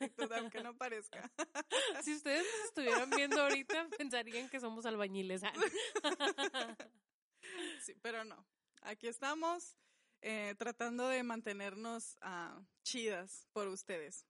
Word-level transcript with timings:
actitud, 0.28 0.32
aunque 0.32 0.62
no 0.62 0.76
parezca. 0.76 1.30
Si 2.04 2.14
ustedes 2.14 2.44
nos 2.44 2.66
estuvieran 2.66 3.10
viendo 3.10 3.40
ahorita, 3.40 3.88
pensarían 3.98 4.48
que 4.48 4.60
somos 4.60 4.86
albañiles. 4.86 5.42
Ah. 5.44 6.76
Sí, 7.82 7.94
pero 8.00 8.24
no. 8.24 8.46
Aquí 8.82 9.08
estamos 9.08 9.76
eh, 10.22 10.54
tratando 10.58 11.08
de 11.08 11.22
mantenernos 11.22 12.16
ah, 12.22 12.60
chidas 12.82 13.46
por 13.52 13.68
ustedes, 13.68 14.24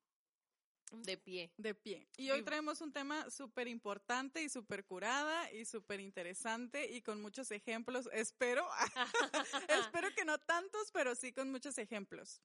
De 0.91 1.17
pie. 1.17 1.53
de 1.57 1.75
pie. 1.75 2.09
Y 2.17 2.31
hoy 2.31 2.43
traemos 2.43 2.81
un 2.81 2.93
tema 2.93 3.31
súper 3.31 3.69
importante 3.69 4.43
y 4.43 4.49
súper 4.49 4.85
curada 4.85 5.53
y 5.53 5.65
súper 5.65 6.01
interesante 6.01 6.91
y 6.91 7.03
con 7.03 7.21
muchos 7.23 7.51
ejemplos. 7.53 8.09
Espero, 8.13 8.69
espero 9.69 10.09
que 10.17 10.25
no 10.25 10.39
tantos, 10.39 10.91
pero 10.93 11.15
sí 11.15 11.33
con 11.33 11.51
muchos 11.51 11.79
ejemplos. 11.79 12.41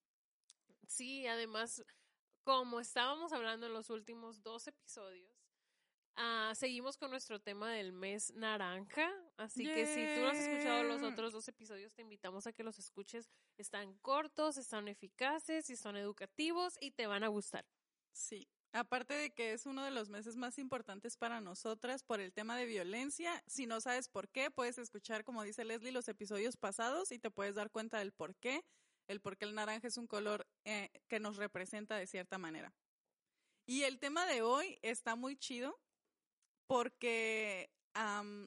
Sí, 0.88 1.26
además, 1.26 1.84
como 2.46 2.80
estábamos 2.80 3.34
hablando 3.34 3.66
en 3.66 3.74
los 3.74 3.90
últimos 3.90 4.44
dos 4.44 4.68
episodios, 4.68 5.36
ah, 6.16 6.54
seguimos 6.56 6.96
con 6.96 7.10
nuestro 7.10 7.42
tema 7.42 7.74
del 7.74 7.92
mes 7.92 8.32
naranja. 8.36 9.12
Así 9.36 9.66
que 9.66 9.88
si 9.88 10.16
tú 10.16 10.22
no 10.22 10.30
has 10.30 10.38
escuchado 10.38 10.84
los 10.84 11.02
otros 11.02 11.34
dos 11.34 11.48
episodios, 11.48 11.94
te 11.96 12.04
invitamos 12.04 12.46
a 12.46 12.54
que 12.54 12.64
los 12.64 12.78
escuches. 12.78 13.32
Están 13.58 13.96
cortos, 13.96 14.58
están 14.58 14.88
eficaces 14.88 15.70
y 15.72 15.76
son 15.76 15.98
educativos 15.98 16.76
y 16.80 16.92
te 16.92 17.08
van 17.08 17.24
a 17.24 17.30
gustar. 17.30 17.66
Sí, 18.12 18.48
aparte 18.72 19.16
de 19.16 19.32
que 19.32 19.54
es 19.54 19.66
uno 19.66 19.84
de 19.84 19.92
los 19.92 20.10
meses 20.10 20.36
más 20.36 20.60
importantes 20.60 21.18
para 21.18 21.42
nosotras 21.42 22.04
por 22.04 22.22
el 22.22 22.32
tema 22.32 22.56
de 22.58 22.68
violencia, 22.68 23.44
si 23.48 23.66
no 23.66 23.82
sabes 23.82 24.08
por 24.08 24.30
qué, 24.30 24.52
puedes 24.52 24.78
escuchar, 24.78 25.24
como 25.24 25.42
dice 25.42 25.66
Leslie, 25.66 25.92
los 25.92 26.08
episodios 26.08 26.58
pasados 26.58 27.12
y 27.12 27.18
te 27.18 27.32
puedes 27.32 27.56
dar 27.56 27.72
cuenta 27.72 27.98
del 27.98 28.14
por 28.14 28.36
qué, 28.36 28.64
el 29.08 29.22
por 29.22 29.38
qué 29.38 29.46
el 29.46 29.56
naranja 29.56 29.88
es 29.88 29.98
un 29.98 30.08
color 30.08 30.48
eh, 30.64 30.90
que 31.08 31.20
nos 31.20 31.38
representa 31.38 31.96
de 31.96 32.08
cierta 32.08 32.38
manera. 32.38 32.74
Y 33.66 33.84
el 33.84 34.00
tema 34.00 34.26
de 34.26 34.42
hoy 34.42 34.78
está 34.82 35.16
muy 35.16 35.38
chido 35.38 35.80
porque 36.68 37.70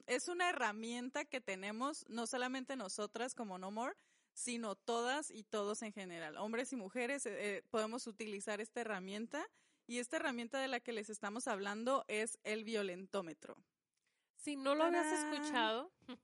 es 0.05 0.27
una 0.27 0.49
herramienta 0.49 1.25
que 1.25 1.41
tenemos 1.41 2.05
no 2.07 2.27
solamente 2.27 2.75
nosotras 2.75 3.33
como 3.33 3.57
No 3.57 3.71
More, 3.71 3.95
sino 4.33 4.75
todas 4.75 5.31
y 5.31 5.43
todos 5.43 5.81
en 5.81 5.91
general, 5.91 6.37
hombres 6.37 6.71
y 6.71 6.75
mujeres, 6.75 7.25
eh, 7.25 7.57
eh, 7.57 7.63
podemos 7.69 8.07
utilizar 8.07 8.61
esta 8.61 8.81
herramienta 8.81 9.45
y 9.87 9.97
esta 9.97 10.17
herramienta 10.17 10.59
de 10.59 10.67
la 10.67 10.79
que 10.79 10.93
les 10.93 11.09
estamos 11.09 11.47
hablando 11.47 12.05
es 12.07 12.37
el 12.43 12.63
violentómetro. 12.63 13.57
Si 14.35 14.55
no 14.55 14.75
lo 14.75 14.85
habías 14.85 15.11
escuchado, 15.11 15.91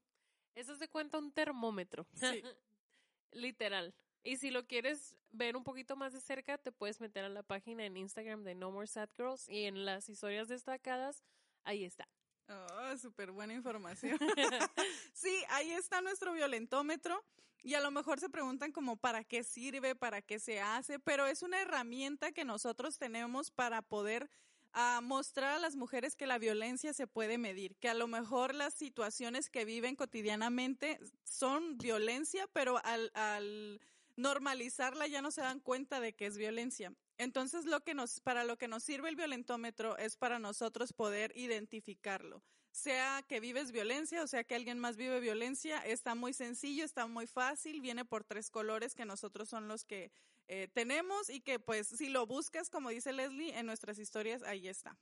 eso 0.56 0.74
es 0.74 0.80
de 0.80 0.88
cuenta 0.88 1.18
un 1.18 1.32
termómetro. 1.32 2.08
Sí. 2.14 2.44
Literal. 3.32 3.94
Y 4.26 4.38
si 4.38 4.50
lo 4.50 4.66
quieres 4.66 5.16
ver 5.32 5.56
un 5.56 5.64
poquito 5.64 5.96
más 5.96 6.12
de 6.12 6.20
cerca, 6.20 6.58
te 6.58 6.72
puedes 6.72 7.00
meter 7.00 7.24
a 7.24 7.30
la 7.30 7.44
página 7.44 7.86
en 7.86 7.96
Instagram 7.96 8.44
de 8.44 8.56
No 8.56 8.72
More 8.72 8.88
Sad 8.88 9.10
Girls 9.16 9.48
y 9.48 9.66
en 9.66 9.86
las 9.86 10.10
historias 10.10 10.48
destacadas, 10.48 11.24
ahí 11.64 11.86
está. 11.86 12.08
Oh, 12.50 12.98
súper 12.98 13.32
buena 13.32 13.54
información. 13.54 14.18
sí, 15.14 15.44
ahí 15.50 15.72
está 15.72 16.02
nuestro 16.02 16.34
violentómetro. 16.34 17.24
Y 17.62 17.76
a 17.76 17.82
lo 17.82 17.92
mejor 17.92 18.20
se 18.20 18.30
preguntan 18.30 18.72
como 18.72 18.98
para 18.98 19.24
qué 19.24 19.44
sirve, 19.44 19.96
para 19.96 20.24
qué 20.24 20.40
se 20.40 20.60
hace, 20.60 20.98
pero 20.98 21.28
es 21.28 21.44
una 21.44 21.62
herramienta 21.62 22.32
que 22.32 22.46
nosotros 22.46 22.98
tenemos 22.98 23.52
para 23.52 23.84
poder 23.84 24.30
ah, 24.74 25.02
mostrar 25.04 25.54
a 25.54 25.60
las 25.60 25.76
mujeres 25.76 26.16
que 26.16 26.28
la 26.28 26.40
violencia 26.40 26.94
se 26.94 27.06
puede 27.06 27.38
medir, 27.38 27.76
que 27.78 27.90
a 27.90 27.96
lo 27.96 28.08
mejor 28.08 28.56
las 28.56 28.74
situaciones 28.74 29.50
que 29.50 29.66
viven 29.66 29.96
cotidianamente 29.96 31.00
son 31.24 31.78
violencia, 31.78 32.48
pero 32.54 32.80
al, 32.84 33.12
al 33.16 33.82
normalizarla 34.16 35.08
ya 35.08 35.22
no 35.22 35.32
se 35.32 35.42
dan 35.42 35.60
cuenta 35.60 36.00
de 36.00 36.14
que 36.14 36.26
es 36.26 36.38
violencia. 36.38 36.94
Entonces, 37.18 37.66
lo 37.66 37.82
que 37.84 37.94
nos, 37.94 38.20
para 38.22 38.44
lo 38.44 38.58
que 38.58 38.68
nos 38.68 38.84
sirve 38.84 39.10
el 39.10 39.16
violentómetro 39.16 39.98
es 39.98 40.18
para 40.18 40.40
nosotros 40.40 40.94
poder 40.94 41.32
identificarlo. 41.36 42.44
Sea 42.72 43.24
que 43.26 43.40
vives 43.40 43.72
violencia 43.72 44.22
o 44.22 44.28
sea 44.28 44.44
que 44.44 44.54
alguien 44.54 44.80
más 44.80 44.98
vive 44.98 45.22
violencia, 45.22 45.80
está 45.86 46.14
muy 46.14 46.34
sencillo, 46.34 46.84
está 46.84 47.08
muy 47.08 47.26
fácil, 47.26 47.80
viene 47.80 48.04
por 48.04 48.26
tres 48.26 48.50
colores 48.50 48.96
que 48.96 49.06
nosotros 49.06 49.48
son 49.48 49.70
los 49.70 49.86
que 49.86 50.12
eh, 50.48 50.68
tenemos 50.74 51.30
y 51.30 51.40
que 51.40 51.58
pues 51.60 51.88
si 51.88 52.10
lo 52.10 52.28
buscas, 52.28 52.70
como 52.70 52.90
dice 52.90 53.14
Leslie, 53.14 53.58
en 53.58 53.66
nuestras 53.66 53.98
historias, 53.98 54.44
ahí 54.44 54.68
está. 54.68 54.98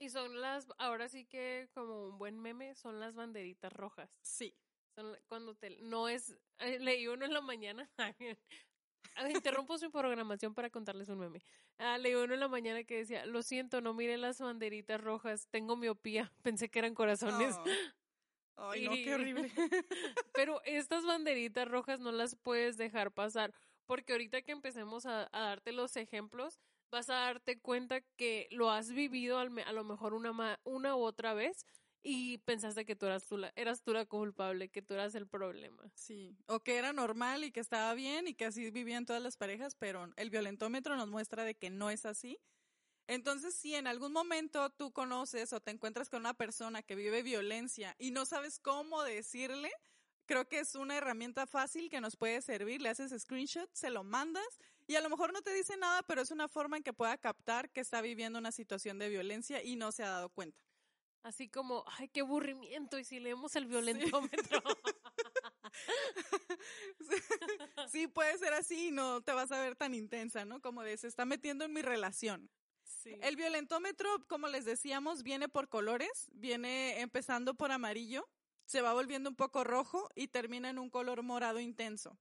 Y 0.00 0.10
son 0.10 0.40
las, 0.40 0.66
ahora 0.78 1.08
sí 1.08 1.24
que 1.24 1.68
como 1.74 2.08
un 2.08 2.18
buen 2.18 2.40
meme, 2.40 2.74
son 2.74 2.98
las 2.98 3.14
banderitas 3.14 3.72
rojas. 3.72 4.10
Sí. 4.20 4.56
Son 4.94 5.16
cuando 5.26 5.54
te, 5.54 5.70
no 5.82 6.08
es, 6.08 6.36
eh, 6.58 6.78
leí 6.78 7.06
uno 7.08 7.24
en 7.24 7.32
la 7.32 7.40
mañana. 7.40 7.90
Ah, 9.14 9.30
Interrumpo 9.30 9.76
su 9.76 9.90
programación 9.90 10.54
para 10.54 10.70
contarles 10.70 11.10
un 11.10 11.18
meme. 11.18 11.42
Ah, 11.76 11.98
leí 11.98 12.14
uno 12.14 12.32
en 12.32 12.40
la 12.40 12.48
mañana 12.48 12.82
que 12.84 12.96
decía, 12.96 13.26
lo 13.26 13.42
siento, 13.42 13.82
no 13.82 13.92
miré 13.92 14.16
las 14.16 14.40
banderitas 14.40 14.98
rojas, 14.98 15.48
tengo 15.50 15.76
miopía, 15.76 16.32
pensé 16.42 16.70
que 16.70 16.78
eran 16.78 16.94
corazones. 16.94 17.56
Oh. 18.56 18.70
Ay, 18.70 18.84
no, 18.86 18.92
qué 18.92 19.14
horrible. 19.14 19.50
Pero 20.34 20.62
estas 20.64 21.04
banderitas 21.04 21.68
rojas 21.68 22.00
no 22.00 22.10
las 22.10 22.36
puedes 22.36 22.78
dejar 22.78 23.12
pasar, 23.12 23.52
porque 23.84 24.12
ahorita 24.12 24.40
que 24.40 24.52
empecemos 24.52 25.04
a, 25.04 25.28
a 25.32 25.40
darte 25.40 25.72
los 25.72 25.96
ejemplos, 25.96 26.58
vas 26.90 27.10
a 27.10 27.14
darte 27.14 27.58
cuenta 27.58 28.02
que 28.16 28.46
lo 28.50 28.70
has 28.70 28.92
vivido 28.92 29.38
al 29.38 29.58
a 29.58 29.72
lo 29.72 29.84
mejor 29.84 30.14
una, 30.14 30.60
una 30.64 30.94
u 30.96 31.00
otra 31.02 31.34
vez 31.34 31.66
y 32.02 32.38
pensaste 32.38 32.84
que 32.84 32.96
tú 32.96 33.06
eras 33.06 33.26
tú, 33.26 33.38
la, 33.38 33.52
eras 33.56 33.82
tú 33.82 33.92
la 33.92 34.04
culpable, 34.06 34.68
que 34.68 34.82
tú 34.82 34.94
eras 34.94 35.14
el 35.14 35.26
problema. 35.26 35.90
Sí, 35.94 36.36
o 36.46 36.60
que 36.60 36.76
era 36.76 36.92
normal 36.92 37.44
y 37.44 37.52
que 37.52 37.60
estaba 37.60 37.94
bien 37.94 38.26
y 38.28 38.34
que 38.34 38.46
así 38.46 38.70
vivían 38.70 39.06
todas 39.06 39.22
las 39.22 39.36
parejas, 39.36 39.74
pero 39.76 40.12
el 40.16 40.30
violentómetro 40.30 40.96
nos 40.96 41.08
muestra 41.08 41.44
de 41.44 41.54
que 41.54 41.70
no 41.70 41.90
es 41.90 42.04
así. 42.06 42.38
Entonces, 43.06 43.54
si 43.54 43.74
en 43.74 43.86
algún 43.86 44.12
momento 44.12 44.70
tú 44.70 44.92
conoces 44.92 45.52
o 45.52 45.60
te 45.60 45.70
encuentras 45.70 46.08
con 46.08 46.20
una 46.20 46.34
persona 46.34 46.82
que 46.82 46.94
vive 46.94 47.22
violencia 47.22 47.94
y 47.98 48.10
no 48.10 48.24
sabes 48.24 48.58
cómo 48.58 49.02
decirle, 49.02 49.70
creo 50.26 50.48
que 50.48 50.60
es 50.60 50.74
una 50.74 50.96
herramienta 50.96 51.46
fácil 51.46 51.90
que 51.90 52.00
nos 52.00 52.16
puede 52.16 52.40
servir. 52.42 52.80
Le 52.80 52.88
haces 52.88 53.12
screenshot, 53.20 53.68
se 53.72 53.90
lo 53.90 54.04
mandas 54.04 54.46
y 54.86 54.94
a 54.94 55.00
lo 55.00 55.10
mejor 55.10 55.32
no 55.32 55.42
te 55.42 55.52
dice 55.52 55.76
nada, 55.76 56.02
pero 56.04 56.22
es 56.22 56.30
una 56.30 56.48
forma 56.48 56.76
en 56.76 56.82
que 56.82 56.92
pueda 56.92 57.16
captar 57.18 57.70
que 57.70 57.80
está 57.80 58.00
viviendo 58.00 58.38
una 58.38 58.52
situación 58.52 58.98
de 58.98 59.08
violencia 59.08 59.62
y 59.62 59.76
no 59.76 59.92
se 59.92 60.04
ha 60.04 60.08
dado 60.08 60.30
cuenta. 60.30 60.62
Así 61.22 61.48
como, 61.48 61.84
ay, 61.86 62.08
qué 62.08 62.20
aburrimiento, 62.20 62.98
y 62.98 63.04
si 63.04 63.20
leemos 63.20 63.54
el 63.56 63.66
violentómetro. 63.66 64.62
Sí, 67.90 68.06
puede 68.06 68.38
ser 68.38 68.52
así 68.54 68.88
y 68.88 68.90
no 68.90 69.20
te 69.22 69.32
vas 69.32 69.50
a 69.52 69.60
ver 69.60 69.74
tan 69.74 69.94
intensa, 69.94 70.44
¿no? 70.44 70.60
Como 70.60 70.82
de 70.82 70.96
se 70.96 71.08
está 71.08 71.24
metiendo 71.24 71.64
en 71.64 71.72
mi 71.72 71.82
relación. 71.82 72.50
Sí. 72.84 73.16
El 73.20 73.36
violentómetro, 73.36 74.08
como 74.28 74.48
les 74.48 74.64
decíamos, 74.64 75.22
viene 75.22 75.48
por 75.48 75.68
colores, 75.68 76.30
viene 76.32 77.00
empezando 77.00 77.54
por 77.54 77.72
amarillo, 77.72 78.28
se 78.66 78.80
va 78.80 78.92
volviendo 78.92 79.30
un 79.30 79.36
poco 79.36 79.64
rojo 79.64 80.08
y 80.14 80.28
termina 80.28 80.70
en 80.70 80.78
un 80.78 80.90
color 80.90 81.22
morado 81.22 81.58
intenso. 81.58 82.18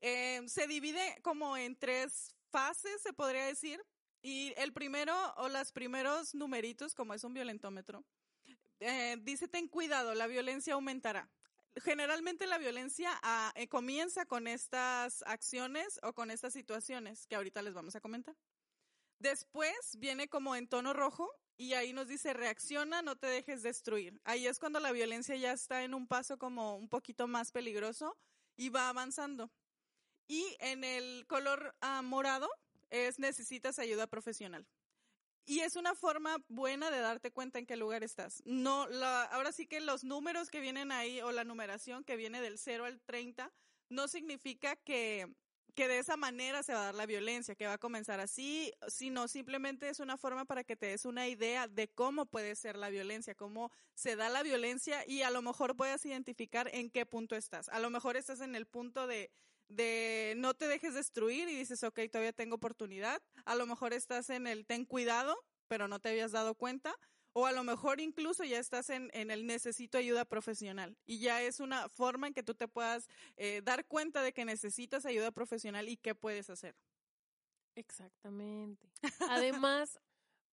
Eh, 0.00 0.42
se 0.46 0.66
divide 0.66 1.20
como 1.22 1.56
en 1.56 1.76
tres 1.76 2.34
fases, 2.50 3.00
se 3.02 3.12
podría 3.12 3.46
decir, 3.46 3.80
y 4.22 4.54
el 4.56 4.72
primero 4.72 5.14
o 5.36 5.48
los 5.48 5.72
primeros 5.72 6.34
numeritos, 6.34 6.94
como 6.94 7.12
es 7.12 7.24
un 7.24 7.34
violentómetro, 7.34 8.04
eh, 8.80 9.16
dice 9.20 9.48
ten 9.48 9.68
cuidado, 9.68 10.14
la 10.14 10.26
violencia 10.26 10.74
aumentará. 10.74 11.28
Generalmente 11.76 12.46
la 12.46 12.58
violencia 12.58 13.10
ah, 13.22 13.52
eh, 13.54 13.66
comienza 13.66 14.26
con 14.26 14.46
estas 14.46 15.22
acciones 15.26 15.98
o 16.02 16.12
con 16.12 16.30
estas 16.30 16.52
situaciones 16.52 17.26
que 17.26 17.34
ahorita 17.34 17.62
les 17.62 17.74
vamos 17.74 17.96
a 17.96 18.00
comentar. 18.00 18.36
Después 19.18 19.96
viene 19.98 20.28
como 20.28 20.54
en 20.54 20.68
tono 20.68 20.92
rojo 20.92 21.30
y 21.56 21.74
ahí 21.74 21.92
nos 21.92 22.08
dice 22.08 22.32
reacciona, 22.34 23.02
no 23.02 23.16
te 23.16 23.28
dejes 23.28 23.62
destruir. 23.62 24.20
Ahí 24.24 24.46
es 24.46 24.58
cuando 24.58 24.80
la 24.80 24.92
violencia 24.92 25.36
ya 25.36 25.52
está 25.52 25.84
en 25.84 25.94
un 25.94 26.06
paso 26.06 26.38
como 26.38 26.76
un 26.76 26.88
poquito 26.88 27.26
más 27.26 27.52
peligroso 27.52 28.16
y 28.56 28.68
va 28.68 28.88
avanzando. 28.88 29.50
Y 30.28 30.56
en 30.60 30.84
el 30.84 31.24
color 31.26 31.74
ah, 31.80 32.02
morado 32.02 32.50
es 32.92 33.18
necesitas 33.18 33.78
ayuda 33.78 34.06
profesional. 34.06 34.66
Y 35.44 35.60
es 35.60 35.74
una 35.74 35.94
forma 35.94 36.36
buena 36.48 36.90
de 36.90 37.00
darte 37.00 37.32
cuenta 37.32 37.58
en 37.58 37.66
qué 37.66 37.76
lugar 37.76 38.04
estás. 38.04 38.42
No, 38.44 38.86
la, 38.86 39.24
ahora 39.24 39.50
sí 39.50 39.66
que 39.66 39.80
los 39.80 40.04
números 40.04 40.50
que 40.50 40.60
vienen 40.60 40.92
ahí 40.92 41.20
o 41.20 41.32
la 41.32 41.42
numeración 41.42 42.04
que 42.04 42.16
viene 42.16 42.40
del 42.40 42.58
0 42.58 42.84
al 42.84 43.00
30 43.00 43.52
no 43.88 44.06
significa 44.06 44.76
que, 44.76 45.26
que 45.74 45.88
de 45.88 45.98
esa 45.98 46.16
manera 46.16 46.62
se 46.62 46.74
va 46.74 46.82
a 46.82 46.84
dar 46.86 46.94
la 46.94 47.06
violencia, 47.06 47.56
que 47.56 47.66
va 47.66 47.72
a 47.72 47.78
comenzar 47.78 48.20
así, 48.20 48.72
sino 48.86 49.26
simplemente 49.26 49.88
es 49.88 49.98
una 49.98 50.16
forma 50.16 50.44
para 50.44 50.62
que 50.62 50.76
te 50.76 50.86
des 50.86 51.04
una 51.06 51.26
idea 51.26 51.66
de 51.66 51.88
cómo 51.88 52.26
puede 52.26 52.54
ser 52.54 52.76
la 52.76 52.90
violencia, 52.90 53.34
cómo 53.34 53.72
se 53.94 54.14
da 54.14 54.28
la 54.28 54.44
violencia 54.44 55.04
y 55.08 55.22
a 55.22 55.30
lo 55.30 55.42
mejor 55.42 55.76
puedas 55.76 56.06
identificar 56.06 56.70
en 56.72 56.88
qué 56.88 57.04
punto 57.04 57.34
estás. 57.34 57.68
A 57.70 57.80
lo 57.80 57.90
mejor 57.90 58.16
estás 58.16 58.40
en 58.42 58.54
el 58.54 58.66
punto 58.66 59.08
de 59.08 59.32
de 59.68 60.34
no 60.36 60.54
te 60.54 60.68
dejes 60.68 60.94
destruir 60.94 61.48
y 61.48 61.56
dices, 61.56 61.82
ok, 61.82 62.00
todavía 62.10 62.32
tengo 62.32 62.56
oportunidad. 62.56 63.22
A 63.44 63.54
lo 63.54 63.66
mejor 63.66 63.92
estás 63.92 64.30
en 64.30 64.46
el 64.46 64.66
ten 64.66 64.84
cuidado, 64.84 65.36
pero 65.68 65.88
no 65.88 66.00
te 66.00 66.10
habías 66.10 66.32
dado 66.32 66.54
cuenta. 66.54 66.94
O 67.34 67.46
a 67.46 67.52
lo 67.52 67.64
mejor 67.64 68.00
incluso 68.00 68.44
ya 68.44 68.58
estás 68.58 68.90
en, 68.90 69.10
en 69.14 69.30
el 69.30 69.46
necesito 69.46 69.96
ayuda 69.96 70.26
profesional 70.26 70.98
y 71.06 71.18
ya 71.20 71.40
es 71.40 71.60
una 71.60 71.88
forma 71.88 72.26
en 72.26 72.34
que 72.34 72.42
tú 72.42 72.54
te 72.54 72.68
puedas 72.68 73.08
eh, 73.36 73.62
dar 73.64 73.86
cuenta 73.86 74.22
de 74.22 74.34
que 74.34 74.44
necesitas 74.44 75.06
ayuda 75.06 75.30
profesional 75.30 75.88
y 75.88 75.96
qué 75.96 76.14
puedes 76.14 76.50
hacer. 76.50 76.76
Exactamente. 77.74 78.86
Además, 79.30 79.98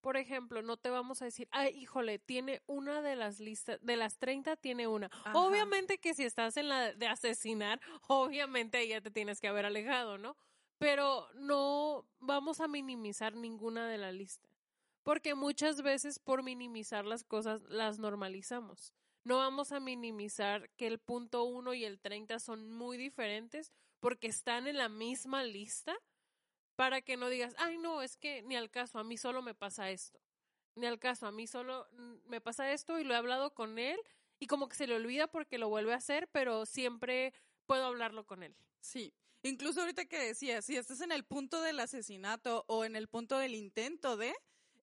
por 0.01 0.17
ejemplo, 0.17 0.61
no 0.61 0.77
te 0.77 0.89
vamos 0.89 1.21
a 1.21 1.25
decir, 1.25 1.47
ay, 1.51 1.75
híjole, 1.75 2.19
tiene 2.19 2.61
una 2.67 3.01
de 3.01 3.15
las 3.15 3.39
listas, 3.39 3.79
de 3.81 3.95
las 3.97 4.17
30 4.17 4.55
tiene 4.57 4.87
una. 4.87 5.09
Obviamente 5.33 5.97
que 5.97 6.13
si 6.13 6.23
estás 6.23 6.57
en 6.57 6.69
la 6.69 6.93
de 6.93 7.07
asesinar, 7.07 7.79
obviamente 8.07 8.87
ya 8.87 9.01
te 9.01 9.11
tienes 9.11 9.39
que 9.39 9.47
haber 9.47 9.65
alejado, 9.65 10.17
¿no? 10.17 10.37
Pero 10.77 11.27
no 11.33 12.05
vamos 12.19 12.61
a 12.61 12.67
minimizar 12.67 13.35
ninguna 13.35 13.87
de 13.87 13.97
la 13.97 14.11
lista. 14.11 14.49
Porque 15.03 15.35
muchas 15.35 15.81
veces 15.81 16.19
por 16.19 16.43
minimizar 16.43 17.05
las 17.05 17.23
cosas 17.23 17.61
las 17.63 17.99
normalizamos. 17.99 18.93
No 19.23 19.37
vamos 19.37 19.71
a 19.71 19.79
minimizar 19.79 20.69
que 20.77 20.87
el 20.87 20.99
punto 20.99 21.43
1 21.43 21.73
y 21.73 21.83
el 21.83 21.99
30 21.99 22.39
son 22.39 22.69
muy 22.69 22.97
diferentes 22.97 23.73
porque 23.99 24.27
están 24.27 24.67
en 24.67 24.77
la 24.77 24.87
misma 24.87 25.43
lista 25.43 25.97
para 26.79 27.01
que 27.01 27.17
no 27.17 27.27
digas, 27.27 27.53
ay, 27.57 27.77
no, 27.77 28.01
es 28.01 28.15
que 28.15 28.41
ni 28.43 28.55
al 28.55 28.71
caso, 28.71 28.99
a 28.99 29.03
mí 29.03 29.17
solo 29.17 29.41
me 29.41 29.53
pasa 29.53 29.91
esto. 29.91 30.17
Ni 30.75 30.85
al 30.85 30.97
caso, 30.97 31.27
a 31.27 31.31
mí 31.33 31.45
solo 31.45 31.85
mm, 31.91 32.29
me 32.29 32.39
pasa 32.39 32.71
esto 32.71 33.01
y 33.01 33.03
lo 33.03 33.13
he 33.13 33.17
hablado 33.17 33.53
con 33.53 33.77
él 33.79 33.99
y 34.39 34.47
como 34.47 34.69
que 34.69 34.77
se 34.77 34.87
le 34.87 34.95
olvida 34.95 35.27
porque 35.27 35.57
lo 35.57 35.67
vuelve 35.67 35.91
a 35.91 35.97
hacer, 35.97 36.29
pero 36.31 36.65
siempre 36.65 37.33
puedo 37.65 37.85
hablarlo 37.85 38.25
con 38.25 38.43
él. 38.43 38.55
Sí. 38.79 39.13
Incluso 39.43 39.81
ahorita 39.81 40.05
que 40.05 40.19
decía, 40.19 40.61
si 40.61 40.77
estás 40.77 41.01
en 41.01 41.11
el 41.11 41.25
punto 41.25 41.61
del 41.61 41.81
asesinato 41.81 42.63
o 42.69 42.85
en 42.85 42.95
el 42.95 43.09
punto 43.09 43.37
del 43.37 43.55
intento 43.55 44.15
de, 44.15 44.33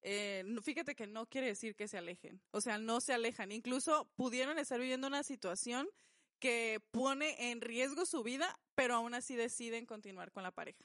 eh, 0.02 0.44
fíjate 0.62 0.94
que 0.94 1.06
no 1.06 1.24
quiere 1.24 1.46
decir 1.46 1.74
que 1.76 1.88
se 1.88 1.96
alejen. 1.96 2.42
O 2.50 2.60
sea, 2.60 2.76
no 2.76 3.00
se 3.00 3.14
alejan. 3.14 3.52
Incluso 3.52 4.12
pudieron 4.16 4.58
estar 4.58 4.78
viviendo 4.78 5.06
una 5.06 5.22
situación 5.22 5.88
que 6.40 6.78
pone 6.90 7.50
en 7.52 7.62
riesgo 7.62 8.04
su 8.04 8.22
vida, 8.22 8.60
pero 8.74 8.96
aún 8.96 9.14
así 9.14 9.34
deciden 9.34 9.86
continuar 9.86 10.30
con 10.30 10.42
la 10.42 10.50
pareja 10.50 10.84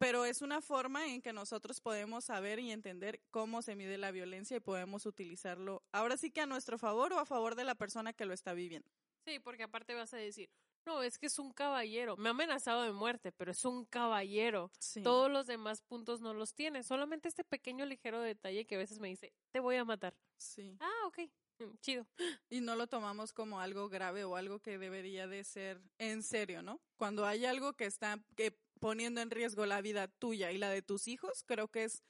pero 0.00 0.24
es 0.24 0.40
una 0.40 0.62
forma 0.62 1.06
en 1.08 1.20
que 1.20 1.34
nosotros 1.34 1.82
podemos 1.82 2.24
saber 2.24 2.58
y 2.58 2.72
entender 2.72 3.20
cómo 3.30 3.60
se 3.60 3.76
mide 3.76 3.98
la 3.98 4.10
violencia 4.10 4.56
y 4.56 4.60
podemos 4.60 5.04
utilizarlo 5.04 5.82
ahora 5.92 6.16
sí 6.16 6.30
que 6.30 6.40
a 6.40 6.46
nuestro 6.46 6.78
favor 6.78 7.12
o 7.12 7.18
a 7.18 7.26
favor 7.26 7.54
de 7.54 7.64
la 7.64 7.74
persona 7.74 8.14
que 8.14 8.24
lo 8.24 8.32
está 8.32 8.54
viviendo. 8.54 8.88
Sí, 9.26 9.38
porque 9.40 9.64
aparte 9.64 9.94
vas 9.94 10.14
a 10.14 10.16
decir, 10.16 10.48
no, 10.86 11.02
es 11.02 11.18
que 11.18 11.26
es 11.26 11.38
un 11.38 11.52
caballero, 11.52 12.16
me 12.16 12.30
ha 12.30 12.32
amenazado 12.32 12.82
de 12.82 12.92
muerte, 12.92 13.30
pero 13.30 13.50
es 13.50 13.62
un 13.66 13.84
caballero. 13.84 14.72
Todos 15.02 15.30
los 15.30 15.46
demás 15.46 15.82
puntos 15.82 16.22
no 16.22 16.32
los 16.32 16.54
tiene, 16.54 16.82
solamente 16.82 17.28
este 17.28 17.44
pequeño 17.44 17.84
ligero 17.84 18.22
detalle 18.22 18.64
que 18.64 18.76
a 18.76 18.78
veces 18.78 19.00
me 19.00 19.08
dice, 19.08 19.34
te 19.52 19.60
voy 19.60 19.76
a 19.76 19.84
matar. 19.84 20.16
Sí. 20.38 20.78
Ah, 20.80 21.06
ok. 21.08 21.18
Mm, 21.58 21.76
chido. 21.82 22.06
Y 22.48 22.62
no 22.62 22.74
lo 22.74 22.86
tomamos 22.86 23.34
como 23.34 23.60
algo 23.60 23.90
grave 23.90 24.24
o 24.24 24.36
algo 24.36 24.60
que 24.60 24.78
debería 24.78 25.26
de 25.26 25.44
ser 25.44 25.82
en 25.98 26.22
serio, 26.22 26.62
¿no? 26.62 26.80
Cuando 26.96 27.26
hay 27.26 27.44
algo 27.44 27.74
que 27.74 27.84
está, 27.84 28.18
que 28.34 28.56
poniendo 28.80 29.20
en 29.20 29.30
riesgo 29.30 29.66
la 29.66 29.80
vida 29.80 30.08
tuya 30.08 30.50
y 30.50 30.58
la 30.58 30.70
de 30.70 30.82
tus 30.82 31.06
hijos, 31.06 31.44
creo 31.44 31.68
que 31.68 31.84
es 31.84 32.02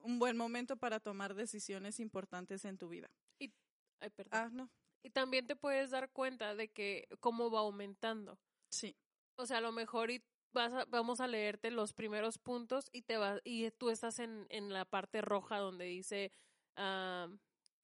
un 0.00 0.18
buen 0.18 0.36
momento 0.36 0.76
para 0.76 0.98
tomar 0.98 1.34
decisiones 1.34 2.00
importantes 2.00 2.64
en 2.64 2.78
tu 2.78 2.88
vida. 2.88 3.10
Y, 3.38 3.52
ay, 4.00 4.10
perdón. 4.10 4.40
Ah, 4.40 4.48
no. 4.50 4.70
Y 5.04 5.10
también 5.10 5.46
te 5.46 5.54
puedes 5.54 5.90
dar 5.90 6.10
cuenta 6.10 6.56
de 6.56 6.68
que 6.68 7.06
cómo 7.20 7.50
va 7.50 7.60
aumentando. 7.60 8.40
Sí. 8.70 8.96
O 9.36 9.46
sea, 9.46 9.58
a 9.58 9.60
lo 9.60 9.70
mejor 9.70 10.10
y 10.10 10.24
vas 10.52 10.88
vamos 10.88 11.20
a 11.20 11.28
leerte 11.28 11.70
los 11.70 11.92
primeros 11.92 12.38
puntos 12.38 12.88
y 12.90 13.02
te 13.02 13.18
vas 13.18 13.40
y 13.44 13.70
tú 13.72 13.90
estás 13.90 14.18
en, 14.18 14.46
en 14.48 14.72
la 14.72 14.84
parte 14.84 15.20
roja 15.20 15.58
donde 15.58 15.84
dice 15.84 16.32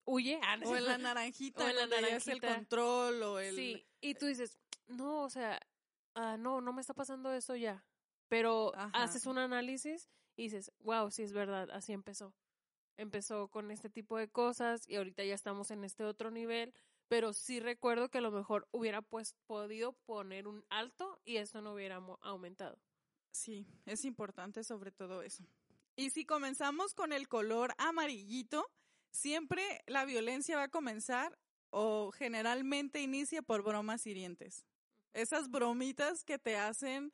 huye. 0.05 0.41
Ah, 0.43 0.59
o 0.65 0.77
en 0.77 0.85
la 0.85 0.99
naranjita, 0.99 1.65
o 1.65 1.69
en 1.69 1.77
la 1.77 1.87
naranjita. 1.87 2.17
es 2.17 2.29
el 2.29 2.41
control 2.41 3.23
o 3.23 3.39
el... 3.39 3.55
Sí, 3.55 3.87
y 4.01 4.15
tú 4.15 4.27
dices, 4.27 4.59
no, 4.89 5.23
o 5.23 5.31
sea, 5.31 5.61
no, 6.39 6.61
no 6.61 6.73
me 6.73 6.81
está 6.81 6.95
pasando 6.95 7.33
eso 7.33 7.57
ya. 7.57 7.85
Pero 8.33 8.73
haces 8.95 9.27
un 9.27 9.37
análisis 9.37 10.09
y 10.37 10.45
dices, 10.45 10.73
wow, 10.79 11.11
sí 11.11 11.23
es 11.23 11.35
verdad, 11.35 11.69
así 11.71 11.93
empezó. 11.93 12.33
Empezó 12.97 13.49
con 13.49 13.71
este 13.71 13.91
tipo 13.91 14.17
de 14.17 14.31
cosas 14.31 14.89
y 14.89 14.97
ahorita 14.97 15.23
ya 15.23 15.35
estamos 15.35 15.71
en 15.71 15.85
este 15.85 16.03
otro 16.05 16.31
nivel, 16.31 16.73
pero 17.09 17.35
sí 17.35 17.61
recuerdo 17.61 18.09
que 18.09 18.17
a 18.17 18.23
lo 18.23 18.31
mejor 18.31 18.67
hubiera 18.71 19.03
pues 19.03 19.35
podido 19.45 19.93
poner 20.07 20.49
un 20.49 20.65
alto 20.71 21.21
y 21.27 21.37
esto 21.37 21.61
no 21.61 21.75
hubiera 21.75 21.97
aumentado. 22.23 22.79
Sí, 23.33 23.67
es 23.85 24.03
importante 24.07 24.65
sobre 24.65 24.93
todo 24.93 25.21
eso. 25.21 25.45
Y 25.95 26.09
si 26.09 26.25
comenzamos 26.25 26.95
con 26.95 27.13
el 27.13 27.29
color 27.29 27.75
amarillito, 27.77 28.67
siempre 29.11 29.83
la 29.87 30.07
violencia 30.07 30.57
va 30.57 30.63
a 30.63 30.69
comenzar 30.69 31.39
o 31.69 32.13
generalmente 32.13 33.03
inicia 33.03 33.43
por 33.43 33.63
bromas 33.63 34.07
hirientes. 34.07 34.65
Esas 35.13 35.51
bromitas 35.51 36.25
que 36.25 36.39
te 36.39 36.57
hacen 36.57 37.13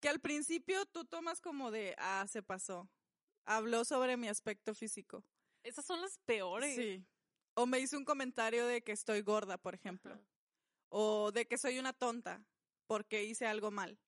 que 0.00 0.08
al 0.08 0.20
principio 0.20 0.86
tú 0.86 1.04
tomas 1.04 1.40
como 1.40 1.70
de, 1.70 1.94
ah, 1.98 2.26
se 2.28 2.42
pasó. 2.42 2.90
Habló 3.44 3.84
sobre 3.84 4.16
mi 4.16 4.28
aspecto 4.28 4.74
físico. 4.74 5.24
Esas 5.62 5.84
son 5.84 6.00
las 6.00 6.18
peores. 6.24 6.74
Sí. 6.74 7.04
O 7.54 7.66
me 7.66 7.78
hizo 7.78 7.98
un 7.98 8.04
comentario 8.04 8.66
de 8.66 8.82
que 8.82 8.92
estoy 8.92 9.22
gorda, 9.22 9.58
por 9.58 9.74
ejemplo. 9.74 10.18
O 10.88 11.30
de 11.32 11.46
que 11.46 11.58
soy 11.58 11.78
una 11.78 11.92
tonta 11.92 12.44
porque 12.86 13.24
hice 13.24 13.46
algo 13.46 13.70
mal. 13.70 13.98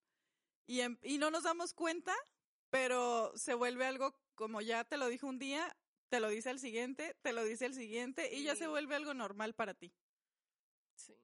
Y, 0.67 0.81
em, 0.81 0.99
y 1.03 1.19
no 1.19 1.31
nos 1.31 1.44
damos 1.44 1.75
cuenta, 1.75 2.14
pero 2.71 3.33
se 3.37 3.55
vuelve 3.55 3.87
algo 3.87 4.16
como 4.35 4.61
ya 4.61 4.85
te 4.85 4.97
lo 4.97 5.09
dijo 5.09 5.26
un 5.26 5.38
día, 5.38 5.76
te 6.09 6.21
lo 6.21 6.28
dice 6.28 6.50
el 6.50 6.59
siguiente, 6.59 7.14
te 7.23 7.33
lo 7.33 7.45
dice 7.45 7.66
el 7.66 7.75
siguiente 7.75 8.35
y 8.35 8.45
ya 8.45 8.57
se 8.57 8.66
vuelve 8.66 8.95
algo 8.95 9.14
normal 9.14 9.55
para 9.55 9.75
ti. 9.75 9.93
Sí. 10.97 11.14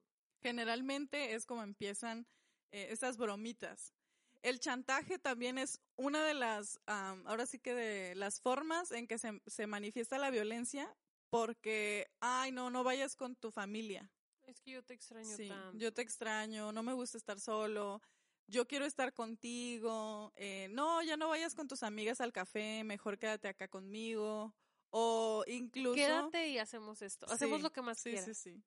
Generalmente 0.40 1.34
es 1.34 1.46
como 1.46 1.62
empiezan 1.62 2.26
eh, 2.70 2.88
esas 2.90 3.16
bromitas. 3.16 3.94
El 4.42 4.60
chantaje 4.60 5.18
también 5.18 5.58
es 5.58 5.80
una 5.96 6.24
de 6.24 6.34
las, 6.34 6.80
ahora 6.86 7.46
sí 7.46 7.58
que 7.58 7.74
de 7.74 8.14
las 8.14 8.40
formas 8.40 8.92
en 8.92 9.06
que 9.06 9.18
se, 9.18 9.40
se 9.46 9.66
manifiesta 9.66 10.18
la 10.18 10.30
violencia, 10.30 10.94
porque, 11.30 12.10
ay, 12.20 12.52
no, 12.52 12.70
no 12.70 12.84
vayas 12.84 13.16
con 13.16 13.36
tu 13.36 13.50
familia. 13.50 14.10
Es 14.46 14.60
que 14.60 14.70
yo 14.72 14.82
te 14.82 14.94
extraño 14.94 15.36
sí, 15.36 15.48
tanto. 15.48 15.76
Yo 15.76 15.92
te 15.92 16.02
extraño, 16.02 16.72
no 16.72 16.82
me 16.82 16.94
gusta 16.94 17.18
estar 17.18 17.38
solo, 17.38 18.00
yo 18.46 18.66
quiero 18.66 18.86
estar 18.86 19.12
contigo, 19.12 20.32
eh, 20.36 20.68
no, 20.70 21.02
ya 21.02 21.16
no 21.16 21.28
vayas 21.28 21.54
con 21.54 21.68
tus 21.68 21.82
amigas 21.82 22.20
al 22.20 22.32
café, 22.32 22.82
mejor 22.82 23.18
quédate 23.18 23.48
acá 23.48 23.68
conmigo, 23.68 24.54
o 24.90 25.44
incluso... 25.46 25.96
Quédate 25.96 26.48
y 26.48 26.58
hacemos 26.58 27.02
esto, 27.02 27.26
hacemos 27.30 27.60
lo 27.60 27.70
que 27.70 27.82
más 27.82 27.98
sí, 27.98 28.10
quieras. 28.10 28.24
Sí, 28.24 28.34
sí, 28.34 28.62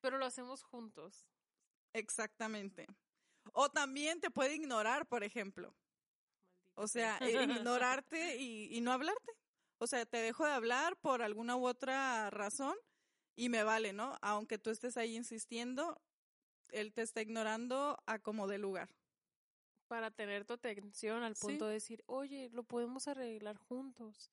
Pero 0.00 0.18
lo 0.18 0.26
hacemos 0.26 0.64
juntos. 0.64 1.28
Exactamente. 1.92 2.86
O 3.58 3.70
también 3.70 4.20
te 4.20 4.30
puede 4.30 4.54
ignorar, 4.54 5.06
por 5.06 5.24
ejemplo. 5.24 5.74
O 6.74 6.86
sea, 6.86 7.16
e, 7.22 7.30
ignorarte 7.42 8.36
y, 8.36 8.78
no 8.82 8.92
hablarte. 8.92 9.32
O 9.78 9.86
sea, 9.86 10.04
te 10.04 10.18
dejo 10.18 10.44
de 10.44 10.52
hablar 10.52 10.94
por 10.98 11.22
alguna 11.22 11.56
u 11.56 11.66
otra 11.66 12.28
razón 12.28 12.76
y 13.34 13.48
me 13.48 13.62
vale, 13.62 13.94
¿no? 13.94 14.18
Aunque 14.20 14.58
tú 14.58 14.68
estés 14.68 14.98
ahí 14.98 15.16
insistiendo, 15.16 15.98
él 16.68 16.92
te 16.92 17.00
está 17.00 17.22
ignorando 17.22 17.98
a 18.04 18.18
como 18.18 18.46
de 18.46 18.58
lugar. 18.58 18.90
Para 19.88 20.10
tener 20.10 20.44
tu 20.44 20.52
atención 20.52 21.22
al 21.22 21.34
punto 21.34 21.66
de 21.66 21.74
decir, 21.74 22.04
oye, 22.04 22.50
lo 22.50 22.62
podemos 22.62 23.08
arreglar 23.08 23.56
juntos. 23.56 24.30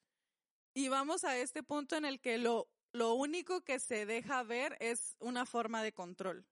Y 0.73 0.89
vamos 0.89 1.23
a 1.23 1.37
este 1.37 1.63
punto 1.63 1.95
en 1.95 2.03
el 2.03 2.19
que 2.19 2.37
lo, 2.39 2.67
lo 2.91 3.13
único 3.13 3.61
que 3.61 3.79
se 3.79 4.05
deja 4.05 4.43
ver 4.43 4.75
es 4.81 5.15
una 5.19 5.45
forma 5.45 5.81
de 5.81 5.93
control 5.93 6.45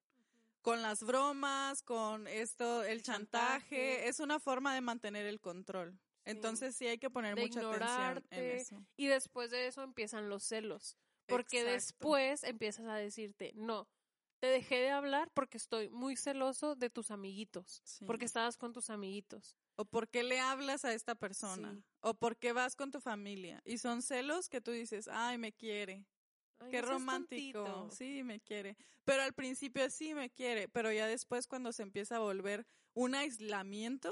con 0.62 0.82
las 0.82 1.03
bromas, 1.03 1.82
con 1.82 2.27
esto, 2.27 2.84
el 2.84 3.01
chantaje, 3.01 4.08
es 4.08 4.20
una 4.20 4.39
forma 4.39 4.74
de 4.74 4.82
mantener 4.82 5.25
el 5.25 5.39
control. 5.39 6.00
Entonces 6.24 6.75
sí 6.75 6.88
hay 6.88 7.00
que 7.00 7.10
poner 7.10 7.36
mucha 7.36 7.60
atención 7.62 8.24
en 8.30 8.58
eso. 8.58 8.86
Y 8.96 9.08
después 9.08 9.50
de 9.50 9.68
eso 9.68 9.82
empiezan 9.82 10.30
los 10.30 10.44
celos, 10.44 10.98
porque 11.25 11.63
después 11.63 12.44
empiezas 12.44 12.86
a 12.86 12.96
decirte, 12.96 13.53
no, 13.56 13.88
te 14.39 14.48
dejé 14.48 14.75
de 14.82 14.89
hablar 14.91 15.32
porque 15.34 15.58
estoy 15.58 15.89
muy 15.89 16.15
celoso 16.15 16.75
de 16.75 16.89
tus 16.89 17.12
amiguitos, 17.12 17.82
Sí. 17.84 18.06
porque 18.06 18.25
estabas 18.25 18.58
con 18.58 18.74
tus 18.74 18.89
amiguitos. 18.89 19.56
O 19.77 19.86
por 19.86 20.10
qué 20.10 20.24
le 20.24 20.39
hablas 20.39 20.86
a 20.86 20.94
esta 20.94 21.15
persona. 21.15 21.74
Sí. 21.74 21.84
O 22.01 22.13
por 22.13 22.38
qué 22.38 22.51
vas 22.53 22.75
con 22.75 22.91
tu 22.91 23.00
familia. 23.01 23.62
Y 23.65 23.77
son 23.77 24.01
celos 24.01 24.50
que 24.50 24.62
tú 24.62 24.72
dices, 24.72 25.08
ay, 25.08 25.38
me 25.38 25.53
quiere. 25.53 26.06
Ay, 26.62 26.72
Qué 26.72 26.82
romántico. 26.82 27.89
Sí, 27.91 28.24
me 28.24 28.39
quiere. 28.39 28.77
Pero 29.06 29.24
al 29.24 29.34
principio 29.34 29.89
sí 29.89 30.13
me 30.13 30.30
quiere. 30.30 30.70
Pero 30.70 30.91
ya 30.91 31.08
después 31.08 31.48
cuando 31.48 31.72
se 31.74 31.84
empieza 31.84 32.18
a 32.18 32.20
volver 32.20 32.65
un 32.94 33.15
aislamiento, 33.15 34.12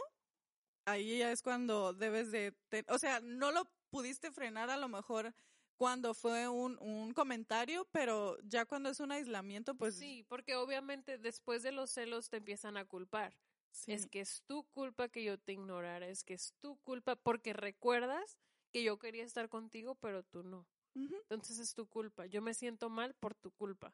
ahí 0.85 1.19
ya 1.19 1.31
es 1.31 1.41
cuando 1.41 1.93
debes 1.93 2.31
de... 2.31 2.53
te- 2.69 2.85
o 2.87 2.97
sea, 2.97 3.19
no 3.21 3.51
lo 3.51 3.63
pudiste 3.89 4.31
frenar 4.31 4.69
a 4.69 4.77
lo 4.77 4.87
mejor 4.87 5.33
cuando 5.77 6.13
fue 6.13 6.47
un, 6.49 6.77
un 6.81 7.13
comentario, 7.13 7.87
pero 7.91 8.37
ya 8.43 8.65
cuando 8.65 8.89
es 8.89 8.99
un 8.99 9.11
aislamiento, 9.11 9.75
pues 9.75 9.95
Sí, 9.95 10.25
porque 10.27 10.55
obviamente 10.55 11.17
después 11.17 11.63
de 11.63 11.71
los 11.71 11.91
celos 11.91 12.29
te 12.29 12.37
empiezan 12.37 12.75
a 12.77 12.85
culpar. 12.85 13.33
sí. 13.71 13.93
Es 13.93 14.07
que 14.07 14.19
es 14.19 14.43
tu 14.45 14.63
culpa 14.71 15.07
que 15.09 15.23
yo 15.23 15.37
te 15.37 15.53
ignorara, 15.53 16.07
es 16.07 16.23
que 16.23 16.33
es 16.33 16.53
tu 16.59 16.77
culpa 16.79 17.15
porque 17.15 17.53
recuerdas 17.53 18.37
que 18.71 18.83
yo 18.83 18.99
quería 18.99 19.23
estar 19.23 19.47
contigo, 19.49 19.95
pero 19.95 20.23
tú 20.23 20.43
no. 20.43 20.67
Entonces 20.93 21.59
es 21.59 21.73
tu 21.73 21.87
culpa. 21.87 22.25
Yo 22.25 22.41
me 22.41 22.53
siento 22.53 22.89
mal 22.89 23.13
por 23.15 23.35
tu 23.35 23.51
culpa. 23.51 23.93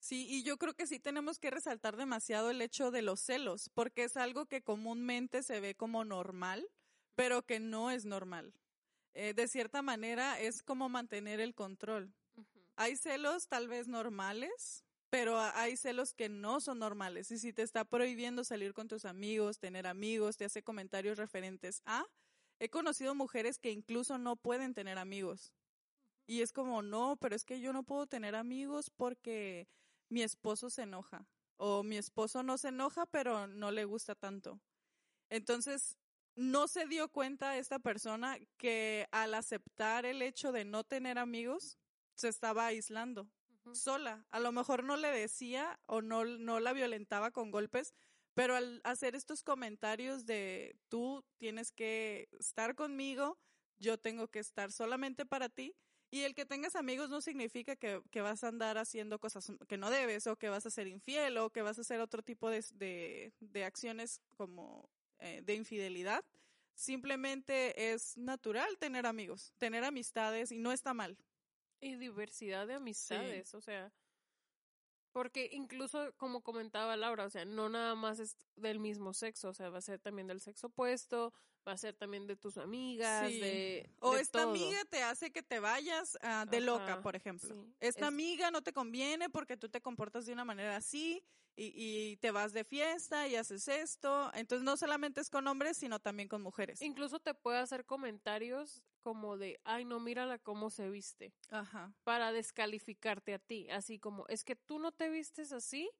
Sí, 0.00 0.26
y 0.28 0.42
yo 0.44 0.58
creo 0.58 0.74
que 0.74 0.86
sí 0.86 1.00
tenemos 1.00 1.38
que 1.38 1.50
resaltar 1.50 1.96
demasiado 1.96 2.50
el 2.50 2.62
hecho 2.62 2.90
de 2.90 3.02
los 3.02 3.20
celos, 3.20 3.68
porque 3.74 4.04
es 4.04 4.16
algo 4.16 4.46
que 4.46 4.62
comúnmente 4.62 5.42
se 5.42 5.60
ve 5.60 5.74
como 5.74 6.04
normal, 6.04 6.68
pero 7.16 7.42
que 7.42 7.58
no 7.58 7.90
es 7.90 8.04
normal. 8.04 8.54
Eh, 9.14 9.34
de 9.34 9.48
cierta 9.48 9.82
manera 9.82 10.40
es 10.40 10.62
como 10.62 10.88
mantener 10.88 11.40
el 11.40 11.54
control. 11.54 12.14
Hay 12.76 12.96
celos 12.96 13.48
tal 13.48 13.66
vez 13.66 13.88
normales, 13.88 14.84
pero 15.10 15.40
hay 15.40 15.76
celos 15.76 16.14
que 16.14 16.28
no 16.28 16.60
son 16.60 16.78
normales. 16.78 17.32
Y 17.32 17.38
si 17.38 17.52
te 17.52 17.62
está 17.62 17.84
prohibiendo 17.84 18.44
salir 18.44 18.74
con 18.74 18.86
tus 18.86 19.04
amigos, 19.04 19.58
tener 19.58 19.88
amigos, 19.88 20.36
te 20.36 20.44
hace 20.44 20.62
comentarios 20.62 21.18
referentes 21.18 21.82
a, 21.86 22.06
he 22.60 22.68
conocido 22.68 23.16
mujeres 23.16 23.58
que 23.58 23.72
incluso 23.72 24.18
no 24.18 24.36
pueden 24.36 24.74
tener 24.74 24.98
amigos. 24.98 25.52
Y 26.28 26.42
es 26.42 26.52
como, 26.52 26.82
no, 26.82 27.16
pero 27.16 27.34
es 27.34 27.46
que 27.46 27.58
yo 27.58 27.72
no 27.72 27.84
puedo 27.84 28.06
tener 28.06 28.34
amigos 28.36 28.90
porque 28.90 29.66
mi 30.10 30.22
esposo 30.22 30.68
se 30.68 30.82
enoja. 30.82 31.26
O 31.56 31.82
mi 31.82 31.96
esposo 31.96 32.42
no 32.42 32.58
se 32.58 32.68
enoja, 32.68 33.06
pero 33.06 33.46
no 33.46 33.70
le 33.70 33.86
gusta 33.86 34.14
tanto. 34.14 34.60
Entonces, 35.30 35.96
no 36.36 36.68
se 36.68 36.86
dio 36.86 37.08
cuenta 37.08 37.56
esta 37.56 37.78
persona 37.78 38.38
que 38.58 39.08
al 39.10 39.32
aceptar 39.32 40.04
el 40.04 40.20
hecho 40.20 40.52
de 40.52 40.66
no 40.66 40.84
tener 40.84 41.18
amigos, 41.18 41.78
se 42.14 42.28
estaba 42.28 42.66
aislando 42.66 43.30
sola. 43.74 44.26
A 44.30 44.38
lo 44.38 44.52
mejor 44.52 44.84
no 44.84 44.98
le 44.98 45.08
decía 45.08 45.80
o 45.86 46.02
no, 46.02 46.26
no 46.26 46.60
la 46.60 46.74
violentaba 46.74 47.30
con 47.30 47.50
golpes, 47.50 47.94
pero 48.34 48.54
al 48.54 48.82
hacer 48.84 49.14
estos 49.14 49.42
comentarios 49.42 50.26
de 50.26 50.76
tú 50.88 51.24
tienes 51.38 51.72
que 51.72 52.28
estar 52.38 52.74
conmigo, 52.74 53.38
yo 53.78 53.98
tengo 53.98 54.28
que 54.28 54.40
estar 54.40 54.72
solamente 54.72 55.24
para 55.24 55.48
ti. 55.48 55.74
Y 56.10 56.22
el 56.22 56.34
que 56.34 56.46
tengas 56.46 56.74
amigos 56.74 57.10
no 57.10 57.20
significa 57.20 57.76
que, 57.76 58.02
que 58.10 58.22
vas 58.22 58.42
a 58.42 58.48
andar 58.48 58.78
haciendo 58.78 59.18
cosas 59.18 59.52
que 59.68 59.76
no 59.76 59.90
debes 59.90 60.26
o 60.26 60.36
que 60.36 60.48
vas 60.48 60.64
a 60.64 60.70
ser 60.70 60.86
infiel 60.86 61.36
o 61.36 61.50
que 61.50 61.62
vas 61.62 61.78
a 61.78 61.82
hacer 61.82 62.00
otro 62.00 62.22
tipo 62.22 62.48
de, 62.48 62.64
de, 62.74 63.32
de 63.40 63.64
acciones 63.64 64.22
como 64.36 64.88
eh, 65.18 65.42
de 65.44 65.54
infidelidad. 65.54 66.24
Simplemente 66.74 67.92
es 67.92 68.16
natural 68.16 68.78
tener 68.78 69.04
amigos, 69.04 69.52
tener 69.58 69.84
amistades 69.84 70.50
y 70.52 70.58
no 70.58 70.72
está 70.72 70.94
mal. 70.94 71.18
Y 71.80 71.96
diversidad 71.96 72.66
de 72.66 72.74
amistades, 72.74 73.54
o 73.54 73.60
sea, 73.60 73.92
porque 75.12 75.48
incluso 75.52 76.12
como 76.16 76.42
comentaba 76.42 76.96
Laura, 76.96 77.24
o 77.26 77.30
sea, 77.30 77.44
no 77.44 77.68
nada 77.68 77.94
más 77.94 78.18
es 78.20 78.36
del 78.56 78.78
mismo 78.78 79.14
sexo, 79.14 79.48
o 79.48 79.54
sea, 79.54 79.70
va 79.70 79.78
a 79.78 79.82
ser 79.82 80.00
también 80.00 80.28
del 80.28 80.40
sexo 80.40 80.68
opuesto, 80.68 81.32
va 81.68 81.72
a 81.74 81.76
ser 81.76 81.94
también 81.94 82.26
de 82.26 82.34
tus 82.36 82.56
amigas, 82.56 83.30
Sí. 83.30 83.40
de... 83.40 83.90
O 84.00 84.14
de 84.14 84.22
esta 84.22 84.42
todo. 84.42 84.50
amiga 84.50 84.78
te 84.86 85.02
hace 85.02 85.30
que 85.30 85.42
te 85.42 85.60
vayas 85.60 86.18
ah, 86.22 86.46
de 86.50 86.60
loca, 86.60 87.02
por 87.02 87.14
ejemplo. 87.14 87.54
sí, 87.54 87.74
Esta 87.80 88.00
es- 88.00 88.06
amiga 88.08 88.50
no 88.50 88.62
te 88.62 88.72
conviene 88.72 89.28
porque 89.28 89.56
tú 89.56 89.68
te 89.68 89.80
comportas 89.80 90.24
de 90.26 90.32
una 90.32 90.44
manera 90.44 90.76
así 90.76 91.22
y, 91.56 91.72
y 91.74 92.16
te 92.16 92.30
vas 92.30 92.52
de 92.52 92.64
fiesta 92.64 93.28
y 93.28 93.36
haces 93.36 93.68
esto. 93.68 94.30
Entonces 94.34 94.64
no 94.64 94.76
solamente 94.76 95.20
es 95.20 95.28
con 95.28 95.46
hombres, 95.46 95.76
sino 95.76 95.98
también 96.00 96.28
con 96.28 96.40
mujeres. 96.42 96.80
Incluso 96.82 97.20
te 97.20 97.34
puede 97.34 97.58
hacer 97.58 97.84
comentarios 97.84 98.82
como 99.00 99.36
de, 99.36 99.60
ay, 99.64 99.84
no, 99.84 100.00
mírala 100.00 100.38
cómo 100.38 100.70
se 100.70 100.88
viste, 100.90 101.34
Ajá. 101.50 101.92
para 102.04 102.32
descalificarte 102.32 103.34
a 103.34 103.38
ti, 103.38 103.68
así 103.70 103.98
como, 103.98 104.26
es 104.28 104.44
que 104.44 104.56
tú 104.56 104.78
no 104.78 104.92
te 104.92 105.08
vistes 105.08 105.52
así 105.52 105.90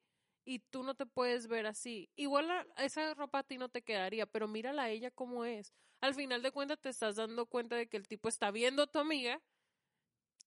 y 0.50 0.60
tú 0.70 0.82
no 0.82 0.94
te 0.94 1.04
puedes 1.04 1.46
ver 1.46 1.66
así. 1.66 2.08
Igual 2.16 2.50
a- 2.50 2.66
esa 2.78 3.12
ropa 3.12 3.40
a 3.40 3.42
ti 3.42 3.58
no 3.58 3.68
te 3.68 3.82
quedaría, 3.82 4.24
pero 4.24 4.48
mírala 4.48 4.84
a 4.84 4.90
ella 4.90 5.10
cómo 5.10 5.44
es. 5.44 5.74
Al 6.00 6.14
final 6.14 6.40
de 6.42 6.52
cuentas 6.52 6.80
te 6.80 6.88
estás 6.88 7.16
dando 7.16 7.44
cuenta 7.44 7.76
de 7.76 7.86
que 7.86 7.98
el 7.98 8.08
tipo 8.08 8.28
está 8.28 8.50
viendo 8.50 8.82
a 8.82 8.86
tu 8.86 8.98
amiga 8.98 9.42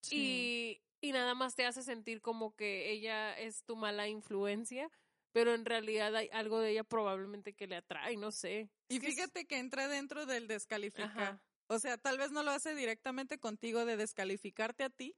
Sí. 0.02 0.82
y, 1.02 1.08
y 1.10 1.12
nada 1.12 1.36
más 1.36 1.54
te 1.54 1.66
hace 1.66 1.84
sentir 1.84 2.22
como 2.22 2.56
que 2.56 2.92
ella 2.92 3.38
es 3.38 3.64
tu 3.64 3.76
mala 3.76 4.08
influencia, 4.08 4.90
pero 5.32 5.54
en 5.54 5.66
realidad 5.66 6.16
hay 6.16 6.30
algo 6.32 6.60
de 6.60 6.72
ella 6.72 6.84
probablemente 6.84 7.54
que 7.54 7.68
le 7.68 7.76
atrae, 7.76 8.18
no 8.18 8.32
sé. 8.32 8.70
Y 8.90 9.00
fíjate 9.00 9.46
que 9.46 9.58
entra 9.60 9.88
dentro 9.88 10.26
del 10.26 10.48
descalificar. 10.48 11.10
Ajá. 11.12 11.44
O 11.68 11.78
sea, 11.80 11.98
tal 11.98 12.18
vez 12.18 12.32
no 12.32 12.42
lo 12.44 12.52
hace 12.52 12.74
directamente 12.76 13.38
contigo 13.38 13.86
de 13.86 13.98
descalificarte 13.98 14.84
a 14.84 14.90
ti, 14.90 15.16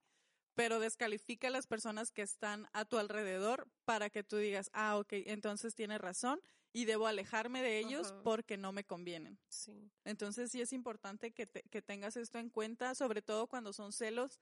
pero 0.55 0.79
descalifica 0.79 1.47
a 1.47 1.51
las 1.51 1.67
personas 1.67 2.11
que 2.11 2.21
están 2.21 2.67
a 2.73 2.85
tu 2.85 2.97
alrededor 2.97 3.67
para 3.85 4.09
que 4.09 4.23
tú 4.23 4.37
digas, 4.37 4.69
ah, 4.73 4.97
ok, 4.97 5.13
entonces 5.25 5.75
tiene 5.75 5.97
razón 5.97 6.39
y 6.71 6.85
debo 6.85 7.07
alejarme 7.07 7.61
de 7.61 7.79
ellos 7.79 8.11
Ajá. 8.11 8.23
porque 8.23 8.57
no 8.57 8.71
me 8.71 8.83
convienen. 8.83 9.39
Sí. 9.49 9.91
Entonces 10.05 10.51
sí 10.51 10.61
es 10.61 10.73
importante 10.73 11.31
que, 11.31 11.45
te- 11.45 11.63
que 11.63 11.81
tengas 11.81 12.17
esto 12.17 12.39
en 12.39 12.49
cuenta, 12.49 12.95
sobre 12.95 13.21
todo 13.21 13.47
cuando 13.47 13.73
son 13.73 13.91
celos, 13.93 14.39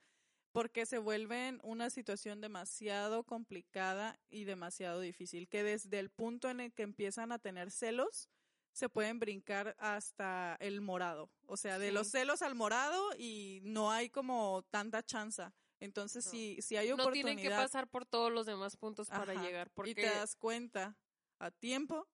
porque 0.54 0.86
se 0.86 0.98
vuelven 0.98 1.60
una 1.64 1.90
situación 1.90 2.42
demasiado 2.42 3.24
complicada 3.24 4.20
y 4.30 4.44
demasiado 4.44 5.00
difícil, 5.00 5.48
que 5.48 5.64
desde 5.64 6.00
el 6.00 6.10
punto 6.10 6.50
en 6.50 6.60
el 6.60 6.74
que 6.74 6.84
empiezan 6.84 7.32
a 7.32 7.40
tener 7.40 7.72
celos, 7.72 8.30
se 8.74 8.88
pueden 8.90 9.20
brincar 9.20 9.76
hasta 9.80 10.56
el 10.62 10.80
morado. 10.82 11.30
O 11.46 11.58
sea, 11.58 11.80
de 11.80 11.88
Sí. 11.90 11.94
los 11.94 12.08
celos 12.10 12.42
al 12.42 12.56
morado 12.56 13.02
y 13.18 13.60
no 13.64 13.92
hay 13.92 14.10
como 14.10 14.64
tanta 14.70 15.04
chanza. 15.04 15.54
Entonces, 15.82 16.24
No. 16.26 16.32
si, 16.32 16.62
si 16.62 16.78
hay 16.78 16.88
No 16.90 16.94
oportunidad 16.94 17.26
tienen 17.26 17.44
que 17.44 17.50
pasar 17.50 17.90
por 17.90 18.06
todos 18.06 18.32
los 18.32 18.46
demás 18.46 18.78
puntos 18.78 19.10
para 19.10 19.34
ajá, 19.34 19.42
llegar, 19.42 19.70
porque 19.72 19.92
y 19.92 19.96
te 19.96 20.04
das 20.04 20.36
cuenta 20.36 20.96
a 21.40 21.52
tiempo, 21.52 22.08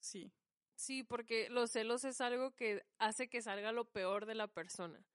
sí. 0.00 0.32
sí, 0.74 1.04
porque 1.04 1.50
los 1.50 1.70
celos 1.70 2.04
es 2.04 2.20
algo 2.22 2.52
que 2.56 2.82
hace 2.98 3.28
que 3.28 3.42
salga 3.42 3.72
lo 3.72 3.84
peor 3.84 4.24
de 4.26 4.34
la 4.34 4.48
persona. 4.48 5.06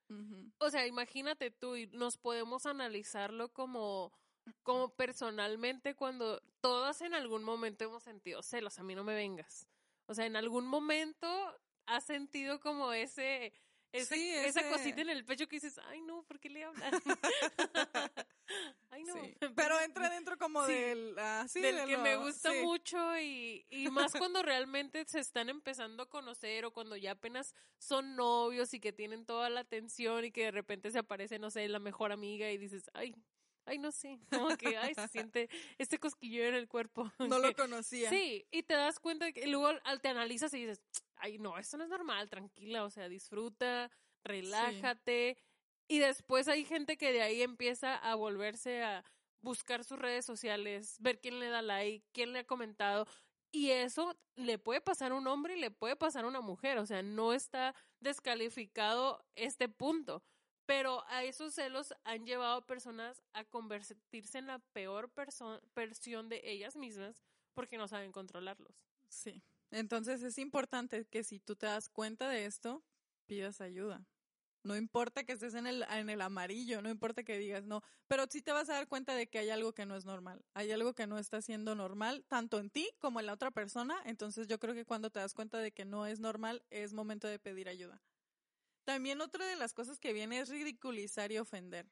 O 0.58 0.70
sea, 0.70 0.86
imagínate 0.86 1.50
tú 1.50 1.74
y 1.76 1.88
nos 1.88 2.16
podemos 2.16 2.64
analizarlo 2.64 3.52
como 3.52 4.12
como 4.62 4.94
personalmente 4.94 5.96
cuando 5.96 6.40
todas 6.60 7.00
en 7.02 7.14
algún 7.14 7.42
momento 7.42 7.82
hemos 7.84 8.04
sentido 8.04 8.42
celos, 8.44 8.78
a 8.78 8.84
mí 8.84 8.94
no 8.94 9.02
me 9.02 9.16
vengas. 9.16 9.66
O 10.06 10.14
sea, 10.14 10.24
en 10.26 10.36
algún 10.36 10.66
momento 10.68 11.26
has 11.86 12.04
sentido 12.04 12.60
como 12.60 12.92
ese, 12.92 13.52
ese 13.92 14.14
Sí, 14.14 14.30
esa 14.30 14.68
cosita 14.68 15.00
en 15.00 15.10
el 15.10 15.24
pecho 15.24 15.46
que 15.48 15.56
dices, 15.56 15.78
ay 15.86 16.00
no, 16.02 16.22
¿por 16.24 16.38
qué 16.40 16.50
le 16.50 16.64
hablas? 16.64 16.92
ay 18.90 19.04
no. 19.04 19.14
Sí. 19.14 19.36
Pero 19.56 19.80
entra 19.80 20.08
dentro 20.10 20.36
como 20.38 20.64
Sí. 20.66 20.72
del, 20.72 21.14
ah, 21.18 21.46
sí, 21.48 21.60
del 21.60 21.76
de 21.76 21.84
que 21.86 21.92
lo- 21.96 22.02
me 22.02 22.16
gusta 22.16 22.52
mucho 22.62 23.18
y, 23.18 23.66
y 23.70 23.88
más 23.90 24.12
cuando 24.12 24.42
realmente 24.42 25.04
se 25.06 25.20
están 25.20 25.48
empezando 25.48 26.02
a 26.04 26.08
conocer 26.08 26.64
o 26.64 26.72
cuando 26.72 26.96
ya 26.96 27.12
apenas 27.12 27.54
son 27.78 28.16
novios 28.16 28.72
y 28.74 28.80
que 28.80 28.92
tienen 28.92 29.26
toda 29.26 29.48
la 29.50 29.60
atención 29.60 30.24
y 30.24 30.30
que 30.30 30.44
de 30.44 30.50
repente 30.50 30.90
se 30.90 30.98
aparece, 30.98 31.38
no 31.38 31.50
sé, 31.50 31.68
la 31.68 31.78
mejor 31.78 32.12
amiga 32.12 32.50
y 32.50 32.58
dices, 32.58 32.90
ay, 32.94 33.14
ay, 33.66 33.78
no 33.78 33.90
sé, 33.92 34.20
como 34.30 34.56
que, 34.56 34.76
ay, 34.76 34.94
se 34.94 35.08
siente 35.08 35.48
este 35.78 35.98
cosquillo 35.98 36.44
en 36.44 36.54
el 36.54 36.68
cuerpo. 36.68 37.10
No 37.18 37.38
lo 37.38 37.52
conocía. 37.54 38.10
Sí, 38.10 38.46
y 38.50 38.62
te 38.62 38.74
das 38.74 39.00
cuenta 39.00 39.32
que 39.32 39.46
luego 39.48 39.66
al- 39.82 40.00
te 40.00 40.08
analizas 40.08 40.52
y 40.54 40.58
dices, 40.66 40.80
ay, 41.16 41.38
no, 41.38 41.58
esto 41.58 41.76
no 41.76 41.84
es 41.84 41.90
normal, 41.90 42.28
tranquila, 42.28 42.84
o 42.84 42.90
sea, 42.90 43.08
disfruta, 43.08 43.90
relájate. 44.24 45.36
Y 45.88 45.98
después 45.98 46.48
hay 46.48 46.64
gente 46.64 46.96
que 46.96 47.12
de 47.12 47.22
ahí 47.22 47.42
empieza 47.42 47.96
a 47.96 48.14
volverse 48.14 48.82
a 48.82 49.04
buscar 49.40 49.84
sus 49.84 49.98
redes 49.98 50.24
sociales, 50.24 50.96
ver 51.00 51.20
quién 51.20 51.38
le 51.38 51.48
da 51.48 51.62
like, 51.62 52.04
quién 52.12 52.32
le 52.32 52.40
ha 52.40 52.44
comentado. 52.44 53.06
Y 53.52 53.70
eso 53.70 54.16
le 54.34 54.58
puede 54.58 54.80
pasar 54.80 55.12
a 55.12 55.14
un 55.14 55.26
hombre 55.28 55.56
y 55.56 55.60
le 55.60 55.70
puede 55.70 55.96
pasar 55.96 56.24
a 56.24 56.28
una 56.28 56.40
mujer. 56.40 56.78
O 56.78 56.86
sea, 56.86 57.02
no 57.02 57.32
está 57.32 57.74
descalificado 58.00 59.24
este 59.34 59.68
punto. 59.68 60.22
Pero 60.66 61.04
a 61.06 61.22
esos 61.22 61.54
celos 61.54 61.94
han 62.02 62.26
llevado 62.26 62.56
a 62.56 62.66
personas 62.66 63.22
a 63.32 63.44
convertirse 63.44 64.38
en 64.38 64.48
la 64.48 64.58
peor 64.72 65.12
versión 65.76 66.28
de 66.28 66.40
ellas 66.44 66.74
mismas 66.74 67.22
porque 67.54 67.78
no 67.78 67.86
saben 67.86 68.10
controlarlos. 68.10 68.74
Sí. 69.08 69.42
Entonces 69.76 70.22
es 70.22 70.38
importante 70.38 71.04
que 71.04 71.22
si 71.22 71.38
tú 71.38 71.54
te 71.54 71.66
das 71.66 71.90
cuenta 71.90 72.30
de 72.30 72.46
esto, 72.46 72.82
pidas 73.26 73.60
ayuda. 73.60 74.06
No 74.62 74.74
importa 74.74 75.24
que 75.24 75.32
estés 75.32 75.52
en 75.52 75.66
el, 75.66 75.82
en 75.90 76.08
el 76.08 76.22
amarillo, 76.22 76.80
no 76.80 76.88
importa 76.88 77.24
que 77.24 77.36
digas 77.36 77.66
no, 77.66 77.82
pero 78.08 78.24
sí 78.30 78.40
te 78.40 78.52
vas 78.52 78.70
a 78.70 78.72
dar 78.72 78.88
cuenta 78.88 79.14
de 79.14 79.28
que 79.28 79.38
hay 79.38 79.50
algo 79.50 79.74
que 79.74 79.84
no 79.84 79.94
es 79.94 80.06
normal, 80.06 80.42
hay 80.54 80.72
algo 80.72 80.94
que 80.94 81.06
no 81.06 81.18
está 81.18 81.42
siendo 81.42 81.74
normal, 81.74 82.24
tanto 82.26 82.58
en 82.58 82.70
ti 82.70 82.90
como 82.98 83.20
en 83.20 83.26
la 83.26 83.34
otra 83.34 83.50
persona, 83.50 84.00
entonces 84.06 84.48
yo 84.48 84.58
creo 84.58 84.74
que 84.74 84.86
cuando 84.86 85.10
te 85.10 85.20
das 85.20 85.34
cuenta 85.34 85.58
de 85.58 85.72
que 85.72 85.84
no 85.84 86.06
es 86.06 86.20
normal, 86.20 86.64
es 86.70 86.94
momento 86.94 87.28
de 87.28 87.38
pedir 87.38 87.68
ayuda. 87.68 88.02
También 88.84 89.20
otra 89.20 89.46
de 89.46 89.56
las 89.56 89.74
cosas 89.74 89.98
que 89.98 90.14
viene 90.14 90.40
es 90.40 90.48
ridiculizar 90.48 91.32
y 91.32 91.38
ofender. 91.38 91.86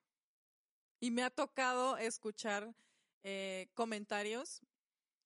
Y 1.00 1.10
me 1.10 1.22
ha 1.22 1.28
tocado 1.28 1.98
escuchar 1.98 2.74
eh, 3.24 3.68
comentarios, 3.74 4.62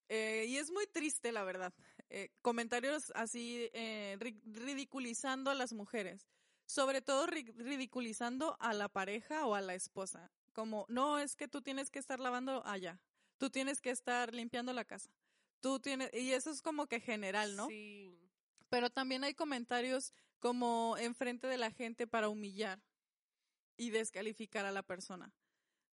eh, 0.08 0.46
y 0.48 0.56
es 0.56 0.70
muy 0.70 0.86
triste, 0.86 1.32
la 1.32 1.44
verdad, 1.44 1.72
eh, 2.10 2.30
comentarios 2.42 3.12
así 3.14 3.70
eh, 3.72 4.16
ridiculizando 4.18 5.50
a 5.50 5.54
las 5.54 5.72
mujeres, 5.72 6.26
sobre 6.66 7.02
todo 7.02 7.26
ridiculizando 7.26 8.56
a 8.60 8.72
la 8.72 8.88
pareja 8.88 9.46
o 9.46 9.54
a 9.54 9.60
la 9.60 9.74
esposa, 9.74 10.30
como, 10.52 10.86
no, 10.88 11.18
es 11.18 11.36
que 11.36 11.48
tú 11.48 11.62
tienes 11.62 11.90
que 11.90 11.98
estar 11.98 12.18
lavando 12.18 12.66
allá, 12.66 13.00
tú 13.38 13.50
tienes 13.50 13.80
que 13.80 13.90
estar 13.90 14.34
limpiando 14.34 14.72
la 14.72 14.84
casa, 14.84 15.10
tú 15.60 15.80
tienes, 15.80 16.12
y 16.14 16.32
eso 16.32 16.50
es 16.50 16.62
como 16.62 16.86
que 16.86 17.00
general, 17.00 17.56
¿no? 17.56 17.68
Sí. 17.68 18.18
Pero 18.70 18.90
también 18.90 19.24
hay 19.24 19.34
comentarios 19.34 20.12
como 20.38 20.96
enfrente 20.98 21.46
de 21.46 21.58
la 21.58 21.70
gente 21.70 22.06
para 22.06 22.28
humillar 22.28 22.80
y 23.76 23.90
descalificar 23.90 24.66
a 24.66 24.72
la 24.72 24.82
persona. 24.82 25.32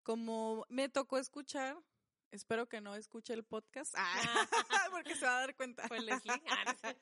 Como 0.03 0.67
me 0.69 0.89
tocó 0.89 1.19
escuchar 1.19 1.77
Espero 2.35 2.69
que 2.69 2.81
no 2.81 2.97
escuche 2.97 3.33
el 3.33 3.45
podcast. 3.45 3.95
Ah, 3.97 4.49
porque 4.91 5.15
se 5.15 5.25
va 5.25 5.37
a 5.37 5.41
dar 5.41 5.55
cuenta. 5.55 5.87
Fue 5.87 6.01
Leslie. 6.01 6.43
Ah, 6.49 6.95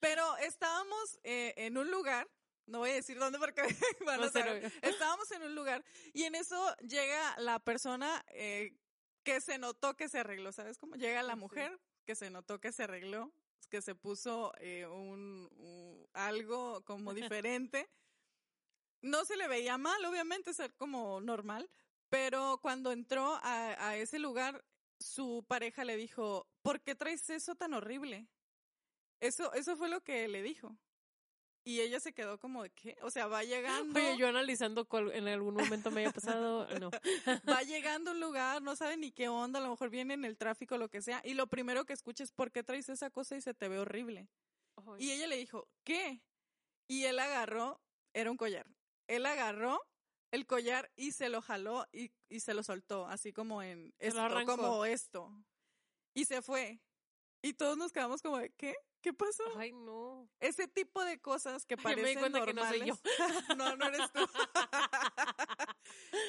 Pero 0.00 0.36
estábamos 0.38 1.18
eh, 1.22 1.52
en 1.58 1.76
un 1.76 1.90
lugar, 1.90 2.26
no 2.64 2.78
voy 2.78 2.90
a 2.90 2.94
decir 2.94 3.18
dónde 3.18 3.38
porque 3.38 3.60
van 4.06 4.22
a 4.22 4.30
saber. 4.30 4.72
Estábamos 4.80 5.30
en 5.32 5.42
un 5.42 5.54
lugar 5.54 5.84
y 6.14 6.24
en 6.24 6.34
eso 6.34 6.74
llega 6.76 7.38
la 7.38 7.58
persona 7.58 8.24
eh, 8.28 8.74
que 9.22 9.42
se 9.42 9.58
notó 9.58 9.94
que 9.96 10.08
se 10.08 10.20
arregló, 10.20 10.50
¿sabes 10.50 10.78
cómo? 10.78 10.94
Llega 10.94 11.22
la 11.22 11.36
mujer 11.36 11.78
que 12.06 12.14
se 12.14 12.30
notó 12.30 12.58
que 12.58 12.72
se 12.72 12.84
arregló, 12.84 13.34
que 13.68 13.82
se 13.82 13.94
puso 13.94 14.54
eh, 14.60 14.86
un, 14.86 16.08
algo 16.14 16.82
como 16.86 17.12
diferente. 17.44 17.86
No 19.02 19.26
se 19.26 19.36
le 19.36 19.46
veía 19.46 19.76
mal, 19.76 20.02
obviamente, 20.06 20.54
ser 20.54 20.74
como 20.74 21.20
normal, 21.20 21.70
pero 22.08 22.58
cuando 22.62 22.92
entró 22.92 23.34
a, 23.42 23.88
a 23.88 23.96
ese 23.96 24.18
lugar, 24.18 24.64
su 24.98 25.44
pareja 25.46 25.84
le 25.84 25.96
dijo, 25.96 26.48
¿por 26.62 26.80
qué 26.80 26.94
traes 26.94 27.28
eso 27.30 27.54
tan 27.54 27.74
horrible? 27.74 28.28
Eso, 29.20 29.52
eso 29.52 29.76
fue 29.76 29.88
lo 29.88 30.02
que 30.02 30.28
le 30.28 30.42
dijo. 30.42 30.76
Y 31.64 31.80
ella 31.80 32.00
se 32.00 32.14
quedó 32.14 32.38
como 32.38 32.62
de 32.62 32.70
qué, 32.70 32.96
o 33.02 33.10
sea, 33.10 33.26
va 33.26 33.44
llegando. 33.44 33.98
Oye, 33.98 34.16
yo 34.16 34.28
analizando 34.28 34.86
cuál 34.86 35.12
en 35.12 35.28
algún 35.28 35.54
momento 35.54 35.90
me 35.90 36.00
haya 36.00 36.12
pasado, 36.12 36.66
no. 36.82 36.90
Va 37.46 37.62
llegando 37.62 38.10
a 38.10 38.14
un 38.14 38.20
lugar, 38.20 38.62
no 38.62 38.74
sabe 38.74 38.96
ni 38.96 39.12
qué 39.12 39.28
onda, 39.28 39.58
a 39.58 39.62
lo 39.62 39.70
mejor 39.70 39.90
viene 39.90 40.14
en 40.14 40.24
el 40.24 40.38
tráfico, 40.38 40.78
lo 40.78 40.88
que 40.88 41.02
sea, 41.02 41.20
y 41.24 41.34
lo 41.34 41.46
primero 41.48 41.84
que 41.84 41.92
escucha 41.92 42.24
es 42.24 42.32
¿por 42.32 42.52
qué 42.52 42.62
traes 42.62 42.88
esa 42.88 43.10
cosa 43.10 43.36
y 43.36 43.42
se 43.42 43.52
te 43.52 43.68
ve 43.68 43.78
horrible? 43.78 44.28
Y 44.98 45.10
ella 45.10 45.26
le 45.26 45.36
dijo, 45.36 45.68
¿qué? 45.84 46.22
Y 46.86 47.04
él 47.04 47.18
agarró, 47.18 47.80
era 48.14 48.30
un 48.30 48.36
collar. 48.36 48.66
Él 49.08 49.26
agarró 49.26 49.82
el 50.30 50.46
collar 50.46 50.90
y 50.96 51.12
se 51.12 51.28
lo 51.28 51.40
jaló 51.42 51.86
y, 51.92 52.12
y 52.28 52.40
se 52.40 52.54
lo 52.54 52.62
soltó, 52.62 53.06
así 53.06 53.32
como 53.32 53.62
en 53.62 53.94
esto, 53.98 54.46
como 54.46 54.84
esto. 54.84 55.32
Y 56.14 56.24
se 56.24 56.42
fue. 56.42 56.80
Y 57.42 57.54
todos 57.54 57.76
nos 57.76 57.92
quedamos 57.92 58.20
como 58.22 58.38
de, 58.38 58.50
¿qué? 58.50 58.74
¿Qué 59.00 59.12
pasó? 59.12 59.44
Ay, 59.56 59.72
no. 59.72 60.28
Ese 60.40 60.66
tipo 60.66 61.04
de 61.04 61.20
cosas 61.20 61.64
que 61.64 61.76
parecen 62.16 62.32
normales. 62.32 63.00
no, 63.50 63.54
no, 63.56 63.76
no 63.76 63.86
eres 63.86 64.12
tú. 64.12 64.20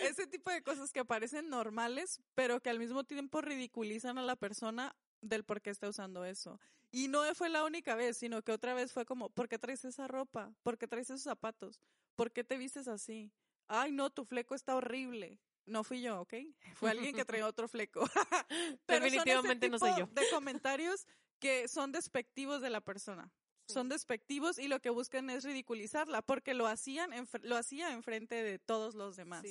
Ese 0.03 0.27
tipo 0.27 0.51
de 0.51 0.61
cosas 0.61 0.91
que 0.91 1.03
parecen 1.03 1.49
normales, 1.49 2.21
pero 2.35 2.61
que 2.61 2.69
al 2.69 2.79
mismo 2.79 3.03
tiempo 3.03 3.41
ridiculizan 3.41 4.17
a 4.17 4.21
la 4.21 4.35
persona 4.35 4.95
del 5.21 5.43
por 5.43 5.61
qué 5.61 5.71
está 5.71 5.89
usando 5.89 6.25
eso. 6.25 6.59
Y 6.91 7.07
no 7.07 7.23
fue 7.35 7.49
la 7.49 7.65
única 7.65 7.95
vez, 7.95 8.17
sino 8.17 8.41
que 8.43 8.51
otra 8.51 8.73
vez 8.73 8.93
fue 8.93 9.05
como, 9.05 9.29
¿por 9.29 9.47
qué 9.47 9.59
traes 9.59 9.85
esa 9.85 10.07
ropa? 10.07 10.53
¿Por 10.63 10.77
qué 10.77 10.87
traes 10.87 11.09
esos 11.09 11.23
zapatos? 11.23 11.79
¿Por 12.15 12.31
qué 12.31 12.43
te 12.43 12.57
vistes 12.57 12.87
así? 12.87 13.31
Ay, 13.69 13.91
no, 13.91 14.09
tu 14.09 14.25
fleco 14.25 14.55
está 14.55 14.75
horrible. 14.75 15.39
No 15.65 15.83
fui 15.83 16.01
yo, 16.01 16.21
¿ok? 16.21 16.33
Fue 16.73 16.89
alguien 16.89 17.15
que 17.15 17.23
traía 17.23 17.45
otro 17.47 17.67
fleco. 17.67 18.01
Pero 18.85 19.05
Definitivamente 19.05 19.69
no 19.69 19.79
soy 19.79 19.91
yo. 19.97 20.07
De 20.07 20.23
comentarios 20.31 21.07
que 21.39 21.67
son 21.67 21.91
despectivos 21.91 22.61
de 22.61 22.69
la 22.69 22.81
persona. 22.81 23.31
Son 23.67 23.87
despectivos 23.87 24.57
y 24.57 24.67
lo 24.67 24.79
que 24.79 24.89
buscan 24.89 25.29
es 25.29 25.43
ridiculizarla 25.43 26.23
porque 26.23 26.55
lo 26.55 26.65
hacían 26.65 27.11
lo 27.43 27.55
hacía 27.55 27.91
enfrente 27.91 28.41
de 28.41 28.57
todos 28.57 28.95
los 28.95 29.15
demás. 29.15 29.45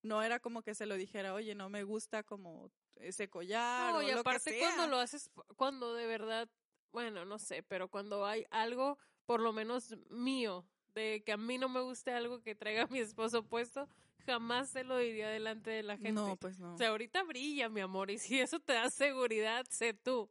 No 0.00 0.22
era 0.22 0.38
como 0.38 0.62
que 0.62 0.76
se 0.76 0.86
lo 0.86 0.94
dijera, 0.94 1.34
oye, 1.34 1.56
no 1.56 1.68
me 1.68 1.82
gusta 1.82 2.22
como 2.22 2.70
ese 2.94 3.28
collar. 3.28 3.92
No, 3.92 4.00
y 4.00 4.10
aparte 4.10 4.56
cuando 4.60 4.86
lo 4.86 4.98
haces, 4.98 5.28
cuando 5.56 5.92
de 5.92 6.06
verdad, 6.06 6.48
bueno, 6.92 7.24
no 7.24 7.40
sé, 7.40 7.64
pero 7.64 7.88
cuando 7.88 8.24
hay 8.24 8.46
algo, 8.50 8.96
por 9.26 9.40
lo 9.40 9.52
menos 9.52 9.96
mío, 10.08 10.64
de 10.94 11.22
que 11.24 11.32
a 11.32 11.36
mí 11.36 11.58
no 11.58 11.68
me 11.68 11.80
guste 11.80 12.12
algo 12.12 12.40
que 12.42 12.54
traiga 12.54 12.86
mi 12.86 12.98
esposo 13.00 13.42
puesto, 13.42 13.88
jamás 14.26 14.70
se 14.70 14.84
lo 14.84 14.98
diría 14.98 15.28
delante 15.28 15.70
de 15.70 15.82
la 15.82 15.96
gente. 15.96 16.12
No, 16.12 16.36
pues 16.36 16.58
no. 16.58 16.74
O 16.74 16.78
sea, 16.78 16.88
ahorita 16.88 17.22
brilla, 17.24 17.68
mi 17.68 17.80
amor, 17.80 18.10
y 18.10 18.18
si 18.18 18.40
eso 18.40 18.60
te 18.60 18.74
da 18.74 18.90
seguridad, 18.90 19.66
sé 19.68 19.94
tú. 19.94 20.30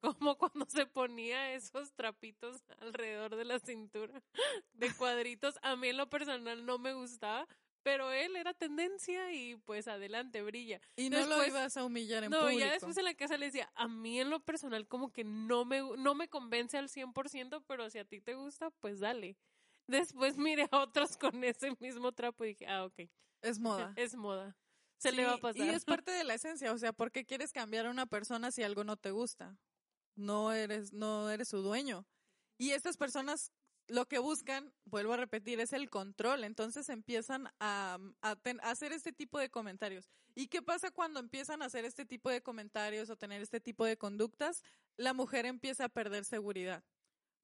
Como 0.00 0.36
cuando 0.38 0.66
se 0.68 0.86
ponía 0.86 1.54
esos 1.54 1.92
trapitos 1.92 2.62
alrededor 2.80 3.36
de 3.36 3.44
la 3.44 3.60
cintura 3.60 4.22
de 4.74 4.92
cuadritos. 4.94 5.58
A 5.62 5.76
mí 5.76 5.88
en 5.88 5.96
lo 5.96 6.10
personal 6.10 6.66
no 6.66 6.78
me 6.78 6.92
gustaba, 6.92 7.46
pero 7.82 8.10
él 8.12 8.36
era 8.36 8.52
tendencia 8.54 9.32
y 9.32 9.56
pues 9.56 9.88
adelante, 9.88 10.42
brilla. 10.42 10.80
Y 10.96 11.10
no 11.10 11.24
lo 11.26 11.46
ibas 11.46 11.76
a 11.76 11.84
humillar 11.84 12.24
en 12.24 12.30
no, 12.30 12.40
público. 12.40 12.60
No, 12.60 12.66
ya 12.66 12.72
después 12.72 12.96
en 12.96 13.04
la 13.04 13.14
casa 13.14 13.36
le 13.36 13.46
decía, 13.46 13.70
a 13.74 13.88
mí 13.88 14.20
en 14.20 14.30
lo 14.30 14.40
personal 14.40 14.86
como 14.86 15.12
que 15.12 15.24
no 15.24 15.64
me, 15.64 15.80
no 15.96 16.14
me 16.14 16.28
convence 16.28 16.78
al 16.78 16.88
100%, 16.88 17.62
pero 17.66 17.88
si 17.90 17.98
a 17.98 18.04
ti 18.04 18.20
te 18.20 18.34
gusta, 18.34 18.70
pues 18.70 19.00
dale. 19.00 19.36
Después 19.92 20.38
miré 20.38 20.66
a 20.70 20.78
otros 20.78 21.18
con 21.18 21.44
ese 21.44 21.76
mismo 21.78 22.12
trapo 22.12 22.44
y 22.44 22.48
dije, 22.48 22.66
ah, 22.66 22.86
ok. 22.86 23.00
Es 23.42 23.58
moda. 23.58 23.92
Es 23.98 24.14
moda. 24.14 24.56
Se 24.96 25.12
le 25.12 25.26
va 25.26 25.34
a 25.34 25.38
pasar. 25.38 25.66
Y 25.66 25.68
es 25.68 25.84
parte 25.84 26.10
de 26.12 26.24
la 26.24 26.34
esencia, 26.34 26.72
o 26.72 26.78
sea, 26.78 26.94
¿por 26.94 27.12
qué 27.12 27.26
quieres 27.26 27.52
cambiar 27.52 27.86
a 27.86 27.90
una 27.90 28.06
persona 28.06 28.50
si 28.50 28.62
algo 28.62 28.84
no 28.84 28.96
te 28.96 29.10
gusta? 29.10 29.58
No 30.14 30.52
eres, 30.52 30.94
no 30.94 31.28
eres 31.28 31.48
su 31.48 31.58
dueño. 31.58 32.06
Y 32.56 32.70
estas 32.70 32.96
personas 32.96 33.52
lo 33.88 34.06
que 34.06 34.18
buscan, 34.18 34.72
vuelvo 34.84 35.12
a 35.12 35.18
repetir, 35.18 35.60
es 35.60 35.74
el 35.74 35.90
control. 35.90 36.44
Entonces 36.44 36.88
empiezan 36.88 37.48
a, 37.60 37.98
a, 38.22 38.36
hacer 38.62 38.92
este 38.92 39.12
tipo 39.12 39.38
de 39.38 39.50
comentarios. 39.50 40.08
¿Y 40.34 40.46
qué 40.46 40.62
pasa 40.62 40.90
cuando 40.90 41.20
empiezan 41.20 41.60
a 41.60 41.66
hacer 41.66 41.84
este 41.84 42.06
tipo 42.06 42.30
de 42.30 42.42
comentarios 42.42 43.10
o 43.10 43.16
tener 43.16 43.42
este 43.42 43.60
tipo 43.60 43.84
de 43.84 43.98
conductas? 43.98 44.62
La 44.96 45.12
mujer 45.12 45.44
empieza 45.44 45.84
a 45.84 45.88
perder 45.90 46.24
seguridad. 46.24 46.82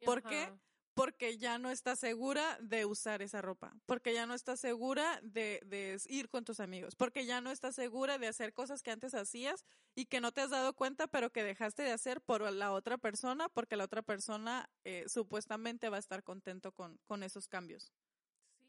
¿Por 0.04 0.22
qué? 0.22 0.50
Porque 0.98 1.38
ya 1.38 1.58
no 1.58 1.70
estás 1.70 2.00
segura 2.00 2.58
de 2.60 2.84
usar 2.84 3.22
esa 3.22 3.40
ropa, 3.40 3.72
porque 3.86 4.12
ya 4.12 4.26
no 4.26 4.34
estás 4.34 4.58
segura 4.58 5.20
de, 5.22 5.96
ir 6.08 6.28
con 6.28 6.44
tus 6.44 6.58
amigos, 6.58 6.96
porque 6.96 7.24
ya 7.24 7.40
no 7.40 7.52
estás 7.52 7.76
segura 7.76 8.18
de 8.18 8.26
hacer 8.26 8.52
cosas 8.52 8.82
que 8.82 8.90
antes 8.90 9.14
hacías 9.14 9.64
y 9.94 10.06
que 10.06 10.20
no 10.20 10.32
te 10.32 10.40
has 10.40 10.50
dado 10.50 10.74
cuenta, 10.74 11.06
pero 11.06 11.30
que 11.30 11.44
dejaste 11.44 11.84
de 11.84 11.92
hacer 11.92 12.20
por 12.20 12.40
la 12.52 12.72
otra 12.72 12.98
persona, 12.98 13.48
porque 13.48 13.76
la 13.76 13.84
otra 13.84 14.02
persona 14.02 14.68
eh, 14.82 15.04
supuestamente 15.06 15.88
va 15.88 15.98
a 15.98 16.00
estar 16.00 16.24
contento 16.24 16.72
con, 16.72 16.98
esos 17.22 17.46
cambios. 17.46 17.92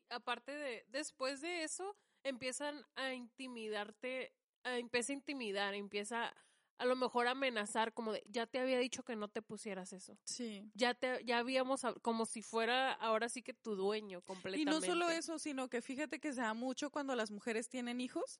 Aparte 0.09 0.51
de, 0.51 0.85
después 0.89 1.41
de 1.41 1.63
eso, 1.63 1.97
empiezan 2.21 2.85
a 2.93 3.11
intimidarte, 3.15 4.35
empieza 4.65 5.13
a 5.13 5.15
intimidar, 5.15 5.73
empieza 5.73 6.35
a 6.79 6.85
lo 6.85 6.95
mejor 6.95 7.27
amenazar 7.27 7.93
como 7.93 8.13
de, 8.13 8.23
ya 8.25 8.47
te 8.47 8.57
había 8.57 8.79
dicho 8.79 9.03
que 9.03 9.17
no 9.17 9.27
te 9.27 9.41
pusieras 9.41 9.91
eso. 9.91 10.17
Sí. 10.23 10.71
Ya 10.73 10.93
te, 10.93 11.23
ya 11.25 11.39
habíamos, 11.39 11.81
como 12.01 12.25
si 12.25 12.41
fuera 12.41 12.93
ahora 12.93 13.27
sí 13.27 13.43
que 13.43 13.53
tu 13.53 13.75
dueño 13.75 14.21
completamente. 14.21 14.61
Y 14.61 14.65
no 14.65 14.81
solo 14.81 15.09
eso, 15.09 15.37
sino 15.39 15.69
que 15.69 15.81
fíjate 15.81 16.19
que 16.19 16.33
se 16.33 16.41
da 16.41 16.53
mucho 16.53 16.89
cuando 16.89 17.15
las 17.15 17.31
mujeres 17.31 17.67
tienen 17.67 17.99
hijos, 17.99 18.39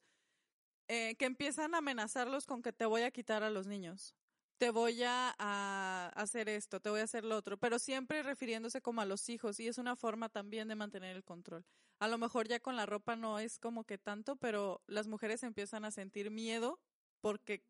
eh, 0.88 1.16
que 1.18 1.26
empiezan 1.26 1.76
a 1.76 1.80
amenazarlos 1.80 2.46
con 2.46 2.62
que 2.62 2.72
te 2.72 2.86
voy 2.86 3.02
a 3.02 3.12
quitar 3.12 3.44
a 3.44 3.50
los 3.50 3.68
niños. 3.68 4.16
Te 4.58 4.72
voy 4.72 5.04
a, 5.04 5.36
a 5.38 6.08
hacer 6.16 6.48
esto, 6.50 6.80
te 6.80 6.90
voy 6.90 7.02
a 7.02 7.04
hacer 7.04 7.26
lo 7.26 7.36
otro, 7.36 7.58
pero 7.58 7.78
siempre 7.78 8.24
refiriéndose 8.24 8.82
como 8.82 9.02
a 9.02 9.06
los 9.06 9.28
hijos 9.30 9.60
y 9.60 9.68
es 9.68 9.78
una 9.78 9.96
forma 9.96 10.30
también 10.30 10.70
de 10.70 10.76
mantener 10.76 11.16
el 11.16 11.24
control. 11.24 11.66
A 12.00 12.08
lo 12.08 12.18
mejor 12.18 12.48
ya 12.48 12.62
con 12.62 12.78
la 12.78 12.86
ropa 12.86 13.18
no 13.18 13.40
es 13.40 13.60
como 13.60 13.84
que 13.84 13.98
tanto, 13.98 14.38
pero 14.38 14.82
las 14.88 15.08
mujeres 15.08 15.44
empiezan 15.44 15.84
a 15.84 15.92
sentir 15.92 16.32
miedo 16.32 16.80
porque 17.22 17.66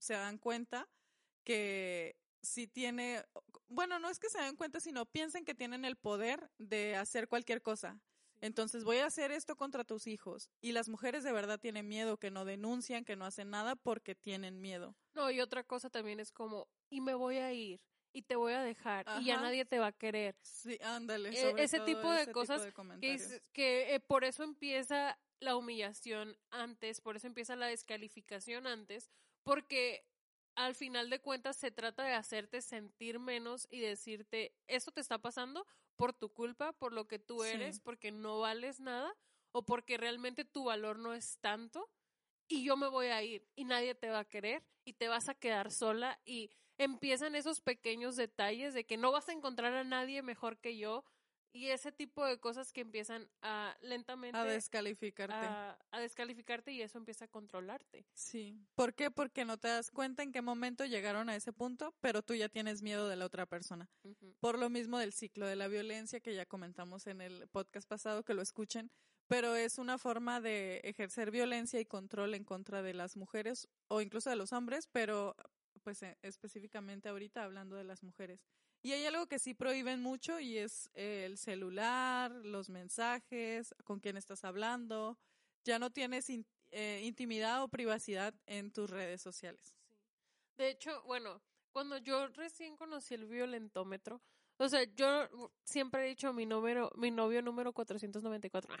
se 0.00 0.14
dan 0.14 0.38
cuenta 0.38 0.88
que 1.44 2.16
si 2.42 2.66
tiene, 2.66 3.22
bueno, 3.68 3.98
no 3.98 4.08
es 4.08 4.18
que 4.18 4.30
se 4.30 4.40
den 4.40 4.56
cuenta, 4.56 4.80
sino 4.80 5.06
piensen 5.06 5.44
que 5.44 5.54
tienen 5.54 5.84
el 5.84 5.96
poder 5.96 6.50
de 6.58 6.96
hacer 6.96 7.28
cualquier 7.28 7.62
cosa. 7.62 8.00
Entonces 8.42 8.84
voy 8.84 8.96
a 8.98 9.06
hacer 9.06 9.30
esto 9.32 9.54
contra 9.56 9.84
tus 9.84 10.06
hijos. 10.06 10.48
Y 10.62 10.72
las 10.72 10.88
mujeres 10.88 11.22
de 11.24 11.32
verdad 11.32 11.60
tienen 11.60 11.86
miedo, 11.88 12.16
que 12.16 12.30
no 12.30 12.46
denuncian, 12.46 13.04
que 13.04 13.14
no 13.14 13.26
hacen 13.26 13.50
nada 13.50 13.76
porque 13.76 14.14
tienen 14.14 14.62
miedo. 14.62 14.96
No, 15.14 15.30
y 15.30 15.40
otra 15.40 15.62
cosa 15.64 15.90
también 15.90 16.20
es 16.20 16.32
como, 16.32 16.66
y 16.88 17.02
me 17.02 17.14
voy 17.14 17.36
a 17.36 17.52
ir. 17.52 17.80
y 18.12 18.22
te 18.22 18.34
voy 18.34 18.54
a 18.54 18.62
dejar 18.64 19.06
y 19.20 19.26
ya 19.26 19.36
nadie 19.40 19.64
te 19.64 19.78
va 19.78 19.86
a 19.88 19.92
querer. 19.92 20.34
Sí, 20.42 20.76
ándale. 20.82 21.28
E- 21.28 21.54
ese 21.62 21.76
todo 21.76 21.86
tipo 21.86 22.10
de 22.10 22.22
ese 22.22 22.32
cosas 22.32 22.60
de 22.64 22.72
Que, 23.00 23.14
es- 23.14 23.40
que 23.52 23.94
eh, 23.94 24.00
por 24.00 24.24
eso 24.24 24.42
empieza 24.42 25.16
la 25.38 25.54
humillación 25.54 26.36
antes, 26.50 27.00
por 27.00 27.14
eso 27.14 27.28
empieza 27.28 27.54
la 27.54 27.66
descalificación 27.68 28.66
antes, 28.66 29.10
porque 29.42 30.04
al 30.54 30.74
final 30.74 31.10
de 31.10 31.20
cuentas 31.20 31.56
se 31.56 31.70
trata 31.70 32.04
de 32.04 32.12
hacerte 32.14 32.60
sentir 32.60 33.18
menos 33.18 33.66
y 33.70 33.80
decirte, 33.80 34.54
esto 34.66 34.90
te 34.90 35.00
está 35.00 35.18
pasando 35.18 35.66
por 35.96 36.12
tu 36.12 36.32
culpa, 36.32 36.72
por 36.72 36.92
lo 36.92 37.06
que 37.06 37.18
tú 37.18 37.42
Sí. 37.42 37.50
eres, 37.50 37.80
porque 37.80 38.10
no 38.10 38.40
vales 38.40 38.80
nada 38.80 39.14
o 39.52 39.64
porque 39.64 39.96
realmente 39.96 40.44
tu 40.44 40.64
valor 40.64 40.98
no 40.98 41.14
es 41.14 41.38
tanto 41.40 41.90
y 42.48 42.64
yo 42.64 42.76
me 42.76 42.88
voy 42.88 43.06
a 43.08 43.22
ir 43.22 43.48
y 43.54 43.64
nadie 43.64 43.94
te 43.94 44.10
va 44.10 44.20
a 44.20 44.24
querer 44.28 44.64
y 44.84 44.94
te 44.94 45.08
vas 45.08 45.28
a 45.28 45.34
quedar 45.34 45.70
sola 45.70 46.20
y 46.24 46.50
empiezan 46.78 47.34
esos 47.34 47.60
pequeños 47.60 48.16
detalles 48.16 48.74
de 48.74 48.84
que 48.86 48.96
no 48.96 49.12
vas 49.12 49.28
a 49.28 49.32
encontrar 49.32 49.74
a 49.74 49.84
nadie 49.84 50.22
mejor 50.22 50.58
que 50.58 50.76
yo 50.78 51.04
y 51.52 51.68
ese 51.68 51.92
tipo 51.92 52.24
de 52.24 52.38
cosas 52.38 52.72
que 52.72 52.82
empiezan 52.82 53.28
a 53.42 53.76
lentamente 53.80 54.38
a 54.38 54.44
descalificarte. 54.44 55.34
a, 55.34 55.78
a 55.90 56.00
descalificarte 56.00 56.72
y 56.72 56.82
eso 56.82 56.98
empieza 56.98 57.24
a 57.24 57.28
controlarte. 57.28 58.06
Sí. 58.14 58.56
¿Por 58.74 58.94
qué? 58.94 59.10
Porque 59.10 59.44
no 59.44 59.58
te 59.58 59.68
das 59.68 59.90
cuenta 59.90 60.22
en 60.22 60.32
qué 60.32 60.42
momento 60.42 60.84
llegaron 60.84 61.28
a 61.28 61.36
ese 61.36 61.52
punto, 61.52 61.94
pero 62.00 62.22
tú 62.22 62.34
ya 62.34 62.48
tienes 62.48 62.82
miedo 62.82 63.08
de 63.08 63.16
la 63.16 63.26
otra 63.26 63.46
persona. 63.46 63.90
Por 64.40 64.58
lo 64.58 64.70
mismo 64.70 64.98
del 64.98 65.12
ciclo 65.12 65.46
de 65.46 65.56
la 65.56 65.68
violencia 65.68 66.20
que 66.20 66.34
ya 66.34 66.46
comentamos 66.46 67.06
en 67.06 67.20
el 67.20 67.48
podcast 67.48 67.88
pasado, 67.88 68.22
que 68.22 68.34
lo 68.34 68.42
escuchen, 68.42 68.90
pero 69.26 69.54
es 69.56 69.78
una 69.78 69.98
forma 69.98 70.40
de 70.40 70.80
ejercer 70.84 71.30
violencia 71.30 71.80
y 71.80 71.86
control 71.86 72.34
en 72.34 72.44
contra 72.44 72.82
de 72.82 72.94
las 72.94 73.16
mujeres 73.16 73.68
o 73.88 74.00
incluso 74.00 74.30
de 74.30 74.36
los 74.36 74.52
hombres, 74.52 74.88
pero 74.88 75.36
pues 75.82 76.02
eh, 76.02 76.18
específicamente 76.22 77.08
ahorita 77.08 77.44
hablando 77.44 77.76
de 77.76 77.84
las 77.84 78.02
mujeres. 78.02 78.40
Y 78.82 78.92
hay 78.92 79.04
algo 79.04 79.26
que 79.26 79.38
sí 79.38 79.52
prohíben 79.52 80.00
mucho 80.00 80.40
y 80.40 80.56
es 80.56 80.90
eh, 80.94 81.24
el 81.26 81.36
celular, 81.36 82.30
los 82.30 82.70
mensajes, 82.70 83.74
con 83.84 84.00
quién 84.00 84.16
estás 84.16 84.44
hablando. 84.44 85.18
Ya 85.64 85.78
no 85.78 85.90
tienes 85.90 86.30
eh, 86.70 87.00
intimidad 87.04 87.62
o 87.62 87.68
privacidad 87.68 88.34
en 88.46 88.70
tus 88.70 88.88
redes 88.88 89.20
sociales. 89.20 89.76
De 90.56 90.70
hecho, 90.70 91.02
bueno, 91.04 91.42
cuando 91.72 91.98
yo 91.98 92.28
recién 92.28 92.76
conocí 92.76 93.14
el 93.14 93.26
violentómetro, 93.26 94.22
o 94.60 94.68
sea, 94.68 94.84
yo 94.94 95.26
siempre 95.64 96.04
he 96.04 96.08
dicho 96.08 96.34
mi 96.34 96.44
número, 96.44 96.92
mi 96.94 97.10
novio 97.10 97.40
número 97.40 97.72
494. 97.72 98.76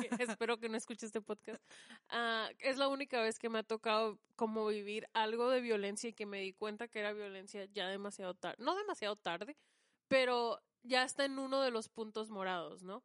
que 0.00 0.08
espero 0.40 0.58
que 0.58 0.70
no 0.70 0.78
escuche 0.78 1.04
este 1.04 1.20
podcast. 1.20 1.62
Ah, 2.08 2.48
es 2.58 2.78
la 2.78 2.88
única 2.88 3.20
vez 3.20 3.38
que 3.38 3.50
me 3.50 3.58
ha 3.58 3.62
tocado 3.62 4.18
como 4.36 4.66
vivir 4.66 5.06
algo 5.12 5.50
de 5.50 5.60
violencia 5.60 6.08
y 6.08 6.14
que 6.14 6.24
me 6.24 6.40
di 6.40 6.54
cuenta 6.54 6.88
que 6.88 7.00
era 7.00 7.12
violencia 7.12 7.66
ya 7.66 7.88
demasiado 7.88 8.32
tarde. 8.32 8.56
No 8.64 8.74
demasiado 8.74 9.16
tarde, 9.16 9.56
pero 10.08 10.58
ya 10.82 11.04
está 11.04 11.26
en 11.26 11.38
uno 11.38 11.60
de 11.60 11.70
los 11.70 11.90
puntos 11.90 12.30
morados, 12.30 12.82
¿no? 12.82 13.04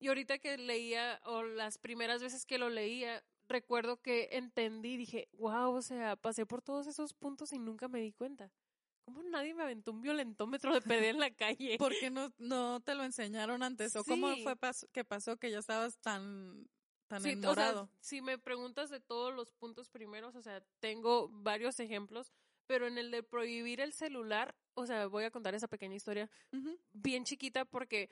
Y 0.00 0.08
ahorita 0.08 0.38
que 0.38 0.58
leía, 0.58 1.20
o 1.24 1.44
las 1.44 1.78
primeras 1.78 2.22
veces 2.22 2.44
que 2.44 2.58
lo 2.58 2.70
leía, 2.70 3.22
recuerdo 3.48 3.98
que 4.02 4.30
entendí, 4.32 4.96
dije, 4.96 5.28
wow, 5.34 5.74
o 5.74 5.82
sea, 5.82 6.16
pasé 6.16 6.44
por 6.44 6.60
todos 6.60 6.88
esos 6.88 7.14
puntos 7.14 7.52
y 7.52 7.60
nunca 7.60 7.86
me 7.86 8.00
di 8.00 8.12
cuenta. 8.12 8.50
¿Cómo 9.06 9.22
nadie 9.22 9.54
me 9.54 9.62
aventó 9.62 9.92
un 9.92 10.02
violentómetro 10.02 10.74
de 10.74 10.80
PD 10.80 11.10
en 11.10 11.20
la 11.20 11.30
calle? 11.30 11.78
¿Por 11.78 11.92
qué 11.98 12.10
no, 12.10 12.32
no 12.38 12.80
te 12.80 12.94
lo 12.96 13.04
enseñaron 13.04 13.62
antes? 13.62 13.94
¿O 13.94 14.02
cómo 14.04 14.36
fue 14.42 14.56
pas- 14.56 14.86
que 14.92 15.04
pasó 15.04 15.36
que 15.36 15.50
ya 15.50 15.60
estabas 15.60 15.96
tan, 16.00 16.68
tan 17.06 17.22
Sí, 17.22 17.36
o 17.46 17.54
sea, 17.54 17.88
si 18.00 18.20
me 18.20 18.36
preguntas 18.36 18.90
de 18.90 18.98
todos 18.98 19.32
los 19.32 19.52
puntos 19.52 19.88
primeros, 19.90 20.34
o 20.34 20.42
sea, 20.42 20.60
tengo 20.80 21.28
varios 21.30 21.78
ejemplos, 21.78 22.32
pero 22.66 22.88
en 22.88 22.98
el 22.98 23.12
de 23.12 23.22
prohibir 23.22 23.80
el 23.80 23.92
celular, 23.92 24.56
o 24.74 24.86
sea, 24.86 25.06
voy 25.06 25.22
a 25.22 25.30
contar 25.30 25.54
esa 25.54 25.68
pequeña 25.68 25.94
historia 25.94 26.28
bien 26.92 27.24
chiquita 27.24 27.64
porque 27.64 28.10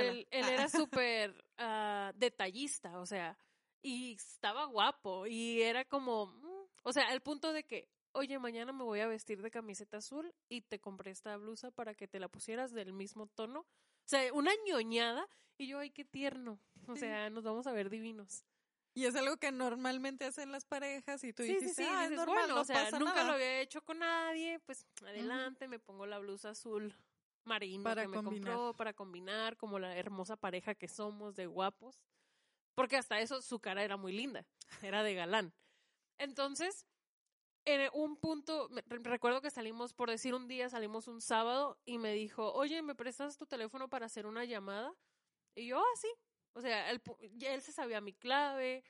él, 0.00 0.26
él 0.30 0.48
era 0.48 0.68
súper 0.88 1.44
ah, 1.58 2.12
detallista, 2.16 2.98
o 2.98 3.04
sea, 3.04 3.36
y 3.82 4.14
estaba 4.14 4.64
guapo 4.64 5.26
y 5.26 5.60
era 5.60 5.84
como, 5.84 6.28
mm, 6.28 6.66
o 6.82 6.92
sea, 6.94 7.12
el 7.12 7.20
punto 7.20 7.52
de 7.52 7.64
que, 7.64 7.90
oye, 8.12 8.38
mañana 8.38 8.72
me 8.72 8.84
voy 8.84 9.00
a 9.00 9.06
vestir 9.06 9.42
de 9.42 9.50
camiseta 9.50 9.98
azul 9.98 10.34
y 10.48 10.62
te 10.62 10.80
compré 10.80 11.10
esta 11.10 11.36
blusa 11.36 11.70
para 11.70 11.94
que 11.94 12.08
te 12.08 12.18
la 12.20 12.28
pusieras 12.28 12.72
del 12.72 12.92
mismo 12.92 13.26
tono. 13.26 13.60
O 13.60 13.66
sea, 14.10 14.32
una 14.32 14.52
ñoñada 14.66 15.26
y 15.58 15.68
yo, 15.68 15.78
ay, 15.78 15.90
qué 15.90 16.04
tierno. 16.04 16.58
O 16.88 16.94
Sí. 16.94 17.00
sea, 17.00 17.30
nos 17.30 17.44
vamos 17.44 17.66
a 17.66 17.72
ver 17.72 17.90
divinos. 17.90 18.44
Y 18.92 19.04
es 19.04 19.14
algo 19.14 19.36
que 19.36 19.52
normalmente 19.52 20.24
hacen 20.24 20.50
las 20.50 20.64
parejas 20.64 21.22
y 21.22 21.32
tú 21.32 21.44
Sí, 21.44 21.54
dices, 21.54 21.76
sí, 21.76 21.84
ah, 21.88 22.06
es 22.06 22.10
normal, 22.10 22.34
bueno, 22.34 22.54
no 22.56 22.60
o 22.62 22.64
sea, 22.64 22.84
pasa 22.84 22.98
nunca 22.98 23.14
nada. 23.14 23.28
lo 23.28 23.32
había 23.34 23.60
hecho 23.60 23.82
con 23.82 24.00
nadie, 24.00 24.58
pues 24.66 24.84
adelante, 25.06 25.68
me 25.68 25.78
pongo 25.78 26.06
la 26.06 26.18
blusa 26.18 26.50
azul 26.50 26.92
marino 27.44 27.84
Para 27.84 28.02
que 28.02 28.08
me 28.08 28.16
combinar. 28.16 28.52
compró 28.52 28.74
para 28.76 28.92
combinar 28.92 29.56
como 29.56 29.78
la 29.78 29.96
hermosa 29.96 30.36
pareja 30.36 30.74
que 30.74 30.88
somos 30.88 31.36
de 31.36 31.46
guapos, 31.46 32.02
porque 32.74 32.96
hasta 32.96 33.20
eso 33.20 33.40
su 33.42 33.60
cara 33.60 33.84
era 33.84 33.96
muy 33.96 34.12
linda, 34.12 34.44
era 34.82 35.04
de 35.04 35.14
galán. 35.14 35.52
Entonces, 36.18 36.84
en 37.74 37.90
un 37.92 38.16
punto, 38.16 38.68
recuerdo 38.88 39.40
que 39.40 39.50
salimos, 39.50 39.92
por 39.92 40.10
decir 40.10 40.34
un 40.34 40.48
día, 40.48 40.68
salimos 40.68 41.08
un 41.08 41.20
sábado 41.20 41.78
y 41.84 41.98
me 41.98 42.12
dijo, 42.12 42.52
oye, 42.52 42.82
¿me 42.82 42.94
prestas 42.94 43.36
tu 43.36 43.46
teléfono 43.46 43.88
para 43.88 44.06
hacer 44.06 44.26
una 44.26 44.44
llamada? 44.44 44.94
Y 45.54 45.68
yo, 45.68 45.78
ah, 45.78 45.96
sí. 45.96 46.08
O 46.54 46.60
sea, 46.60 46.90
él, 46.90 47.00
él 47.40 47.62
se 47.62 47.72
sabía 47.72 48.00
mi 48.00 48.12
clave. 48.12 48.84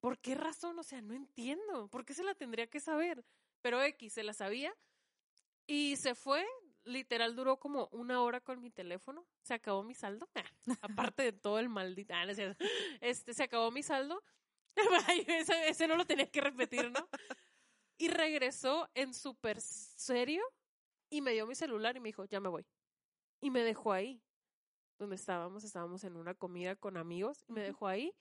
¿Por 0.00 0.18
qué 0.18 0.34
razón? 0.34 0.78
O 0.78 0.82
sea, 0.82 1.00
no 1.00 1.14
entiendo. 1.14 1.88
¿Por 1.88 2.04
qué 2.04 2.14
se 2.14 2.24
la 2.24 2.34
tendría 2.34 2.66
que 2.66 2.80
saber? 2.80 3.24
Pero 3.60 3.82
X 3.82 4.12
se 4.12 4.24
la 4.24 4.32
sabía 4.32 4.74
y 5.66 5.96
se 5.96 6.14
fue. 6.14 6.46
Literal 6.84 7.36
duró 7.36 7.60
como 7.60 7.88
una 7.92 8.20
hora 8.22 8.40
con 8.40 8.60
mi 8.60 8.70
teléfono. 8.70 9.24
Se 9.42 9.54
acabó 9.54 9.84
mi 9.84 9.94
saldo. 9.94 10.28
aparte 10.82 11.22
de 11.22 11.32
todo 11.32 11.58
el 11.60 11.68
maldito. 11.68 12.12
ah. 12.14 12.26
Este, 13.00 13.34
se 13.34 13.44
acabó 13.44 13.70
mi 13.70 13.82
saldo. 13.82 14.22
Ese, 15.28 15.68
ese 15.68 15.86
no 15.86 15.96
lo 15.96 16.06
tenía 16.06 16.30
que 16.30 16.40
repetir, 16.40 16.90
¿no? 16.90 17.08
Y 18.02 18.08
regresó 18.08 18.90
en 18.94 19.14
súper 19.14 19.60
serio 19.60 20.42
y 21.08 21.20
me 21.20 21.30
dio 21.34 21.46
mi 21.46 21.54
celular 21.54 21.96
y 21.96 22.00
me 22.00 22.08
dijo, 22.08 22.24
ya 22.24 22.40
me 22.40 22.48
voy. 22.48 22.66
Y 23.40 23.50
me 23.50 23.60
dejó 23.62 23.92
ahí. 23.92 24.20
Donde 24.98 25.14
estábamos, 25.14 25.62
estábamos 25.62 26.02
en 26.02 26.16
una 26.16 26.34
comida 26.34 26.74
con 26.74 26.96
amigos 26.96 27.44
y 27.46 27.52
me 27.52 27.60
dejó 27.60 27.86
ahí. 27.86 28.12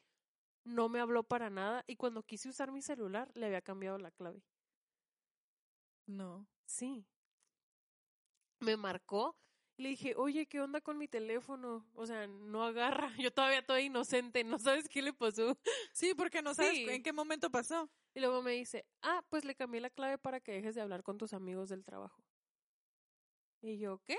No 0.63 0.87
me 0.87 0.99
habló 0.99 1.23
para 1.23 1.49
nada 1.49 1.83
y 1.87 1.95
cuando 1.95 2.21
quise 2.21 2.47
usar 2.47 2.71
mi 2.71 2.83
celular 2.83 3.31
le 3.33 3.47
había 3.47 3.63
cambiado 3.63 3.97
la 3.97 4.11
clave. 4.11 4.43
No. 6.05 6.45
Sí. 6.67 7.07
Me 8.59 8.77
marcó 8.77 9.35
le 9.81 9.89
dije, 9.89 10.15
oye, 10.15 10.45
¿qué 10.45 10.61
onda 10.61 10.79
con 10.81 10.97
mi 10.97 11.07
teléfono? 11.07 11.85
O 11.95 12.05
sea, 12.05 12.27
no 12.27 12.63
agarra. 12.63 13.11
Yo 13.27 13.31
todavía 13.33 13.65
toda 13.65 13.81
inocente, 13.81 14.43
no 14.43 14.57
sabes 14.59 14.87
qué 14.87 15.01
le 15.01 15.13
pasó. 15.13 15.57
Sí, 15.93 16.13
porque 16.15 16.41
no 16.41 16.53
sabes 16.53 16.71
Sí. 16.73 16.85
en 16.89 17.03
qué 17.03 17.11
momento 17.13 17.49
pasó. 17.49 17.89
Y 18.13 18.19
luego 18.19 18.41
me 18.41 18.51
dice, 18.51 18.85
ah, 19.01 19.23
pues 19.29 19.43
le 19.45 19.55
cambié 19.55 19.81
la 19.81 19.89
clave 19.89 20.17
para 20.17 20.39
que 20.39 20.51
dejes 20.53 20.75
de 20.75 20.81
hablar 20.81 21.03
con 21.03 21.17
tus 21.17 21.33
amigos 21.33 21.69
del 21.69 21.83
trabajo. 21.83 22.23
Y 23.61 23.77
yo, 23.77 23.99
¿qué? 24.05 24.17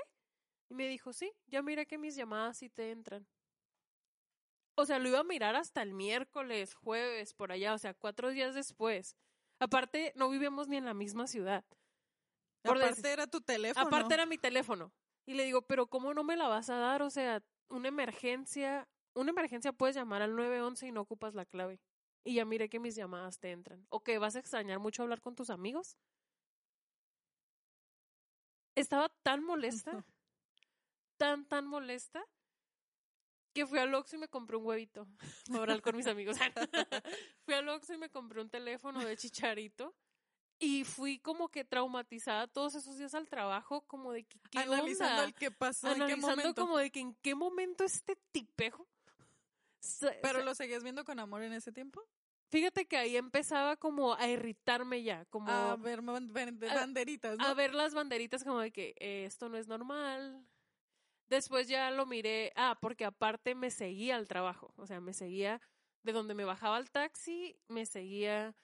Y 0.69 0.73
me 0.75 0.87
dijo, 0.87 1.13
sí, 1.13 1.31
ya 1.47 1.61
mira 1.61 1.85
que 1.85 1.97
mis 1.97 2.15
llamadas 2.15 2.57
sí 2.57 2.69
te 2.69 2.91
entran. 2.91 3.27
O 4.75 4.85
sea, 4.85 4.97
lo 4.99 5.09
iba 5.09 5.19
a 5.19 5.23
mirar 5.23 5.55
hasta 5.55 5.81
el 5.83 5.93
miércoles, 5.93 6.73
jueves, 6.73 7.33
por 7.33 7.51
allá, 7.51 7.73
o 7.73 7.77
sea, 7.77 7.93
cuatro 7.93 8.29
días 8.29 8.55
después. 8.55 9.15
Aparte, 9.59 10.13
no 10.15 10.29
vivíamos 10.29 10.67
ni 10.67 10.77
en 10.77 10.85
la 10.85 10.93
misma 10.95 11.27
ciudad. 11.27 11.63
Por 12.63 12.77
Aparte 12.77 13.01
decir- 13.01 13.05
era 13.13 13.27
tu 13.27 13.41
teléfono. 13.41 13.85
Aparte 13.85 14.13
era 14.15 14.25
mi 14.25 14.37
teléfono. 14.37 14.91
Y 15.25 15.35
le 15.35 15.45
digo, 15.45 15.61
pero 15.61 15.87
¿cómo 15.87 16.13
no 16.13 16.23
me 16.23 16.35
la 16.35 16.47
vas 16.47 16.69
a 16.69 16.77
dar? 16.77 17.01
O 17.01 17.09
sea, 17.09 17.41
una 17.69 17.87
emergencia, 17.87 18.87
una 19.13 19.31
emergencia 19.31 19.71
puedes 19.71 19.95
llamar 19.95 20.21
al 20.21 20.35
911 20.35 20.87
y 20.87 20.91
no 20.91 21.01
ocupas 21.01 21.33
la 21.33 21.45
clave. 21.45 21.79
Y 22.25 22.35
ya 22.35 22.45
miré 22.45 22.69
que 22.69 22.79
mis 22.79 22.95
llamadas 22.95 23.39
te 23.39 23.51
entran. 23.51 23.85
¿O 23.89 24.01
que 24.01 24.17
vas 24.17 24.35
a 24.35 24.39
extrañar 24.39 24.79
mucho 24.79 25.03
hablar 25.03 25.21
con 25.21 25.35
tus 25.35 25.49
amigos? 25.49 25.97
Estaba 28.75 29.09
tan 29.21 29.43
molesta, 29.43 30.03
tan, 31.17 31.47
tan 31.47 31.67
molesta, 31.67 32.25
que 33.53 33.67
fui 33.67 33.77
al 33.77 33.93
Oxxo 33.93 34.15
y 34.15 34.19
me 34.19 34.27
compré 34.27 34.57
un 34.57 34.65
huevito 34.65 35.07
para 35.47 35.61
hablar 35.61 35.81
con 35.81 35.95
mis 35.95 36.07
amigos. 36.07 36.37
fui 37.45 37.53
al 37.53 37.69
Oxxo 37.69 37.93
y 37.93 37.97
me 37.97 38.09
compré 38.09 38.41
un 38.41 38.49
teléfono 38.49 39.03
de 39.05 39.15
chicharito. 39.15 39.95
Y 40.59 40.85
fui 40.85 41.19
como 41.19 41.49
que 41.49 41.65
traumatizada 41.65 42.47
todos 42.47 42.75
esos 42.75 42.97
días 42.97 43.13
al 43.15 43.27
trabajo, 43.27 43.81
como 43.81 44.13
de 44.13 44.23
que, 44.23 44.39
¿qué 44.51 44.59
Analizando 44.59 45.13
onda? 45.15 45.25
el 45.25 45.33
que 45.33 45.51
pasó, 45.51 45.87
en 45.87 45.95
qué 45.95 46.03
Analizando 46.03 46.35
momento. 46.35 46.61
como 46.61 46.77
de 46.77 46.91
que 46.91 46.99
en 46.99 47.15
qué 47.15 47.35
momento 47.35 47.83
este 47.83 48.17
tipejo. 48.31 48.87
Pero 50.21 50.41
lo 50.43 50.55
seguías 50.55 50.83
viendo 50.83 51.03
con 51.03 51.19
amor 51.19 51.43
en 51.43 51.53
ese 51.53 51.71
tiempo. 51.71 52.01
Fíjate 52.49 52.85
que 52.85 52.97
ahí 52.97 53.17
empezaba 53.17 53.75
como 53.77 54.13
a 54.13 54.27
irritarme 54.27 55.01
ya, 55.01 55.25
como 55.25 55.51
A 55.51 55.75
ver, 55.75 56.01
banderitas, 56.03 57.37
¿no? 57.39 57.45
a 57.45 57.53
ver 57.55 57.73
las 57.73 57.95
banderitas 57.95 58.43
como 58.43 58.59
de 58.59 58.71
que 58.71 58.95
eh, 58.99 59.25
esto 59.25 59.49
no 59.49 59.57
es 59.57 59.67
normal. 59.67 60.45
Después 61.29 61.67
ya 61.67 61.89
lo 61.89 62.05
miré, 62.05 62.53
ah, 62.55 62.77
porque 62.79 63.05
aparte 63.05 63.55
me 63.55 63.71
seguía 63.71 64.17
al 64.17 64.27
trabajo, 64.27 64.71
o 64.77 64.85
sea, 64.85 65.01
me 65.01 65.13
seguía 65.13 65.61
de 66.03 66.11
donde 66.11 66.35
me 66.35 66.45
bajaba 66.45 66.77
el 66.77 66.91
taxi, 66.91 67.57
me 67.69 67.87
seguía 67.87 68.55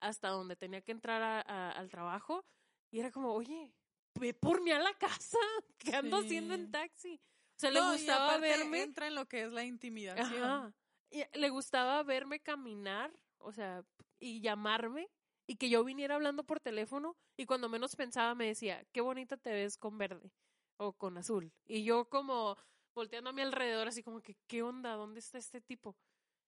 hasta 0.00 0.28
donde 0.28 0.56
tenía 0.56 0.80
que 0.82 0.92
entrar 0.92 1.22
a- 1.22 1.40
a- 1.40 1.72
al 1.72 1.88
trabajo 1.88 2.44
y 2.90 3.00
era 3.00 3.10
como, 3.10 3.32
oye, 3.32 3.72
ve 4.14 4.34
por 4.34 4.62
mí 4.62 4.70
a 4.70 4.78
la 4.78 4.94
casa, 4.94 5.38
¿qué 5.78 5.94
ando 5.96 6.18
haciendo 6.18 6.54
en 6.54 6.70
taxi? 6.70 7.20
O 7.56 7.58
sea, 7.58 7.70
le 7.70 7.80
No, 7.80 7.92
gustaba 7.92 8.38
verme. 8.38 8.82
entra 8.82 9.06
en 9.06 9.14
lo 9.14 9.26
que 9.26 9.42
es 9.44 9.52
la 9.52 9.64
intimidación. 9.64 10.42
Ajá. 10.44 10.72
Y 11.10 11.22
le 11.38 11.48
gustaba 11.50 12.02
verme 12.02 12.40
caminar, 12.40 13.12
o 13.38 13.52
sea, 13.52 13.84
y 14.18 14.40
llamarme 14.40 15.08
y 15.46 15.56
que 15.56 15.68
yo 15.70 15.84
viniera 15.84 16.16
hablando 16.16 16.44
por 16.44 16.60
teléfono 16.60 17.16
y 17.36 17.46
cuando 17.46 17.68
menos 17.68 17.94
pensaba 17.96 18.34
me 18.34 18.46
decía, 18.46 18.84
qué 18.92 19.00
bonita 19.00 19.36
te 19.36 19.52
ves 19.52 19.78
con 19.78 19.96
verde 19.98 20.32
o 20.78 20.92
con 20.92 21.16
azul. 21.16 21.52
Y 21.64 21.84
yo 21.84 22.08
como 22.08 22.56
volteando 22.94 23.30
a 23.30 23.32
mi 23.32 23.42
alrededor 23.42 23.88
así 23.88 24.02
como 24.02 24.20
que, 24.20 24.36
¿qué 24.48 24.62
onda? 24.62 24.94
¿Dónde 24.94 25.20
está 25.20 25.38
este 25.38 25.60
tipo? 25.60 25.96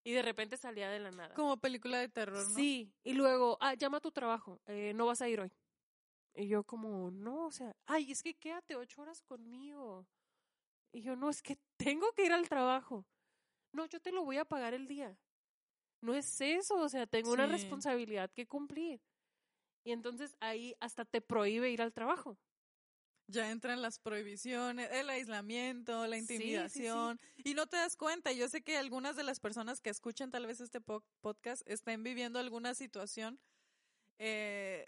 Y 0.09 0.13
de 0.13 0.23
repente 0.23 0.57
salía 0.57 0.89
de 0.89 1.01
la 1.01 1.11
nada. 1.11 1.35
Como 1.35 1.59
película 1.59 1.99
de 1.99 2.09
terror, 2.09 2.43
¿no? 2.43 2.55
Sí, 2.55 2.91
y 3.05 3.13
luego, 3.13 3.59
ah, 3.61 3.75
llama 3.75 3.99
a 3.99 4.01
tu 4.01 4.11
trabajo, 4.11 4.59
eh, 4.65 4.95
no 4.95 5.05
vas 5.05 5.21
a 5.21 5.29
ir 5.29 5.39
hoy. 5.39 5.53
Y 6.35 6.49
yo 6.49 6.65
como, 6.65 7.11
no, 7.11 7.45
o 7.45 7.51
sea, 7.51 7.77
ay, 7.85 8.11
es 8.11 8.23
que 8.23 8.33
quédate 8.33 8.75
ocho 8.75 9.03
horas 9.03 9.21
conmigo. 9.21 10.07
Y 10.95 11.03
yo, 11.03 11.15
no, 11.15 11.29
es 11.29 11.43
que 11.43 11.59
tengo 11.77 12.11
que 12.13 12.25
ir 12.25 12.33
al 12.33 12.49
trabajo. 12.49 13.05
No, 13.75 13.85
yo 13.85 14.01
te 14.01 14.11
lo 14.11 14.25
voy 14.25 14.39
a 14.39 14.47
pagar 14.47 14.73
el 14.73 14.89
día. 14.89 15.15
No 16.01 16.15
es 16.15 16.41
eso, 16.41 16.77
o 16.77 16.89
sea, 16.89 17.07
tengo 17.07 17.31
una 17.31 17.45
responsabilidad 17.45 18.31
que 18.31 18.47
cumplir. 18.47 19.03
Y 19.85 19.93
entonces 19.93 20.39
ahí 20.41 20.75
hasta 20.81 21.05
te 21.05 21.21
prohíbe 21.21 21.69
ir 21.69 21.83
al 21.83 21.93
trabajo. 21.93 22.39
Ya 23.31 23.51
entran 23.51 23.83
las 23.83 23.99
prohibiciones, 23.99 24.91
el 24.91 25.11
aislamiento, 25.11 26.07
la 26.07 26.17
Sí, 26.17 26.23
sí, 26.23 26.27
sí. 26.29 26.35
intimidación. 26.35 27.21
Y 27.45 27.53
no 27.55 27.67
te 27.67 27.77
das 27.77 27.95
cuenta. 27.97 28.33
Yo 28.33 28.49
sé 28.49 28.63
que 28.63 28.79
algunas 28.79 29.17
de 29.17 29.23
las 29.23 29.39
personas 29.39 29.81
que 29.83 29.91
escuchan 29.91 30.31
tal 30.31 30.47
vez 30.47 30.61
este 30.61 30.81
po- 30.81 31.05
podcast 31.21 31.61
estén 31.69 32.03
viviendo 32.03 32.39
alguna 32.39 32.75
situación 32.75 33.39
eh, 34.19 34.87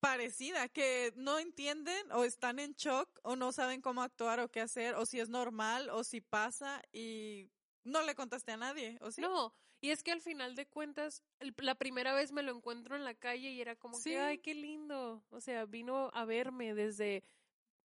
parecida, 0.00 0.68
que 0.68 1.12
no 1.16 1.38
entienden 1.38 2.10
o 2.12 2.24
están 2.24 2.58
en 2.58 2.74
shock 2.74 3.08
o 3.22 3.36
no 3.36 3.52
saben 3.52 3.80
cómo 3.80 4.02
actuar 4.02 4.40
o 4.40 4.50
qué 4.50 4.60
hacer 4.60 4.94
o 4.96 5.06
si 5.06 5.20
es 5.20 5.28
normal 5.28 5.88
o 5.90 6.04
si 6.04 6.20
pasa 6.20 6.82
y 6.92 7.50
no 7.84 8.02
le 8.02 8.14
contaste 8.14 8.52
a 8.52 8.56
nadie, 8.56 8.98
¿o 9.00 9.10
sí? 9.12 9.20
No, 9.20 9.54
y 9.80 9.90
es 9.90 10.02
que 10.02 10.10
al 10.12 10.20
final 10.20 10.56
de 10.56 10.66
cuentas, 10.66 11.22
el- 11.38 11.54
la 11.58 11.74
primera 11.76 12.12
vez 12.14 12.32
me 12.32 12.42
lo 12.42 12.50
encuentro 12.54 12.96
en 12.96 13.04
la 13.04 13.14
calle 13.14 13.50
y 13.50 13.60
era 13.60 13.76
como 13.76 13.96
Sí. 13.98 14.10
que, 14.10 14.18
ay, 14.18 14.38
qué 14.38 14.54
lindo. 14.54 15.24
O 15.30 15.40
sea, 15.40 15.64
vino 15.66 16.10
a 16.12 16.24
verme 16.24 16.74
desde, 16.74 17.22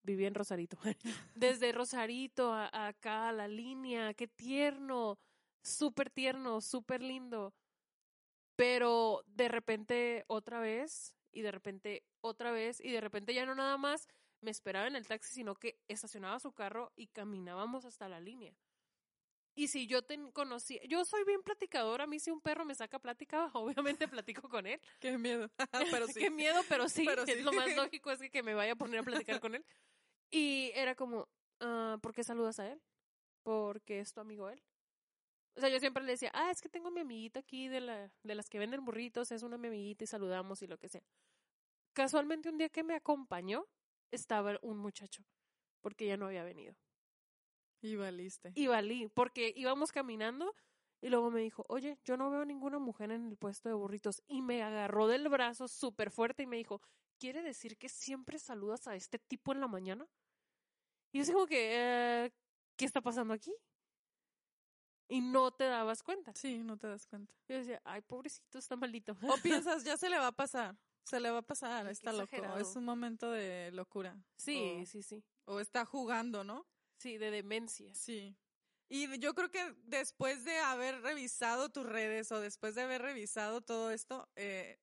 vivía 0.04 0.28
en 0.28 0.36
Rosarito, 0.36 0.78
desde 1.36 1.72
Rosarito 1.72 2.54
a, 2.54 2.70
a 2.72 2.88
acá, 2.88 3.30
a 3.30 3.34
la 3.34 3.48
línea, 3.48 4.14
qué 4.14 4.28
tierno, 4.28 5.18
súper 5.64 6.10
tierno, 6.10 6.62
súper 6.62 7.02
lindo. 7.02 7.54
Pero 8.56 9.24
de 9.26 9.48
repente 9.48 10.26
otra 10.28 10.60
vez, 10.60 11.16
y 11.32 11.42
de 11.42 11.52
repente 11.52 12.04
otra 12.22 12.52
vez, 12.52 12.80
y 12.80 12.92
de 12.92 13.02
repente 13.02 13.34
ya 13.34 13.46
no 13.46 13.56
nada 13.56 13.78
más 13.78 14.08
me 14.42 14.52
esperaba 14.52 14.88
en 14.88 14.96
el 14.96 15.08
taxi, 15.08 15.34
sino 15.34 15.56
que 15.56 15.80
estacionaba 15.88 16.40
su 16.40 16.52
carro 16.52 16.92
y 16.96 17.08
caminábamos 17.08 17.86
hasta 17.86 18.08
la 18.08 18.20
línea. 18.20 18.54
Y 19.56 19.68
si 19.68 19.86
yo 19.86 20.02
ten, 20.02 20.32
conocía, 20.32 20.82
yo 20.86 21.06
soy 21.06 21.24
bien 21.26 21.44
platicadora, 21.44 22.06
a 22.06 22.08
mí 22.08 22.20
si 22.20 22.32
un 22.32 22.42
perro 22.42 22.66
me 22.66 22.74
saca 22.74 23.00
plática, 23.00 23.46
obviamente 23.54 24.08
platico 24.08 24.50
con 24.50 24.66
él. 24.66 24.80
Qué 25.00 25.18
miedo. 25.18 25.50
Pero 25.92 26.08
sí. 26.08 26.20
Qué 26.20 26.30
miedo, 26.32 26.62
pero 26.68 26.90
sí, 26.90 27.06
Pero 27.06 27.26
sí. 27.26 27.42
lo 27.42 27.54
más 27.54 27.76
lógico 27.76 28.12
es 28.12 28.20
que, 28.20 28.30
que 28.30 28.44
me 28.44 28.54
vaya 28.54 28.74
a 28.74 28.76
poner 28.76 29.00
a 29.00 29.04
platicar 29.04 29.40
con 29.40 29.56
él. 29.56 29.66
Y 30.34 30.72
era 30.74 30.96
como, 30.96 31.30
ah, 31.60 32.00
¿por 32.02 32.12
qué 32.12 32.24
saludas 32.24 32.60
a 32.60 32.72
él? 32.72 32.82
Porque 33.44 34.00
es 34.00 34.14
tu 34.14 34.20
amigo 34.20 34.50
él. 34.50 34.64
O 35.56 35.60
sea, 35.60 35.70
yo 35.70 35.80
siempre 35.80 36.04
le 36.04 36.14
decía, 36.14 36.32
ah, 36.34 36.50
es 36.50 36.60
que 36.60 36.70
tengo 36.70 36.88
a 36.88 36.92
mi 36.92 37.02
amiguita 37.02 37.42
aquí 37.42 37.68
de, 37.68 37.82
la, 37.82 38.12
de 38.24 38.34
las 38.34 38.50
que 38.50 38.58
venden 38.58 38.84
burritos, 38.84 39.32
es 39.32 39.44
una 39.44 39.60
mi 39.60 39.68
amiguita 39.68 40.06
y 40.06 40.08
saludamos 40.08 40.64
y 40.64 40.68
lo 40.68 40.80
que 40.80 40.90
sea. 40.90 41.04
Casualmente 41.94 42.50
un 42.50 42.58
día 42.58 42.70
que 42.70 42.84
me 42.84 42.96
acompañó, 42.96 43.68
estaba 44.10 44.58
un 44.64 44.80
muchacho, 44.80 45.24
porque 45.82 46.08
ya 46.08 46.18
no 46.18 46.26
había 46.26 46.44
venido. 46.44 46.76
Y 47.82 47.96
valiste. 47.96 48.54
Y 48.56 48.66
valí, 48.66 49.10
porque 49.10 49.54
íbamos 49.56 49.92
caminando 49.92 50.56
y 51.00 51.10
luego 51.10 51.30
me 51.30 51.42
dijo, 51.42 51.64
oye, 51.70 52.00
yo 52.06 52.18
no 52.18 52.32
veo 52.32 52.44
ninguna 52.44 52.80
mujer 52.80 53.12
en 53.12 53.28
el 53.28 53.38
puesto 53.38 53.70
de 53.70 53.76
burritos. 53.76 54.24
Y 54.26 54.42
me 54.42 54.64
agarró 54.64 55.06
del 55.06 55.30
brazo 55.30 55.68
súper 55.68 56.10
fuerte 56.10 56.42
y 56.42 56.48
me 56.48 56.58
dijo, 56.58 56.82
¿quiere 57.24 57.42
decir 57.42 57.78
que 57.78 57.88
siempre 57.88 58.38
saludas 58.38 58.86
a 58.86 58.98
este 58.98 59.18
tipo 59.18 59.54
en 59.54 59.62
la 59.62 59.70
mañana? 59.70 60.06
Y 61.14 61.20
yo 61.20 61.24
así 61.24 61.32
como 61.32 61.48
que, 61.48 61.70
eh, 61.72 62.34
¿qué 62.76 62.84
está 62.84 63.00
pasando 63.00 63.34
aquí? 63.34 63.56
Y 65.08 65.22
no 65.22 65.52
te 65.52 65.64
dabas 65.64 66.04
cuenta. 66.04 66.34
Sí, 66.36 66.58
no 66.66 66.78
te 66.78 66.88
das 66.88 67.08
cuenta. 67.08 67.34
Yo 67.48 67.56
decía, 67.56 67.82
ay, 67.86 68.02
pobrecito, 68.02 68.60
está 68.60 68.76
malito. 68.76 69.16
O 69.22 69.38
piensas, 69.42 69.86
ya 69.86 69.96
se 69.96 70.10
le 70.10 70.18
va 70.18 70.28
a 70.28 70.32
pasar. 70.34 70.78
Se 71.06 71.22
le 71.22 71.32
va 71.32 71.38
a 71.38 71.42
pasar, 71.44 71.86
Ay, 71.88 71.94
está 71.94 72.12
loco. 72.12 72.58
Es 72.60 72.76
un 72.76 72.84
momento 72.84 73.32
de 73.32 73.72
locura. 73.72 74.22
Sí, 74.36 74.82
O- 74.82 74.86
sí, 74.86 75.02
sí. 75.02 75.24
O 75.46 75.62
está 75.62 75.86
jugando, 75.86 76.44
¿no? 76.44 76.68
Sí, 76.98 77.18
de 77.18 77.32
demencia. 77.32 77.96
Sí. 77.96 78.36
Y 78.90 79.18
yo 79.20 79.34
creo 79.34 79.50
que 79.50 79.74
después 79.86 80.44
de 80.44 80.58
haber 80.58 81.02
revisado 81.02 81.70
tus 81.70 81.86
redes 81.86 82.34
o 82.34 82.42
después 82.42 82.76
de 82.76 82.82
haber 82.82 83.02
revisado 83.02 83.62
todo 83.62 83.92
esto, 83.92 84.28
eh, 84.36 84.78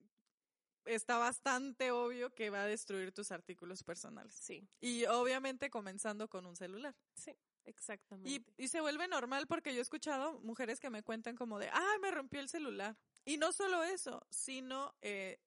está 0.84 1.18
bastante 1.18 1.90
obvio 1.90 2.34
que 2.34 2.50
va 2.50 2.62
a 2.62 2.66
destruir 2.66 3.12
tus 3.12 3.30
artículos 3.32 3.82
personales. 3.82 4.34
Sí, 4.34 4.66
Y 4.80 5.04
obviamente 5.06 5.70
comenzando 5.70 6.28
con 6.28 6.46
un 6.46 6.56
celular. 6.56 6.94
sí, 7.14 7.30
Y, 7.30 7.70
exactamente. 7.70 8.52
y 8.56 8.68
se 8.68 8.80
vuelve 8.80 9.06
normal 9.08 9.46
porque 9.46 9.72
yo 9.72 9.78
he 9.80 9.82
escuchado 9.82 10.40
mujeres 10.40 10.80
que 10.80 10.90
me 10.90 11.02
cuentan 11.02 11.36
como 11.36 11.58
de, 11.58 11.68
ah, 11.72 11.96
me 12.00 12.10
rompió 12.10 12.40
el 12.40 12.48
celular. 12.48 12.96
Y 13.24 13.36
no 13.36 13.52
solo 13.52 13.82
eso, 13.84 14.26
sino 14.30 14.94
eh, 15.02 15.38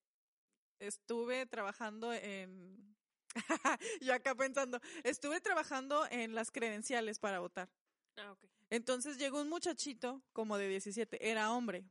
estuve 0.79 1.45
trabajando 1.45 2.13
en... 2.13 2.95
yo 4.01 4.13
acá 4.13 4.35
pensando, 4.35 4.79
estuve 5.03 5.41
trabajando 5.41 6.05
en 6.11 6.35
las 6.35 6.51
credenciales 6.51 7.17
para 7.19 7.39
votar. 7.39 7.69
Ah, 8.17 8.31
ok. 8.31 8.45
Entonces 8.69 9.17
llegó 9.17 9.41
un 9.41 9.49
muchachito 9.49 10.21
como 10.33 10.57
de 10.57 10.67
17, 10.67 11.29
era 11.29 11.51
hombre. 11.51 11.83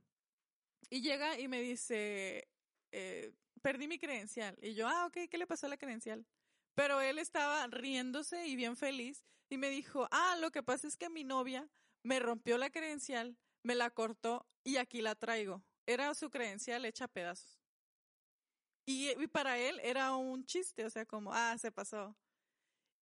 Y 0.90 1.00
llega 1.00 1.38
y 1.38 1.48
me 1.48 1.60
dice, 1.60 2.48
eh, 2.92 3.32
perdí 3.62 3.88
mi 3.88 3.98
credencial. 3.98 4.58
Y 4.62 4.74
yo, 4.74 4.86
ah, 4.88 5.06
ok, 5.06 5.28
¿qué 5.30 5.38
le 5.38 5.46
pasó 5.46 5.66
a 5.66 5.70
la 5.70 5.76
credencial? 5.76 6.26
Pero 6.74 7.00
él 7.00 7.18
estaba 7.18 7.66
riéndose 7.66 8.46
y 8.46 8.56
bien 8.56 8.76
feliz 8.76 9.24
y 9.50 9.58
me 9.58 9.68
dijo, 9.68 10.08
ah, 10.10 10.36
lo 10.40 10.50
que 10.50 10.62
pasa 10.62 10.88
es 10.88 10.96
que 10.96 11.10
mi 11.10 11.24
novia 11.24 11.68
me 12.02 12.18
rompió 12.20 12.56
la 12.58 12.70
credencial, 12.70 13.36
me 13.62 13.74
la 13.74 13.90
cortó 13.90 14.46
y 14.64 14.76
aquí 14.76 15.02
la 15.02 15.14
traigo. 15.14 15.62
Era 15.86 16.14
su 16.14 16.30
credencial 16.30 16.84
hecha 16.84 17.04
a 17.04 17.08
pedazos. 17.08 17.60
Y, 18.86 19.10
y 19.10 19.26
para 19.28 19.58
él 19.58 19.78
era 19.82 20.14
un 20.16 20.44
chiste, 20.44 20.84
o 20.84 20.90
sea, 20.90 21.06
como, 21.06 21.32
ah, 21.32 21.56
se 21.58 21.70
pasó. 21.70 22.16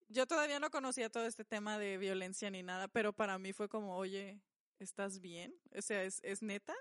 Yo 0.09 0.27
todavía 0.27 0.59
no 0.59 0.71
conocía 0.71 1.09
todo 1.09 1.27
este 1.27 1.45
tema 1.45 1.79
de 1.79 1.97
violencia 1.97 2.51
ni 2.51 2.63
nada, 2.63 2.89
pero 2.89 3.13
para 3.13 3.39
mí 3.39 3.53
fue 3.53 3.69
como, 3.69 3.97
oye, 3.97 4.43
¿estás 4.79 5.21
bien? 5.21 5.55
O 5.77 5.81
sea, 5.83 6.03
¿es, 6.03 6.21
es 6.25 6.43
neta? 6.43 6.75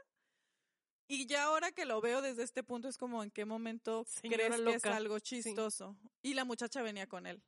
Y 1.12 1.26
ya 1.26 1.44
ahora 1.46 1.72
que 1.72 1.86
lo 1.86 2.00
veo 2.02 2.22
desde 2.22 2.44
este 2.44 2.64
punto 2.64 2.88
es 2.88 2.98
como, 2.98 3.24
¿en 3.24 3.32
qué 3.32 3.44
momento 3.44 4.06
Señora 4.08 4.46
crees 4.48 4.62
que 4.62 4.74
es 4.76 4.86
algo 4.86 5.18
chistoso? 5.20 5.98
Y 6.22 6.36
la 6.36 6.46
muchacha 6.46 6.82
venía 6.84 7.08
con 7.08 7.26
él. 7.26 7.42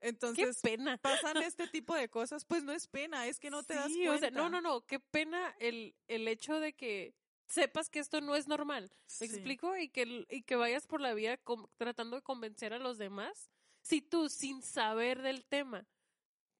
Qué 0.00 0.08
Entonces, 0.08 0.58
pena. 0.62 0.96
pasan 0.98 1.36
este 1.42 1.66
tipo 1.68 1.94
de 1.94 2.08
cosas, 2.08 2.44
pues 2.46 2.62
no 2.62 2.72
es 2.72 2.86
pena, 2.86 3.26
es 3.26 3.38
que 3.38 3.50
no 3.50 3.62
te 3.62 3.74
das 3.74 3.92
cuenta. 3.92 4.12
o 4.14 4.18
sea, 4.18 4.30
no, 4.30 4.48
no, 4.48 4.60
no, 4.62 4.86
qué 4.86 5.00
pena 5.00 5.54
el, 5.60 5.94
el 6.06 6.26
hecho 6.28 6.60
de 6.60 6.72
que 6.72 7.14
sepas 7.46 7.90
que 7.90 7.98
esto 7.98 8.20
no 8.22 8.36
es 8.36 8.48
normal. 8.48 8.90
¿Me 8.90 8.98
Sí. 9.06 9.24
explico? 9.26 9.76
Y 9.76 9.88
que, 9.90 10.24
y 10.30 10.42
que 10.42 10.56
vayas 10.56 10.86
por 10.86 11.00
la 11.00 11.12
vida 11.14 11.38
tratando 11.76 12.16
de 12.16 12.22
convencer 12.22 12.72
a 12.72 12.78
los 12.78 12.96
demás. 12.96 13.50
Si 13.82 14.00
tú, 14.00 14.28
sin 14.30 14.62
saber 14.62 15.20
del 15.20 15.44
tema, 15.44 15.86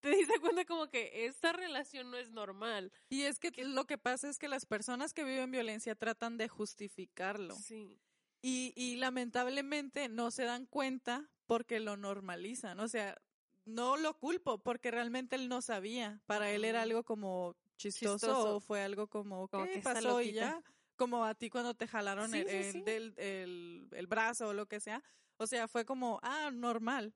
te 0.01 0.11
diste 0.11 0.39
cuenta 0.41 0.65
como 0.65 0.89
que 0.89 1.27
esta 1.27 1.53
relación 1.53 2.11
no 2.11 2.17
es 2.17 2.31
normal. 2.31 2.93
Y 3.09 3.23
es 3.23 3.39
que 3.39 3.51
lo 3.65 3.87
que 3.87 3.99
pasa 3.99 4.29
es 4.29 4.39
que 4.39 4.49
las 4.49 4.67
personas 4.67 5.13
que 5.15 5.25
viven 5.25 5.51
violencia 5.51 5.95
tratan 5.95 6.37
de 6.39 6.49
justificarlo. 6.49 7.55
Sí. 7.57 7.99
Y, 8.43 8.73
y 8.77 8.97
lamentablemente 8.97 10.09
no 10.09 10.31
se 10.31 10.45
dan 10.45 10.67
cuenta 10.67 11.29
porque 11.47 11.81
lo 11.81 11.97
normalizan. 11.97 12.79
O 12.81 12.89
sea, 12.89 13.17
no 13.65 13.97
lo 13.97 14.15
culpo 14.19 14.59
porque 14.63 14.91
realmente 14.91 15.37
él 15.37 15.49
no 15.49 15.61
sabía. 15.63 16.21
Para 16.27 16.51
él 16.53 16.65
era 16.65 16.83
algo 16.83 17.03
como 17.05 17.57
chistoso, 17.77 18.27
Chistoso. 18.27 18.57
o 18.57 18.61
fue 18.61 18.83
algo 18.83 19.09
como, 19.09 19.49
¿qué 19.49 19.71
que 19.75 19.81
pasó? 19.81 20.21
Y 20.23 20.33
ya, 20.33 20.63
como 20.97 21.25
a 21.25 21.35
ti 21.35 21.51
cuando 21.51 21.75
te 21.75 21.87
jalaron 21.87 22.31
Sí, 22.31 22.39
el, 22.39 22.49
sí, 22.49 22.55
el- 22.57 22.73
sí. 22.73 22.81
del- 22.83 23.15
el- 23.19 23.89
el 23.93 24.07
brazo 24.07 24.49
o 24.49 24.53
lo 24.53 24.67
que 24.67 24.81
sea. 24.81 25.03
O 25.37 25.47
sea, 25.47 25.69
fue 25.69 25.85
como, 25.85 26.19
ah, 26.23 26.51
normal. 26.53 27.15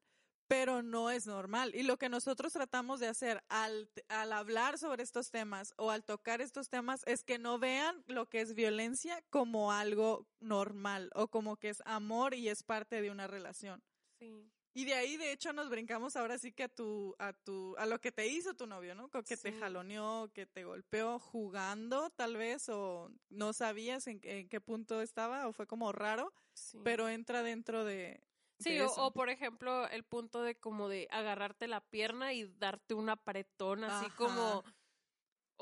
Pero 0.52 0.82
no 0.82 1.10
es 1.10 1.26
normal. 1.26 1.74
Y 1.74 1.82
lo 1.82 1.96
que 1.96 2.10
nosotros 2.10 2.52
tratamos 2.52 3.00
de 3.00 3.08
hacer 3.08 3.42
al, 3.48 3.88
al 4.08 4.34
hablar 4.34 4.76
sobre 4.76 5.02
estos 5.02 5.30
temas 5.30 5.72
o 5.78 5.90
al 5.90 6.04
tocar 6.04 6.42
estos 6.42 6.68
temas 6.68 7.02
es 7.06 7.24
que 7.24 7.38
no 7.38 7.58
vean 7.58 8.04
lo 8.06 8.28
que 8.28 8.42
es 8.42 8.54
violencia 8.54 9.24
como 9.30 9.72
algo 9.72 10.26
normal 10.40 11.10
o 11.14 11.28
como 11.28 11.56
que 11.56 11.70
es 11.70 11.82
amor 11.86 12.34
y 12.34 12.50
es 12.50 12.64
parte 12.64 13.00
de 13.00 13.10
una 13.10 13.26
relación. 13.26 13.82
Sí. 14.18 14.52
Y 14.74 14.84
de 14.84 14.92
ahí, 14.92 15.16
de 15.16 15.32
hecho, 15.32 15.54
nos 15.54 15.70
brincamos 15.70 16.16
ahora 16.16 16.38
sí 16.38 16.52
que 16.52 16.64
a 16.64 16.68
tu, 16.68 17.14
a 17.18 17.32
tu, 17.32 17.74
a 17.78 17.86
lo 17.86 18.00
que 18.00 18.12
te 18.12 18.26
hizo 18.26 18.54
tu 18.54 18.66
novio, 18.66 18.94
¿no? 18.94 19.08
Que 19.10 19.36
te 19.36 19.52
jaloneó, 19.52 20.30
que 20.34 20.44
te 20.44 20.64
golpeó 20.64 21.18
jugando, 21.18 22.10
tal 22.10 22.36
vez, 22.36 22.68
o 22.68 23.10
no 23.30 23.54
sabías 23.54 24.06
en, 24.06 24.20
en 24.22 24.48
qué 24.50 24.60
punto 24.60 25.00
estaba, 25.00 25.46
o 25.46 25.52
fue 25.52 25.66
como 25.66 25.92
raro, 25.92 26.32
sí. 26.54 26.78
pero 26.84 27.10
entra 27.10 27.42
dentro 27.42 27.84
de, 27.84 28.22
Sí, 28.62 28.80
o, 28.80 28.90
o, 28.92 29.12
por 29.12 29.28
ejemplo, 29.30 29.88
el 29.88 30.04
punto 30.04 30.42
de 30.42 30.54
como 30.54 30.88
de 30.88 31.08
agarrarte 31.10 31.66
la 31.68 31.80
pierna 31.80 32.32
y 32.32 32.44
darte 32.44 32.94
un 32.94 33.08
apretón, 33.08 33.84
así 33.84 34.10
como 34.10 34.64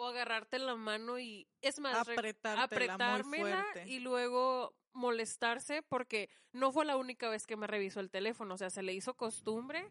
o 0.00 0.06
agarrarte 0.06 0.58
la 0.58 0.76
mano 0.76 1.18
y 1.18 1.46
es 1.60 1.78
más 1.78 1.94
apretármela 1.96 3.66
y 3.84 3.98
luego 3.98 4.74
molestarse 4.92 5.82
porque 5.82 6.30
no 6.52 6.72
fue 6.72 6.84
la 6.84 6.96
única 6.96 7.28
vez 7.28 7.46
que 7.46 7.56
me 7.56 7.66
revisó 7.66 8.00
el 8.00 8.10
teléfono, 8.10 8.54
o 8.54 8.58
sea, 8.58 8.70
se 8.70 8.82
le 8.82 8.94
hizo 8.94 9.14
costumbre 9.14 9.90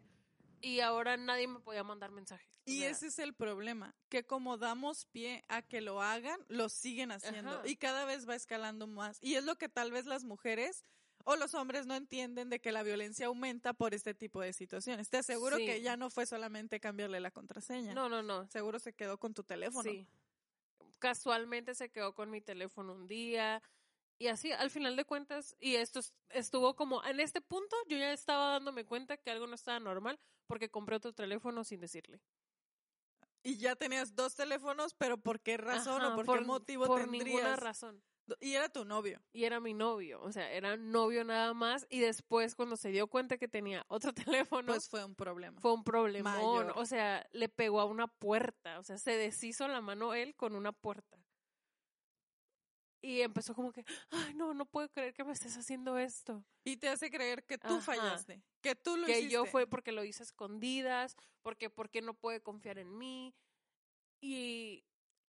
y 0.60 0.80
ahora 0.80 1.16
nadie 1.16 1.46
me 1.46 1.60
podía 1.60 1.84
mandar 1.84 2.10
mensajes. 2.10 2.60
Y 2.66 2.82
ese 2.82 3.06
es 3.06 3.18
el 3.18 3.34
problema, 3.34 3.94
que 4.08 4.24
como 4.24 4.58
damos 4.58 5.06
pie 5.06 5.44
a 5.48 5.62
que 5.62 5.80
lo 5.80 6.02
hagan, 6.02 6.38
lo 6.48 6.68
siguen 6.68 7.12
haciendo 7.12 7.62
y 7.64 7.76
cada 7.76 8.04
vez 8.04 8.28
va 8.28 8.34
escalando 8.34 8.86
más. 8.86 9.18
Y 9.22 9.36
es 9.36 9.44
lo 9.44 9.56
que 9.56 9.68
tal 9.68 9.90
vez 9.92 10.06
las 10.06 10.24
mujeres 10.24 10.84
o 11.24 11.36
los 11.36 11.54
hombres 11.54 11.86
no 11.86 11.94
entienden 11.94 12.50
de 12.50 12.60
que 12.60 12.72
la 12.72 12.82
violencia 12.82 13.26
aumenta 13.26 13.72
por 13.72 13.94
este 13.94 14.14
tipo 14.14 14.40
de 14.40 14.52
situaciones. 14.52 15.10
Te 15.10 15.18
aseguro 15.18 15.56
que 15.56 15.82
ya 15.82 15.96
no 15.96 16.10
fue 16.10 16.26
solamente 16.26 16.80
cambiarle 16.80 17.20
la 17.20 17.30
contraseña. 17.30 17.94
No, 17.94 18.08
no, 18.08 18.22
no. 18.22 18.46
Seguro 18.48 18.78
se 18.78 18.92
quedó 18.92 19.18
con 19.18 19.34
tu 19.34 19.44
teléfono. 19.44 19.90
Sí. 19.90 20.06
Casualmente 20.98 21.74
se 21.74 21.90
quedó 21.90 22.14
con 22.14 22.30
mi 22.30 22.40
teléfono 22.40 22.92
un 22.92 23.06
día. 23.06 23.62
Y 24.18 24.28
así, 24.28 24.52
al 24.52 24.70
final 24.70 24.96
de 24.96 25.04
cuentas, 25.04 25.56
y 25.60 25.76
esto 25.76 26.00
estuvo 26.28 26.76
como, 26.76 27.02
en 27.04 27.20
este 27.20 27.40
punto 27.40 27.74
yo 27.88 27.96
ya 27.96 28.12
estaba 28.12 28.50
dándome 28.52 28.84
cuenta 28.84 29.16
que 29.16 29.30
algo 29.30 29.46
no 29.46 29.54
estaba 29.54 29.80
normal 29.80 30.18
porque 30.46 30.68
compré 30.68 30.96
otro 30.96 31.14
teléfono 31.14 31.64
sin 31.64 31.80
decirle. 31.80 32.20
Y 33.42 33.56
ya 33.56 33.76
tenías 33.76 34.14
dos 34.14 34.34
teléfonos, 34.34 34.94
pero 34.94 35.16
¿por 35.16 35.40
qué 35.40 35.56
razón 35.56 36.04
o 36.04 36.22
por, 36.22 36.38
qué 36.38 36.44
motivo 36.44 36.86
por 36.86 37.08
ninguna 37.08 37.56
razón. 37.56 38.02
Y 38.40 38.54
era 38.54 38.68
tu 38.68 38.84
novio. 38.84 39.22
Y 39.32 39.44
era 39.44 39.60
mi 39.60 39.74
novio, 39.74 40.20
o 40.22 40.32
sea, 40.32 40.50
era 40.52 40.76
novio 40.76 41.24
nada 41.24 41.54
más. 41.54 41.86
Y 41.90 42.00
después, 42.00 42.54
cuando 42.54 42.76
se 42.76 42.90
dio 42.90 43.06
cuenta 43.06 43.38
que 43.38 43.48
tenía 43.48 43.84
otro 43.88 44.12
teléfono. 44.48 44.72
Pues 44.72 44.88
fue 44.88 45.04
un 45.04 45.14
problema. 45.14 45.60
Fue 45.60 45.72
un 45.72 45.84
problemón. 45.84 46.72
O 46.76 46.86
sea, 46.86 47.26
le 47.32 47.48
pegó 47.48 47.80
a 47.80 47.84
una 47.84 48.06
puerta. 48.06 48.78
O 48.78 48.82
sea, 48.82 48.98
se 48.98 49.16
deshizo 49.16 49.66
la 49.68 49.80
mano 49.80 50.14
él 50.14 50.34
con 50.36 50.54
una 50.54 50.72
puerta. 50.72 51.18
Y 53.02 53.22
empezó 53.22 53.54
como 53.54 53.72
que, 53.72 53.84
ay, 54.10 54.34
no, 54.34 54.52
no 54.52 54.66
puedo 54.66 54.90
creer 54.90 55.14
que 55.14 55.24
me 55.24 55.32
estés 55.32 55.56
haciendo 55.56 55.96
esto. 55.96 56.44
Y 56.64 56.76
te 56.76 56.88
hace 56.88 57.10
creer 57.10 57.44
que 57.44 57.56
tú 57.56 57.80
fallaste, 57.80 58.42
que 58.60 58.74
tú 58.74 58.98
lo 58.98 59.08
hiciste. 59.08 59.22
Que 59.22 59.30
yo 59.30 59.46
fue 59.46 59.66
porque 59.66 59.90
lo 59.90 60.04
hice 60.04 60.22
escondidas, 60.22 61.16
porque, 61.40 61.70
porque 61.70 62.02
no 62.02 62.12
puede 62.12 62.42
confiar 62.42 62.78
en 62.78 62.98
mí. 62.98 63.34
Y 64.20 64.84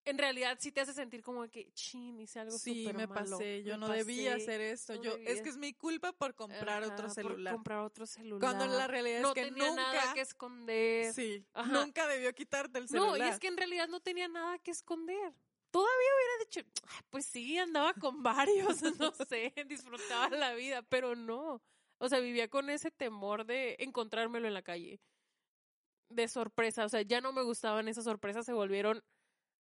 en 0.04 0.18
realidad 0.18 0.56
sí 0.60 0.72
te 0.72 0.80
hace 0.80 0.92
sentir 0.92 1.22
como 1.22 1.48
que, 1.48 1.70
chin, 1.72 2.18
hice 2.20 2.40
algo 2.40 2.56
Sí, 2.56 2.90
me 2.94 3.06
pasé, 3.06 3.62
yo 3.62 3.76
no 3.76 3.88
debía 3.88 4.34
hacer 4.34 4.60
esto. 4.60 4.94
yo 4.94 5.16
Es 5.16 5.42
que 5.42 5.50
es 5.50 5.56
mi 5.56 5.72
culpa 5.72 6.12
por 6.12 6.34
comprar 6.34 6.82
otro 6.84 7.10
celular. 7.10 7.52
Por 7.52 7.58
comprar 7.58 7.78
otro 7.80 8.06
celular. 8.06 8.40
Cuando 8.40 8.66
la 8.66 8.86
realidad 8.86 9.22
es 9.22 9.32
que 9.34 9.44
tenía 9.44 9.68
nunca 9.68 9.82
nada 9.82 10.14
que 10.14 10.20
esconder. 10.20 11.12
Sí, 11.12 11.44
nunca 11.66 12.06
debió 12.06 12.34
quitarte 12.34 12.78
el 12.78 12.88
celular. 12.88 13.18
No, 13.18 13.26
y 13.26 13.28
es 13.28 13.38
que 13.38 13.48
en 13.48 13.56
realidad 13.56 13.88
no 13.88 14.00
tenía 14.00 14.28
nada 14.28 14.58
que 14.58 14.70
esconder. 14.70 15.34
Todavía 15.70 16.08
hubiera 16.16 16.44
dicho, 16.44 16.60
pues 17.10 17.26
sí, 17.26 17.58
andaba 17.58 17.94
con 17.94 18.22
varios, 18.22 18.82
no 18.98 19.12
sé, 19.28 19.52
disfrutaba 19.66 20.30
la 20.30 20.54
vida, 20.54 20.82
pero 20.82 21.14
no. 21.14 21.62
O 21.98 22.08
sea, 22.08 22.18
vivía 22.20 22.48
con 22.48 22.70
ese 22.70 22.90
temor 22.90 23.44
de 23.44 23.76
encontrármelo 23.78 24.48
en 24.48 24.54
la 24.54 24.62
calle. 24.62 25.00
De 26.08 26.26
sorpresa, 26.26 26.84
o 26.84 26.88
sea, 26.88 27.02
ya 27.02 27.20
no 27.20 27.32
me 27.32 27.42
gustaban 27.42 27.86
esas 27.86 28.04
sorpresas, 28.04 28.44
se 28.44 28.52
volvieron 28.52 29.04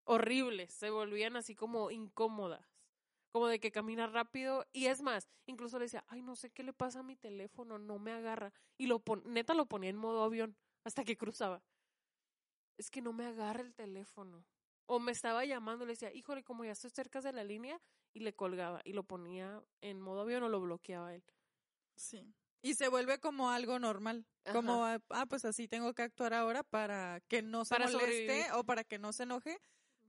horribles, 0.10 0.74
se 0.74 0.90
volvían 0.90 1.36
así 1.36 1.54
como 1.54 1.92
incómodas, 1.92 2.66
como 3.32 3.48
de 3.48 3.60
que 3.60 3.72
camina 3.72 4.08
rápido 4.08 4.66
y 4.74 4.88
es 4.88 5.04
más, 5.04 5.30
incluso 5.46 5.78
le 5.78 5.86
decía, 5.86 6.04
ay, 6.08 6.24
no 6.24 6.36
sé 6.36 6.50
qué 6.50 6.64
le 6.64 6.74
pasa 6.74 7.02
a 7.02 7.04
mi 7.04 7.16
teléfono, 7.16 7.78
no 7.78 8.00
me 8.00 8.12
agarra 8.12 8.52
y 8.76 8.88
lo 8.88 9.00
pon 9.00 9.22
neta 9.26 9.54
lo 9.54 9.68
ponía 9.68 9.92
en 9.92 9.98
modo 9.98 10.24
avión 10.24 10.58
hasta 10.84 11.04
que 11.04 11.16
cruzaba. 11.16 11.62
Es 12.78 12.90
que 12.90 13.02
no 13.02 13.14
me 13.14 13.28
agarra 13.28 13.62
el 13.62 13.76
teléfono. 13.76 14.46
O 14.88 15.00
me 15.00 15.12
estaba 15.12 15.46
llamando, 15.46 15.86
le 15.86 15.92
decía, 15.92 16.12
híjole, 16.12 16.44
como 16.44 16.66
ya 16.66 16.72
estoy 16.72 16.90
cerca 16.90 17.22
de 17.22 17.32
la 17.32 17.44
línea, 17.44 17.80
y 18.14 18.22
le 18.22 18.34
colgaba 18.34 18.82
y 18.84 18.94
lo 18.94 19.04
ponía 19.04 19.62
en 19.82 20.02
modo 20.02 20.22
avión 20.22 20.42
o 20.42 20.50
lo 20.50 20.60
bloqueaba 20.60 21.14
él. 21.14 21.24
Sí. 21.96 22.34
Y 22.64 22.74
se 22.74 22.88
vuelve 22.88 23.20
como 23.20 23.52
algo 23.52 23.78
normal. 23.78 24.26
Como, 24.52 24.84
ah, 24.84 25.26
pues 25.30 25.46
así 25.46 25.68
tengo 25.68 25.94
que 25.94 26.02
actuar 26.02 26.34
ahora 26.34 26.64
para 26.64 27.22
que 27.28 27.44
no 27.44 27.64
se 27.66 27.78
moleste 27.78 28.52
o 28.54 28.64
para 28.64 28.84
que 28.84 28.98
no 28.98 29.14
se 29.14 29.24
enoje 29.24 29.62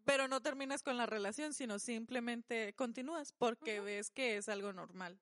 pero 0.04 0.28
no 0.28 0.40
terminas 0.40 0.82
con 0.82 0.96
la 0.96 1.06
relación, 1.06 1.52
sino 1.52 1.78
simplemente 1.78 2.74
continúas 2.74 3.32
porque 3.32 3.80
ves 3.80 4.10
que 4.10 4.36
es 4.36 4.48
algo 4.48 4.72
normal. 4.72 5.20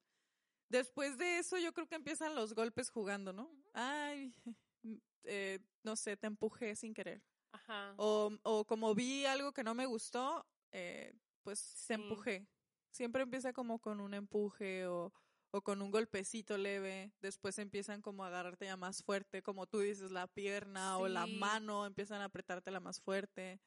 Después 0.68 1.16
de 1.16 1.38
eso, 1.38 1.58
yo 1.58 1.72
creo 1.72 1.86
que 1.86 1.94
empiezan 1.94 2.34
los 2.34 2.54
golpes 2.54 2.90
jugando, 2.90 3.32
¿no? 3.32 3.50
Ay, 3.72 4.34
eh, 5.24 5.60
no 5.82 5.96
sé, 5.96 6.16
te 6.16 6.26
empujé 6.26 6.76
sin 6.76 6.92
querer. 6.92 7.22
Ajá. 7.52 7.94
O, 7.96 8.30
o 8.42 8.64
como 8.66 8.94
vi 8.94 9.24
algo 9.24 9.52
que 9.52 9.64
no 9.64 9.74
me 9.74 9.86
gustó, 9.86 10.46
eh, 10.72 11.14
pues 11.42 11.84
te 11.86 11.94
empujé. 11.94 12.46
Siempre 12.90 13.22
empieza 13.22 13.52
como 13.52 13.78
con 13.78 14.00
un 14.00 14.12
empuje 14.12 14.86
o, 14.86 15.12
o 15.50 15.62
con 15.62 15.80
un 15.80 15.90
golpecito 15.90 16.58
leve. 16.58 17.12
Después 17.20 17.58
empiezan 17.58 18.02
como 18.02 18.24
a 18.24 18.28
agarrarte 18.28 18.66
ya 18.66 18.76
más 18.76 19.02
fuerte, 19.02 19.42
como 19.42 19.66
tú 19.66 19.80
dices, 19.80 20.10
la 20.10 20.26
pierna 20.26 20.98
o 20.98 21.08
la 21.08 21.26
mano, 21.26 21.86
empiezan 21.86 22.20
a 22.20 22.26
apretarte 22.26 22.70
la 22.70 22.80
más 22.80 23.00
fuerte. 23.00 23.60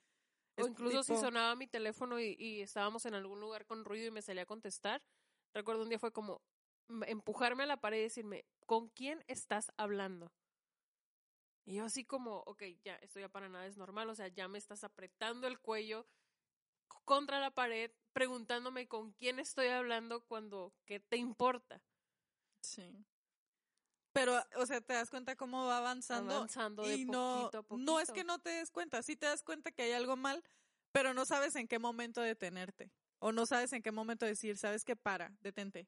O 0.64 0.68
incluso 0.68 1.04
si 1.04 1.16
sonaba 1.16 1.56
mi 1.56 1.68
teléfono 1.68 2.20
y, 2.20 2.62
estábamos 2.62 3.06
en 3.06 3.14
algún 3.14 3.40
lugar 3.40 3.66
con 3.66 3.86
ruido 3.86 4.08
y 4.08 4.12
me 4.12 4.22
salía 4.22 4.44
a 4.44 4.46
contestar. 4.46 5.02
Recuerdo 5.54 5.84
un 5.84 5.90
día 5.90 6.00
fue 6.00 6.12
como 6.12 6.42
empujarme 7.08 7.64
a 7.64 7.68
la 7.68 7.78
pared 7.78 8.00
y 8.00 8.04
decirme, 8.04 8.46
¿con 8.66 8.90
quién 8.90 9.24
estás 9.28 9.72
hablando? 9.78 10.32
Y 11.66 11.76
yo 11.76 11.86
así 11.86 12.06
como, 12.06 12.40
ok, 12.48 12.64
ya, 12.84 12.96
esto 12.96 13.20
ya 13.20 13.30
para 13.30 13.50
nada 13.50 13.68
es 13.68 13.78
normal, 13.78 14.10
o 14.10 14.16
sea, 14.16 14.28
ya 14.28 14.48
me 14.48 14.58
estás 14.58 14.84
apretando 14.84 15.48
el 15.48 15.60
cuello 15.60 16.08
contra 17.06 17.40
la 17.40 17.52
pared, 17.52 17.92
preguntándome 18.14 18.88
con 18.88 19.12
quién 19.14 19.40
estoy 19.40 19.68
hablando 19.68 20.26
cuando, 20.26 20.74
¿qué 20.86 21.00
te 21.00 21.18
importa? 21.18 21.84
Sí. 22.62 23.06
Pero, 24.14 24.42
o 24.58 24.66
sea, 24.66 24.82
te 24.82 24.94
das 24.94 25.10
cuenta 25.10 25.36
cómo 25.36 25.66
va 25.66 25.78
avanzando. 25.78 26.36
Avanzando 26.36 26.84
de 26.84 26.96
y 26.96 27.06
no, 27.06 27.50
no 27.70 28.00
es 28.00 28.12
que 28.12 28.24
no 28.24 28.40
te 28.40 28.50
des 28.50 28.72
cuenta, 28.72 29.02
sí 29.04 29.16
te 29.16 29.26
das 29.26 29.44
cuenta 29.44 29.72
que 29.72 29.84
hay 29.84 29.94
algo 29.94 30.18
mal, 30.18 30.44
pero 30.92 31.14
no 31.14 31.26
sabes 31.26 31.56
en 31.56 31.68
qué 31.68 31.80
momento 31.80 32.22
detenerte. 32.22 32.92
O 33.20 33.32
no 33.32 33.46
sabes 33.46 33.72
en 33.74 33.82
qué 33.82 33.92
momento 33.92 34.26
decir, 34.26 34.58
sabes 34.58 34.84
que 34.84 34.96
para, 34.96 35.32
detente. 35.42 35.88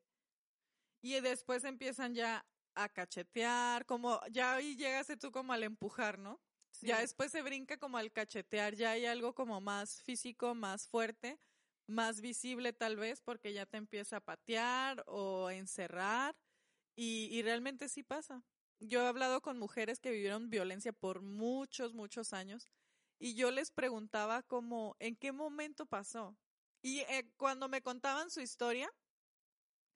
Y 1.01 1.19
después 1.19 1.63
empiezan 1.63 2.13
ya 2.13 2.45
a 2.75 2.89
cachetear, 2.89 3.85
como 3.85 4.19
ya 4.31 4.55
ahí 4.55 4.75
llegaste 4.75 5.17
tú 5.17 5.31
como 5.31 5.51
al 5.51 5.63
empujar, 5.63 6.17
¿no? 6.17 6.39
Ya 6.81 6.99
después 6.99 7.31
se 7.31 7.41
brinca 7.41 7.77
como 7.77 7.97
al 7.97 8.11
cachetear, 8.11 8.75
ya 8.75 8.91
hay 8.91 9.05
algo 9.05 9.33
como 9.33 9.61
más 9.61 10.01
físico, 10.01 10.53
más 10.53 10.87
fuerte, 10.87 11.39
más 11.87 12.19
visible 12.19 12.73
tal 12.73 12.97
vez, 12.97 13.21
porque 13.21 13.53
ya 13.53 13.65
te 13.65 13.77
empieza 13.77 14.17
a 14.17 14.21
patear 14.21 15.03
o 15.07 15.47
a 15.47 15.55
encerrar 15.55 16.35
y, 16.95 17.27
y 17.31 17.41
realmente 17.41 17.89
sí 17.89 18.03
pasa. 18.03 18.43
Yo 18.79 19.01
he 19.01 19.07
hablado 19.07 19.41
con 19.41 19.57
mujeres 19.57 19.99
que 19.99 20.11
vivieron 20.11 20.49
violencia 20.49 20.91
por 20.91 21.21
muchos, 21.21 21.93
muchos 21.93 22.33
años 22.33 22.69
y 23.19 23.35
yo 23.35 23.51
les 23.51 23.71
preguntaba 23.71 24.43
como, 24.43 24.97
¿en 24.99 25.15
qué 25.15 25.31
momento 25.31 25.85
pasó? 25.85 26.35
Y 26.81 26.99
eh, 27.01 27.31
cuando 27.37 27.69
me 27.69 27.81
contaban 27.81 28.29
su 28.29 28.41
historia, 28.41 28.91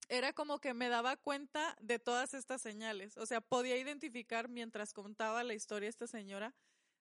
era 0.07 0.31
como 0.31 0.59
que 0.59 0.73
me 0.73 0.87
daba 0.87 1.17
cuenta 1.17 1.75
de 1.81 1.99
todas 1.99 2.33
estas 2.33 2.61
señales. 2.61 3.17
O 3.17 3.25
sea, 3.25 3.41
podía 3.41 3.75
identificar 3.75 4.47
mientras 4.47 4.93
contaba 4.93 5.43
la 5.43 5.53
historia 5.53 5.89
esta 5.89 6.07
señora 6.07 6.55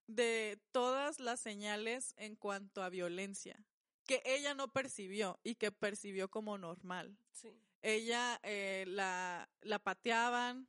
de 0.08 0.58
todas 0.72 1.20
las 1.20 1.38
señales 1.38 2.14
en 2.16 2.34
cuanto 2.34 2.82
a 2.82 2.90
violencia 2.90 3.64
que 4.04 4.22
ella 4.24 4.54
no 4.54 4.72
percibió 4.72 5.38
y 5.42 5.56
que 5.56 5.72
percibió 5.72 6.28
como 6.28 6.58
normal. 6.58 7.18
Sí 7.32 7.65
ella 7.82 8.40
eh, 8.42 8.84
la, 8.86 9.48
la 9.62 9.78
pateaban, 9.78 10.68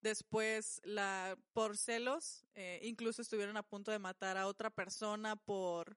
después 0.00 0.80
la 0.84 1.36
por 1.52 1.76
celos, 1.76 2.46
eh, 2.54 2.80
incluso 2.82 3.22
estuvieron 3.22 3.56
a 3.56 3.62
punto 3.62 3.90
de 3.90 3.98
matar 3.98 4.36
a 4.36 4.46
otra 4.46 4.70
persona 4.70 5.36
por 5.36 5.96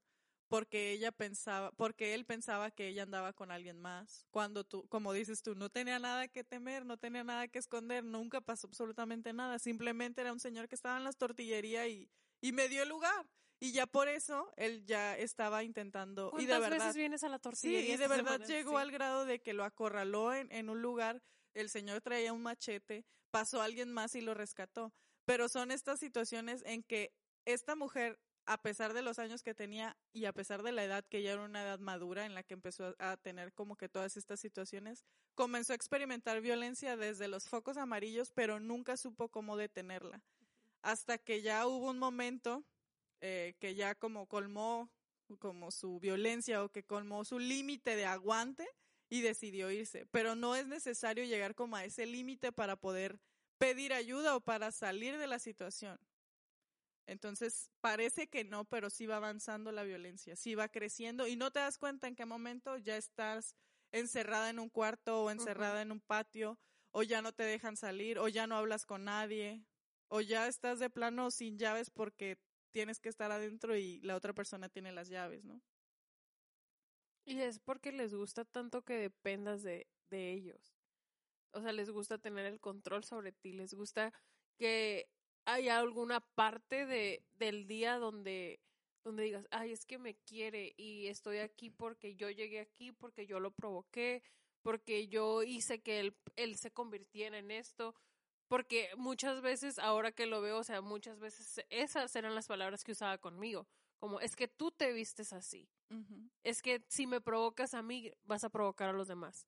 porque 0.49 0.91
ella 0.91 1.11
pensaba, 1.11 1.71
porque 1.73 2.15
él 2.15 2.25
pensaba 2.25 2.71
que 2.71 2.87
ella 2.87 3.03
andaba 3.03 3.33
con 3.33 3.51
alguien 3.51 3.79
más. 3.79 4.25
Cuando 4.31 4.63
tú, 4.63 4.87
como 4.89 5.13
dices 5.13 5.43
tú, 5.43 5.53
no 5.55 5.69
tenía 5.69 5.99
nada 5.99 6.27
que 6.27 6.43
temer, 6.43 6.85
no 6.85 6.97
tenía 6.97 7.23
nada 7.23 7.47
que 7.47 7.59
esconder, 7.59 8.03
nunca 8.03 8.41
pasó 8.41 8.67
absolutamente 8.67 9.31
nada. 9.31 9.59
Simplemente 9.59 10.21
era 10.21 10.33
un 10.33 10.39
señor 10.39 10.67
que 10.67 10.75
estaba 10.75 10.97
en 10.97 11.03
las 11.03 11.17
tortillerías 11.17 11.87
y, 11.87 12.09
y 12.41 12.51
me 12.51 12.67
dio 12.67 12.81
el 12.81 12.89
lugar. 12.89 13.27
Y 13.59 13.73
ya 13.73 13.87
por 13.87 14.07
eso 14.07 14.51
él 14.55 14.85
ya 14.85 15.17
estaba 15.17 15.63
intentando. 15.63 16.33
y 16.39 16.45
de 16.45 16.59
verdad, 16.59 16.79
veces 16.79 16.95
vienes 16.95 17.23
a 17.23 17.29
la 17.29 17.39
tortillería? 17.39 17.87
Sí, 17.87 17.93
y 17.93 17.97
de 17.97 18.07
verdad 18.07 18.39
llegó 18.45 18.77
al 18.77 18.91
grado 18.91 19.25
de 19.25 19.41
que 19.41 19.53
lo 19.53 19.63
acorraló 19.63 20.33
en, 20.33 20.51
en 20.51 20.69
un 20.69 20.81
lugar. 20.81 21.21
El 21.53 21.69
señor 21.69 22.01
traía 22.01 22.31
un 22.31 22.41
machete, 22.41 23.05
pasó 23.31 23.61
alguien 23.61 23.91
más 23.91 24.15
y 24.15 24.21
lo 24.21 24.33
rescató. 24.33 24.93
Pero 25.25 25.49
son 25.49 25.71
estas 25.71 25.99
situaciones 25.99 26.63
en 26.65 26.83
que 26.83 27.13
esta 27.45 27.75
mujer 27.75 28.19
a 28.49 28.63
pesar 28.63 28.93
de 28.93 29.03
los 29.03 29.19
años 29.19 29.43
que 29.43 29.53
tenía 29.53 29.95
y 30.11 30.25
a 30.25 30.33
pesar 30.33 30.63
de 30.63 30.71
la 30.71 30.83
edad, 30.83 31.05
que 31.07 31.21
ya 31.21 31.33
era 31.33 31.43
una 31.43 31.61
edad 31.61 31.77
madura 31.77 32.25
en 32.25 32.33
la 32.33 32.41
que 32.41 32.55
empezó 32.55 32.95
a 32.97 33.15
tener 33.15 33.53
como 33.53 33.75
que 33.75 33.89
todas 33.89 34.17
estas 34.17 34.39
situaciones, 34.39 35.05
comenzó 35.35 35.73
a 35.73 35.75
experimentar 35.75 36.41
violencia 36.41 36.97
desde 36.97 37.27
los 37.27 37.47
focos 37.47 37.77
amarillos, 37.77 38.31
pero 38.33 38.59
nunca 38.59 38.97
supo 38.97 39.29
cómo 39.29 39.55
detenerla. 39.55 40.23
Hasta 40.81 41.19
que 41.19 41.43
ya 41.43 41.67
hubo 41.67 41.91
un 41.91 41.99
momento 41.99 42.65
eh, 43.21 43.55
que 43.59 43.75
ya 43.75 43.95
como 43.95 44.27
colmó 44.27 44.89
como 45.37 45.71
su 45.71 45.99
violencia 45.99 46.63
o 46.63 46.69
que 46.69 46.83
colmó 46.83 47.23
su 47.23 47.37
límite 47.37 47.95
de 47.95 48.05
aguante 48.05 48.67
y 49.09 49.21
decidió 49.21 49.69
irse. 49.69 50.05
Pero 50.07 50.35
no 50.35 50.55
es 50.55 50.67
necesario 50.67 51.23
llegar 51.23 51.55
como 51.55 51.75
a 51.75 51.85
ese 51.85 52.05
límite 52.05 52.51
para 52.51 52.75
poder 52.75 53.19
pedir 53.57 53.93
ayuda 53.93 54.35
o 54.35 54.41
para 54.41 54.71
salir 54.71 55.17
de 55.17 55.27
la 55.27 55.39
situación. 55.39 55.99
Entonces, 57.05 57.71
parece 57.81 58.27
que 58.27 58.43
no, 58.43 58.65
pero 58.65 58.89
sí 58.89 59.07
va 59.07 59.17
avanzando 59.17 59.71
la 59.71 59.83
violencia, 59.83 60.35
sí 60.35 60.53
va 60.53 60.69
creciendo 60.69 61.27
y 61.27 61.35
no 61.35 61.51
te 61.51 61.59
das 61.59 61.79
cuenta 61.79 62.07
en 62.07 62.15
qué 62.15 62.25
momento 62.25 62.77
ya 62.77 62.97
estás 62.97 63.55
encerrada 63.91 64.51
en 64.51 64.59
un 64.59 64.69
cuarto 64.69 65.23
o 65.23 65.31
encerrada 65.31 65.81
en 65.81 65.91
un 65.91 66.01
patio 66.01 66.59
o 66.91 67.01
ya 67.01 67.23
no 67.23 67.33
te 67.33 67.43
dejan 67.43 67.77
salir 67.77 68.19
o 68.19 68.27
ya 68.27 68.45
no 68.45 68.55
hablas 68.55 68.85
con 68.85 69.05
nadie 69.05 69.65
o 70.07 70.21
ya 70.21 70.47
estás 70.47 70.77
de 70.77 70.91
plano 70.91 71.31
sin 71.31 71.57
llaves 71.57 71.89
porque 71.89 72.37
tienes 72.71 72.99
que 72.99 73.09
estar 73.09 73.31
adentro 73.31 73.75
y 73.75 73.99
la 74.01 74.15
otra 74.15 74.33
persona 74.33 74.69
tiene 74.69 74.91
las 74.91 75.09
llaves, 75.09 75.43
¿no? 75.43 75.61
Y 77.25 77.41
es 77.41 77.59
porque 77.59 77.91
les 77.91 78.13
gusta 78.13 78.45
tanto 78.45 78.83
que 78.83 78.95
dependas 78.95 79.61
de, 79.61 79.87
de 80.09 80.31
ellos. 80.31 80.75
O 81.51 81.61
sea, 81.61 81.71
les 81.71 81.89
gusta 81.89 82.17
tener 82.17 82.45
el 82.45 82.59
control 82.59 83.03
sobre 83.03 83.31
ti, 83.31 83.53
les 83.53 83.73
gusta 83.73 84.13
que 84.57 85.09
hay 85.45 85.69
alguna 85.69 86.21
parte 86.21 86.85
de, 86.85 87.23
del 87.37 87.67
día 87.67 87.97
donde, 87.97 88.59
donde 89.03 89.23
digas, 89.23 89.47
ay, 89.51 89.71
es 89.71 89.85
que 89.85 89.97
me 89.97 90.15
quiere 90.15 90.73
y 90.77 91.07
estoy 91.07 91.37
aquí 91.39 91.69
porque 91.69 92.15
yo 92.15 92.29
llegué 92.29 92.59
aquí, 92.59 92.91
porque 92.91 93.25
yo 93.25 93.39
lo 93.39 93.51
provoqué, 93.51 94.21
porque 94.61 95.07
yo 95.07 95.43
hice 95.43 95.81
que 95.81 95.99
él, 95.99 96.15
él 96.35 96.55
se 96.57 96.71
convirtiera 96.71 97.37
en 97.37 97.51
esto. 97.51 97.95
Porque 98.49 98.89
muchas 98.97 99.41
veces, 99.41 99.77
ahora 99.77 100.11
que 100.11 100.25
lo 100.25 100.41
veo, 100.41 100.57
o 100.57 100.63
sea, 100.63 100.81
muchas 100.81 101.19
veces 101.19 101.63
esas 101.69 102.15
eran 102.15 102.33
las 102.33 102.47
palabras 102.47 102.83
que 102.83 102.91
usaba 102.91 103.19
conmigo. 103.19 103.67
Como, 103.99 104.19
es 104.19 104.35
que 104.35 104.47
tú 104.47 104.71
te 104.71 104.91
vistes 104.91 105.33
así. 105.33 105.69
Es 106.43 106.61
que 106.61 106.83
si 106.87 107.07
me 107.07 107.21
provocas 107.21 107.73
a 107.73 107.81
mí, 107.81 108.11
vas 108.23 108.43
a 108.43 108.49
provocar 108.49 108.89
a 108.89 108.93
los 108.93 109.07
demás. 109.07 109.47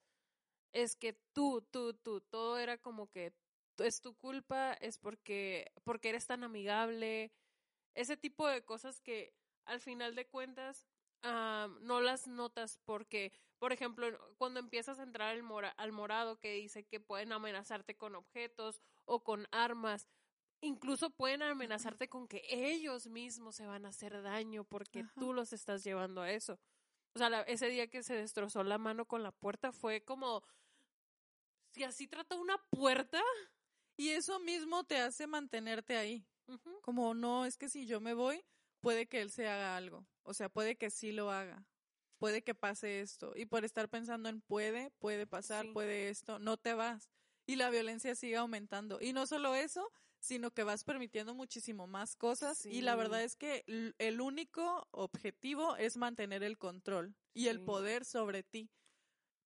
Es 0.72 0.95
que 0.95 1.14
tú, 1.34 1.62
tú, 1.72 1.93
tú, 1.95 2.22
todo 2.22 2.58
era 2.58 2.78
como 2.78 3.10
que 3.10 3.34
es 3.78 4.02
tu 4.02 4.16
culpa, 4.16 4.74
es 4.74 4.97
porque, 4.97 5.72
porque 5.84 6.10
eres 6.10 6.28
tan 6.28 6.43
amigable, 6.43 7.32
ese 7.95 8.18
tipo 8.18 8.47
de 8.47 8.64
cosas 8.64 9.02
que 9.02 9.34
al 9.66 9.80
final 9.80 10.16
de 10.16 10.28
cuentas 10.28 10.88
no 11.24 12.01
las 12.01 12.28
notas 12.28 12.80
porque, 12.86 13.32
por 13.59 13.74
ejemplo, 13.74 14.07
cuando 14.38 14.59
empiezas 14.59 14.99
a 14.99 15.03
entrar 15.03 15.30
al, 15.30 15.74
al 15.78 15.91
morado 15.91 16.39
que 16.39 16.53
dice 16.53 16.84
que 16.84 16.99
pueden 16.99 17.32
amenazarte 17.32 17.95
con 17.95 18.15
objetos 18.15 18.82
o 19.05 19.24
con 19.24 19.47
armas, 19.51 20.07
incluso 20.61 21.09
pueden 21.09 21.41
amenazarte 21.41 22.07
con 22.07 22.28
que 22.28 22.43
ellos 22.49 23.07
mismos 23.07 23.55
se 23.55 23.65
van 23.65 23.86
a 23.86 23.89
hacer 23.89 24.22
daño 24.22 24.63
porque 24.63 25.05
tú 25.19 25.34
los 25.34 25.53
estás 25.53 25.84
llevando 25.84 26.22
a 26.22 26.32
eso. 26.32 26.59
O 27.13 27.19
sea, 27.19 27.41
ese 27.41 27.67
día 27.67 27.88
que 27.88 28.03
se 28.03 28.15
destrozó 28.15 28.63
la 28.63 28.78
mano 28.78 29.05
con 29.05 29.22
la 29.22 29.32
puerta 29.32 29.72
fue 29.72 30.03
como, 30.03 30.43
si 31.72 31.84
así 31.84 32.07
trata 32.07 32.36
una 32.36 32.57
puerta, 32.69 33.22
y 33.97 34.09
eso 34.09 34.39
mismo 34.39 34.84
te 34.84 34.97
hace 34.97 35.28
mantenerte 35.28 35.95
ahí. 35.95 36.26
Como 36.82 37.13
no, 37.13 37.45
es 37.45 37.57
que 37.57 37.69
si 37.69 37.86
yo 37.86 38.01
me 38.01 38.13
voy, 38.13 38.43
puede 38.82 39.07
que 39.07 39.21
él 39.21 39.32
se 39.32 39.47
haga 39.47 39.77
algo. 39.77 40.05
O 40.23 40.34
sea, 40.34 40.49
puede 40.49 40.75
que 40.75 40.89
sí 40.89 41.11
lo 41.11 41.32
haga. 41.32 41.65
Puede 42.17 42.43
que 42.43 42.53
pase 42.53 43.01
esto. 43.01 43.34
Y 43.36 43.45
por 43.45 43.65
estar 43.65 43.89
pensando 43.89 44.29
en 44.29 44.41
puede, 44.41 44.91
puede 44.99 45.25
pasar, 45.25 45.65
puede 45.73 46.09
esto, 46.09 46.38
no 46.39 46.57
te 46.57 46.73
vas. 46.73 47.09
Y 47.47 47.55
la 47.55 47.69
violencia 47.69 48.13
sigue 48.15 48.38
aumentando. 48.38 48.99
Y 49.01 49.13
no 49.13 49.25
solo 49.25 49.55
eso, 49.55 49.91
sino 50.19 50.51
que 50.51 50.63
vas 50.63 50.84
permitiendo 50.84 51.34
muchísimo 51.34 51.88
más 51.88 52.15
cosas. 52.15 52.65
Y 52.65 52.82
la 52.82 52.95
verdad 52.95 53.23
es 53.23 53.36
que 53.36 53.63
el 53.97 54.21
único 54.21 54.88
objetivo 54.91 55.75
es 55.77 55.97
mantener 55.97 56.43
el 56.43 56.57
control 56.57 57.15
y 57.34 57.47
el 57.47 57.61
poder 57.61 58.05
sobre 58.05 58.43
ti 58.43 58.69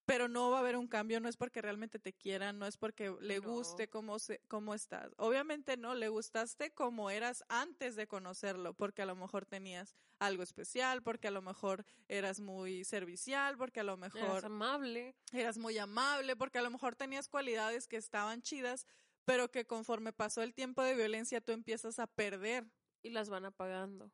pero 0.05 0.27
no 0.27 0.51
va 0.51 0.57
a 0.57 0.59
haber 0.59 0.77
un 0.77 0.87
cambio, 0.87 1.19
no 1.19 1.27
es 1.27 1.35
porque 1.35 1.61
realmente 1.61 1.97
te 1.99 2.13
quieran, 2.13 2.59
no 2.59 2.67
es 2.67 2.77
porque 2.77 3.15
le 3.21 3.39
guste 3.39 3.87
cómo, 3.87 4.19
se, 4.19 4.39
cómo 4.47 4.75
estás. 4.75 5.11
Obviamente 5.17 5.77
no, 5.77 5.95
le 5.95 6.09
gustaste 6.09 6.71
como 6.71 7.09
eras 7.09 7.43
antes 7.49 7.95
de 7.95 8.07
conocerlo, 8.07 8.73
porque 8.73 9.01
a 9.01 9.05
lo 9.05 9.15
mejor 9.15 9.45
tenías 9.45 9.95
algo 10.19 10.43
especial, 10.43 11.01
porque 11.01 11.27
a 11.27 11.31
lo 11.31 11.41
mejor 11.41 11.85
eras 12.07 12.39
muy 12.39 12.83
servicial, 12.83 13.57
porque 13.57 13.79
a 13.79 13.83
lo 13.83 13.97
mejor... 13.97 14.21
Eras 14.21 14.43
amable. 14.43 15.15
Eras 15.31 15.57
muy 15.57 15.77
amable, 15.79 16.35
porque 16.35 16.59
a 16.59 16.61
lo 16.61 16.69
mejor 16.69 16.95
tenías 16.95 17.27
cualidades 17.27 17.87
que 17.87 17.97
estaban 17.97 18.43
chidas, 18.43 18.85
pero 19.25 19.49
que 19.49 19.65
conforme 19.65 20.13
pasó 20.13 20.43
el 20.43 20.53
tiempo 20.53 20.83
de 20.83 20.93
violencia 20.93 21.41
tú 21.41 21.51
empiezas 21.51 21.97
a 21.97 22.07
perder. 22.07 22.65
Y 23.01 23.11
las 23.11 23.29
van 23.29 23.45
apagando. 23.45 24.11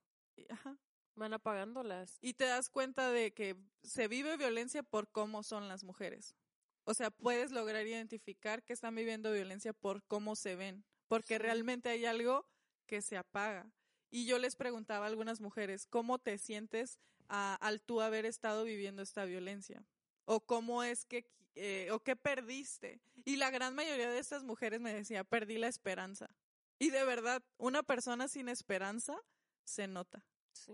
Ajá 0.50 0.78
van 1.16 1.34
apagándolas. 1.34 2.18
Y 2.22 2.34
te 2.34 2.46
das 2.46 2.70
cuenta 2.70 3.12
de 3.12 3.34
que 3.34 3.56
se 3.84 4.08
vive 4.08 4.38
violencia 4.38 4.84
por 4.84 5.10
cómo 5.12 5.44
son 5.44 5.68
las 5.68 5.84
mujeres. 5.84 6.36
O 6.84 6.94
sea, 6.94 7.12
puedes 7.12 7.52
lograr 7.52 7.86
identificar 7.86 8.64
que 8.64 8.74
están 8.74 8.96
viviendo 8.96 9.32
violencia 9.32 9.74
por 9.74 10.04
cómo 10.04 10.36
se 10.36 10.56
ven, 10.56 10.84
porque 11.08 11.38
realmente 11.38 11.90
hay 11.90 12.06
algo 12.06 12.48
que 12.88 13.02
se 13.02 13.18
apaga. 13.18 13.72
Y 14.10 14.26
yo 14.26 14.40
les 14.40 14.56
preguntaba 14.56 15.06
a 15.06 15.10
algunas 15.10 15.40
mujeres, 15.40 15.86
¿cómo 15.86 16.20
te 16.20 16.38
sientes 16.38 17.00
al 17.28 17.82
tú 17.82 18.02
haber 18.02 18.26
estado 18.26 18.64
viviendo 18.64 19.02
esta 19.02 19.24
violencia? 19.26 19.86
¿O 20.26 20.42
cómo 20.42 20.84
es 20.84 21.06
que, 21.06 21.26
eh, 21.56 21.90
o 21.92 22.02
qué 22.02 22.16
perdiste? 22.16 23.00
Y 23.24 23.38
la 23.38 23.52
gran 23.52 23.74
mayoría 23.74 24.10
de 24.10 24.20
estas 24.20 24.44
mujeres 24.44 24.82
me 24.82 24.94
decía, 24.94 25.24
perdí 25.24 25.58
la 25.58 25.68
esperanza. 25.68 26.30
Y 26.78 26.90
de 26.90 27.06
verdad, 27.06 27.44
una 27.58 27.84
persona 27.84 28.28
sin 28.28 28.50
esperanza 28.50 29.18
se 29.64 29.88
nota. 29.88 30.26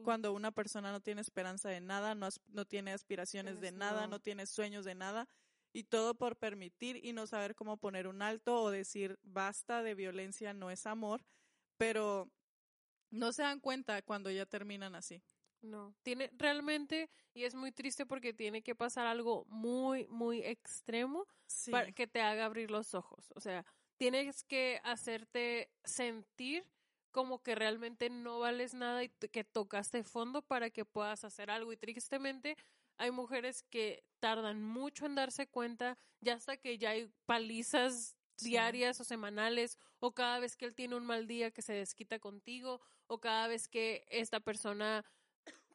Cuando 0.03 0.34
una 0.34 0.51
persona 0.51 0.91
no 0.91 1.01
tiene 1.01 1.21
esperanza 1.21 1.69
de 1.69 1.82
nada, 1.82 2.15
no, 2.15 2.30
no 2.47 2.65
tiene 2.65 2.91
aspiraciones 2.91 3.61
de 3.61 3.71
nada, 3.71 4.07
no. 4.07 4.19
tiene 4.19 4.45
sueños 4.45 4.86
de 4.86 4.95
nada, 4.95 5.28
y 5.73 5.84
todo 5.84 6.15
por 6.15 6.38
permitir 6.38 7.03
y 7.03 7.13
no 7.13 7.28
saber 7.28 7.55
cómo 7.55 7.78
poner 7.78 8.07
un 8.07 8.21
alto 8.21 8.61
o 8.61 8.71
decir 8.71 9.19
basta 9.23 9.84
de 9.84 9.95
violencia, 9.95 10.53
no 10.53 10.71
es 10.71 10.86
amor, 10.86 11.23
pero 11.78 12.30
no 13.11 13.32
se 13.32 13.43
dan 13.43 13.59
cuenta 13.59 14.01
cuando 14.01 14.32
ya 14.32 14.45
terminan 14.45 14.95
así. 14.95 15.21
No, 15.61 15.95
tiene 16.03 16.30
realmente, 16.34 17.09
y 17.34 17.43
es 17.43 17.55
muy 17.55 17.71
triste 17.71 18.05
porque 18.05 18.34
tiene 18.34 18.61
que 18.61 18.75
pasar 18.75 19.07
algo 19.07 19.45
muy, 19.45 20.07
muy 20.07 20.43
extremo 20.43 21.28
para 21.71 21.91
que 21.91 22.07
te 22.07 22.21
haga 22.21 22.45
abrir 22.45 22.69
los 22.69 22.93
ojos. 22.93 23.32
O 23.36 23.41
sea, 23.41 23.65
tienes 23.97 24.43
que 24.43 24.80
hacerte 24.84 25.69
sentir 25.84 26.65
como 27.18 27.41
que 27.41 27.55
realmente 27.55 28.11
no 28.11 28.38
vales 28.38 28.76
nada 28.76 29.03
y 29.03 29.09
que 29.09 29.43
tocaste 29.43 30.03
fondo 30.03 30.43
para 30.43 30.70
que 30.70 30.86
puedas 30.86 31.24
hacer 31.24 31.49
algo. 31.49 31.74
Y 31.74 31.78
tristemente 31.78 32.55
hay 32.95 33.09
mujeres 33.09 33.63
que 33.63 34.03
tardan 34.20 34.61
mucho 34.61 35.07
en 35.07 35.15
darse 35.15 35.47
cuenta, 35.47 35.97
ya 36.22 36.36
hasta 36.36 36.57
que 36.57 36.78
ya 36.78 36.91
hay 36.91 37.11
palizas 37.26 38.15
diarias 38.39 38.99
o 38.99 39.03
semanales, 39.03 39.80
o 39.97 40.11
cada 40.11 40.38
vez 40.38 40.55
que 40.55 40.65
él 40.65 40.76
tiene 40.76 40.95
un 40.95 41.07
mal 41.07 41.26
día 41.26 41.49
que 41.49 41.63
se 41.63 41.74
desquita 41.74 42.20
contigo, 42.20 42.82
o 43.07 43.20
cada 43.20 43.47
vez 43.47 43.68
que 43.68 44.05
esta 44.11 44.39
persona, 44.39 45.03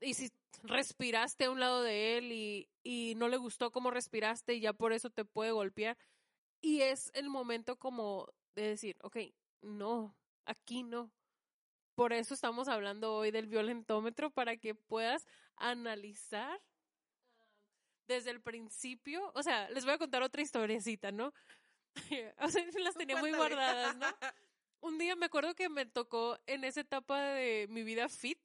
y 0.01 0.15
si 0.15 0.31
respiraste 0.63 1.47
a 1.47 1.51
un 1.51 1.59
lado 1.59 1.83
de 1.83 2.19
él 2.19 2.31
y, 2.31 2.69
y 2.85 3.15
no 3.17 3.27
le 3.27 3.37
gustó 3.37 3.73
cómo 3.73 3.91
respiraste 3.91 4.55
y 4.55 4.61
ya 4.61 4.75
por 4.75 4.93
eso 4.93 5.11
te 5.11 5.25
puede 5.25 5.51
golpear. 5.51 5.99
Y 6.61 6.83
es 6.83 7.11
el 7.15 7.29
momento 7.29 7.81
como 7.81 8.29
de 8.55 8.69
decir, 8.69 8.97
ok, 9.03 9.17
no, 9.61 10.17
aquí 10.47 10.85
no 10.85 11.11
por 11.95 12.13
eso 12.13 12.35
estamos 12.35 12.69
hablando 12.69 13.15
hoy 13.15 13.31
del 13.31 13.47
violentómetro, 13.47 14.31
para 14.31 14.57
que 14.57 14.75
puedas 14.75 15.27
analizar 15.57 16.61
desde 18.07 18.31
el 18.31 18.41
principio. 18.41 19.31
O 19.35 19.43
sea, 19.43 19.69
les 19.71 19.85
voy 19.85 19.95
a 19.95 19.99
contar 19.99 20.23
otra 20.23 20.43
historiecita, 20.43 21.13
¿no? 21.13 21.33
o 22.39 22.49
sea, 22.49 22.65
las 22.79 22.95
tenía 22.95 23.17
muy 23.17 23.33
guardadas, 23.33 23.97
¿no? 23.97 24.07
Un 24.81 24.99
día 24.99 25.15
me 25.15 25.27
acuerdo 25.27 25.55
que 25.55 25.69
me 25.69 25.87
tocó 25.87 26.39
en 26.47 26.65
esa 26.65 26.81
etapa 26.81 27.21
de 27.21 27.69
mi 27.71 27.85
vida 27.85 28.09
fit, 28.09 28.41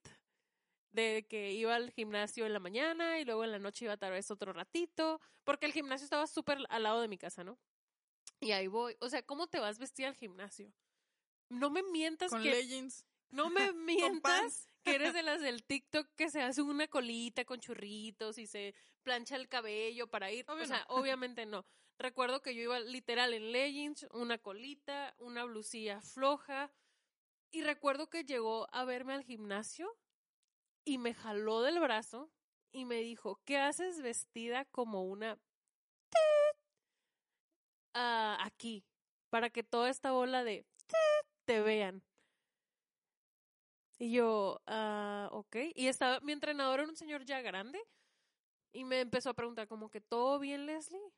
de 0.92 1.26
que 1.28 1.54
iba 1.54 1.76
al 1.76 1.92
gimnasio 1.92 2.46
en 2.46 2.54
la 2.54 2.60
mañana 2.60 3.20
y 3.20 3.26
luego 3.26 3.44
en 3.44 3.52
la 3.52 3.60
noche 3.60 3.86
iba 3.86 3.98
tal 3.98 4.12
vez 4.12 4.30
otro 4.30 4.54
ratito, 4.54 5.20
porque 5.44 5.66
el 5.66 5.74
gimnasio 5.74 6.04
estaba 6.06 6.28
súper 6.28 6.60
al 6.70 6.84
lado 6.84 7.02
de 7.02 7.08
mi 7.08 7.18
casa, 7.18 7.44
¿no? 7.44 7.58
Y 8.40 8.52
ahí 8.52 8.68
voy. 8.68 8.96
O 9.00 9.10
sea, 9.10 9.24
¿cómo 9.24 9.48
te 9.48 9.60
vas 9.60 9.80
vestida 9.80 10.10
al 10.10 10.16
gimnasio? 10.16 10.72
No 11.50 11.70
me 11.70 11.82
mientas 11.82 12.30
Con 12.30 12.44
que... 12.44 12.52
leggings. 12.52 13.06
No 13.30 13.50
me 13.50 13.74
mientas 13.74 14.68
que 14.84 14.96
eres 14.96 15.14
de 15.14 15.22
las 15.24 15.42
del 15.42 15.64
TikTok 15.64 16.08
que 16.16 16.30
se 16.30 16.42
hace 16.42 16.62
una 16.62 16.88
colita 16.88 17.46
con 17.46 17.60
churritos 17.60 18.38
y 18.38 18.48
se 18.48 18.74
plancha 19.04 19.36
el 19.36 19.48
cabello 19.48 20.08
para 20.08 20.32
ir. 20.32 20.46
o 20.50 20.66
sea, 20.66 20.86
obviamente 20.90 21.46
no. 21.46 21.66
Recuerdo 22.00 22.42
que 22.42 22.54
yo 22.54 22.62
iba 22.62 22.80
literal 22.80 23.34
en 23.34 23.52
leggings, 23.52 24.08
una 24.12 24.38
colita, 24.38 25.16
una 25.18 25.44
blusilla 25.46 26.02
floja. 26.02 26.72
Y 27.52 27.64
recuerdo 27.64 28.10
que 28.10 28.24
llegó 28.24 28.68
a 28.72 28.86
verme 28.86 29.14
al 29.14 29.24
gimnasio 29.24 29.98
y 30.86 30.98
me 30.98 31.14
jaló 31.14 31.62
del 31.62 31.80
brazo 31.80 32.30
y 32.72 32.86
me 32.86 32.98
dijo, 32.98 33.42
¿qué 33.46 33.58
haces 33.58 34.02
vestida 34.02 34.66
como 34.66 35.04
una... 35.04 35.40
Ah, 37.94 38.38
aquí, 38.42 38.86
para 39.30 39.50
que 39.50 39.64
toda 39.64 39.90
esta 39.90 40.12
bola 40.12 40.44
de... 40.44 40.66
te 41.46 41.62
vean. 41.62 42.04
Y 44.00 44.12
yo, 44.12 44.62
ah, 44.68 45.30
ok. 45.32 45.56
Y 45.76 45.88
estaba, 45.88 46.20
mi 46.20 46.32
entrenador 46.32 46.80
era 46.80 46.90
un 46.90 46.96
señor 46.96 47.26
ya 47.26 47.42
grande 47.42 47.80
y 48.72 48.84
me 48.84 49.02
empezó 49.02 49.32
a 49.32 49.34
preguntar 49.34 49.68
como 49.68 49.90
que 49.90 50.02
todo 50.02 50.40
bien, 50.40 50.66
Leslie. 50.66 51.14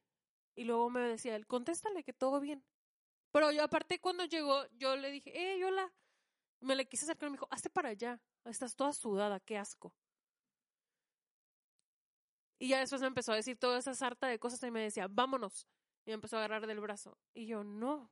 Y 0.55 0.63
luego 0.63 0.89
me 0.89 1.01
decía 1.01 1.35
él, 1.35 1.45
contéstale 1.45 2.03
que 2.03 2.13
todo 2.13 2.39
bien. 2.39 2.63
Pero 3.31 3.51
yo 3.51 3.63
aparte 3.63 3.99
cuando 3.99 4.25
llegó, 4.25 4.65
yo 4.77 4.95
le 4.95 5.11
dije, 5.11 5.31
eh, 5.33 5.63
hola. 5.65 5.93
Me 6.61 6.75
le 6.75 6.87
quise 6.87 7.05
acercar 7.05 7.27
y 7.27 7.31
me 7.31 7.35
dijo, 7.35 7.47
hazte 7.51 7.69
para 7.69 7.89
allá. 7.89 8.21
Estás 8.45 8.75
toda 8.75 8.93
sudada, 8.93 9.39
qué 9.39 9.57
asco. 9.57 9.93
Y 12.59 12.69
ya 12.69 12.79
después 12.79 13.01
me 13.01 13.07
empezó 13.07 13.31
a 13.31 13.37
decir 13.37 13.57
toda 13.57 13.79
esa 13.79 13.93
sarta 13.93 14.27
de 14.27 14.39
cosas 14.39 14.61
y 14.63 14.71
me 14.71 14.81
decía, 14.81 15.07
vámonos. 15.09 15.67
Y 16.05 16.11
me 16.11 16.15
empezó 16.15 16.35
a 16.37 16.39
agarrar 16.39 16.67
del 16.67 16.79
brazo. 16.79 17.17
Y 17.33 17.45
yo, 17.45 17.63
no. 17.63 18.11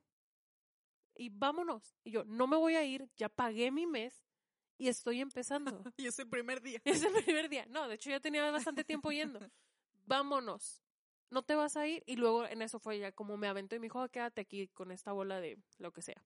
Y 1.14 1.30
vámonos. 1.30 1.96
Y 2.04 2.12
yo, 2.12 2.24
no 2.24 2.46
me 2.46 2.56
voy 2.56 2.76
a 2.76 2.84
ir, 2.84 3.10
ya 3.16 3.28
pagué 3.28 3.70
mi 3.70 3.86
mes 3.86 4.27
y 4.78 4.88
estoy 4.88 5.20
empezando. 5.20 5.70
y 5.96 6.06
es 6.06 6.18
el 6.18 6.28
primer 6.28 6.62
día. 6.62 6.80
es 6.84 7.02
el 7.02 7.12
primer 7.24 7.48
día. 7.48 7.66
No, 7.66 7.88
de 7.88 7.96
hecho 7.96 8.10
ya 8.10 8.20
tenía 8.20 8.48
bastante 8.50 8.84
tiempo 8.84 9.10
yendo. 9.10 9.40
Vámonos. 10.06 10.82
No 11.30 11.42
te 11.42 11.54
vas 11.54 11.76
a 11.76 11.86
ir. 11.86 12.02
Y 12.06 12.16
luego 12.16 12.46
en 12.46 12.62
eso 12.62 12.78
fue 12.78 12.98
ya 12.98 13.12
como 13.12 13.36
me 13.36 13.48
aventó 13.48 13.76
y 13.76 13.80
me 13.80 13.86
dijo, 13.86 14.00
ah, 14.00 14.08
quédate 14.08 14.40
aquí 14.40 14.68
con 14.68 14.92
esta 14.92 15.12
bola 15.12 15.40
de 15.40 15.58
lo 15.78 15.92
que 15.92 16.00
sea. 16.00 16.24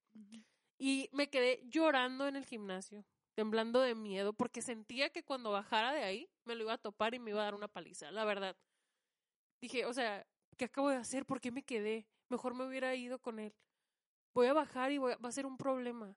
Y 0.78 1.08
me 1.12 1.30
quedé 1.30 1.60
llorando 1.64 2.28
en 2.28 2.36
el 2.36 2.44
gimnasio, 2.44 3.04
temblando 3.34 3.80
de 3.80 3.94
miedo, 3.94 4.32
porque 4.32 4.62
sentía 4.62 5.10
que 5.10 5.24
cuando 5.24 5.50
bajara 5.50 5.92
de 5.92 6.04
ahí 6.04 6.30
me 6.44 6.54
lo 6.54 6.64
iba 6.64 6.74
a 6.74 6.78
topar 6.78 7.14
y 7.14 7.18
me 7.18 7.30
iba 7.30 7.40
a 7.40 7.44
dar 7.44 7.54
una 7.54 7.68
paliza, 7.68 8.10
la 8.10 8.24
verdad. 8.24 8.56
Dije, 9.60 9.86
o 9.86 9.94
sea, 9.94 10.26
¿qué 10.56 10.66
acabo 10.66 10.90
de 10.90 10.96
hacer? 10.96 11.24
¿Por 11.24 11.40
qué 11.40 11.50
me 11.50 11.64
quedé? 11.64 12.06
Mejor 12.28 12.54
me 12.54 12.66
hubiera 12.66 12.94
ido 12.94 13.18
con 13.18 13.38
él. 13.38 13.54
Voy 14.34 14.46
a 14.46 14.52
bajar 14.52 14.92
y 14.92 14.98
voy 14.98 15.14
va 15.14 15.28
a 15.28 15.32
ser 15.32 15.46
un 15.46 15.56
problema. 15.56 16.16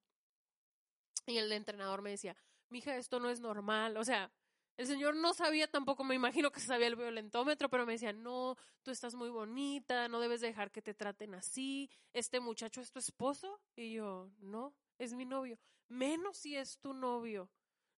Y 1.25 1.37
el 1.37 1.51
entrenador 1.51 2.01
me 2.01 2.11
decía, 2.11 2.35
mija, 2.69 2.95
esto 2.97 3.19
no 3.19 3.29
es 3.29 3.39
normal. 3.39 3.97
O 3.97 4.03
sea, 4.03 4.31
el 4.77 4.87
señor 4.87 5.15
no 5.15 5.33
sabía 5.33 5.67
tampoco, 5.67 6.03
me 6.03 6.15
imagino 6.15 6.51
que 6.51 6.59
sabía 6.59 6.87
el 6.87 6.95
violentómetro, 6.95 7.69
pero 7.69 7.85
me 7.85 7.93
decía, 7.93 8.11
no, 8.11 8.57
tú 8.83 8.91
estás 8.91 9.15
muy 9.15 9.29
bonita, 9.29 10.07
no 10.09 10.19
debes 10.19 10.41
dejar 10.41 10.71
que 10.71 10.81
te 10.81 10.93
traten 10.93 11.33
así. 11.33 11.89
Este 12.13 12.39
muchacho 12.39 12.81
es 12.81 12.91
tu 12.91 12.99
esposo. 12.99 13.61
Y 13.75 13.93
yo, 13.93 14.29
no, 14.39 14.75
es 14.97 15.13
mi 15.13 15.25
novio. 15.25 15.57
Menos 15.87 16.37
si 16.37 16.55
es 16.55 16.77
tu 16.79 16.93
novio. 16.93 17.49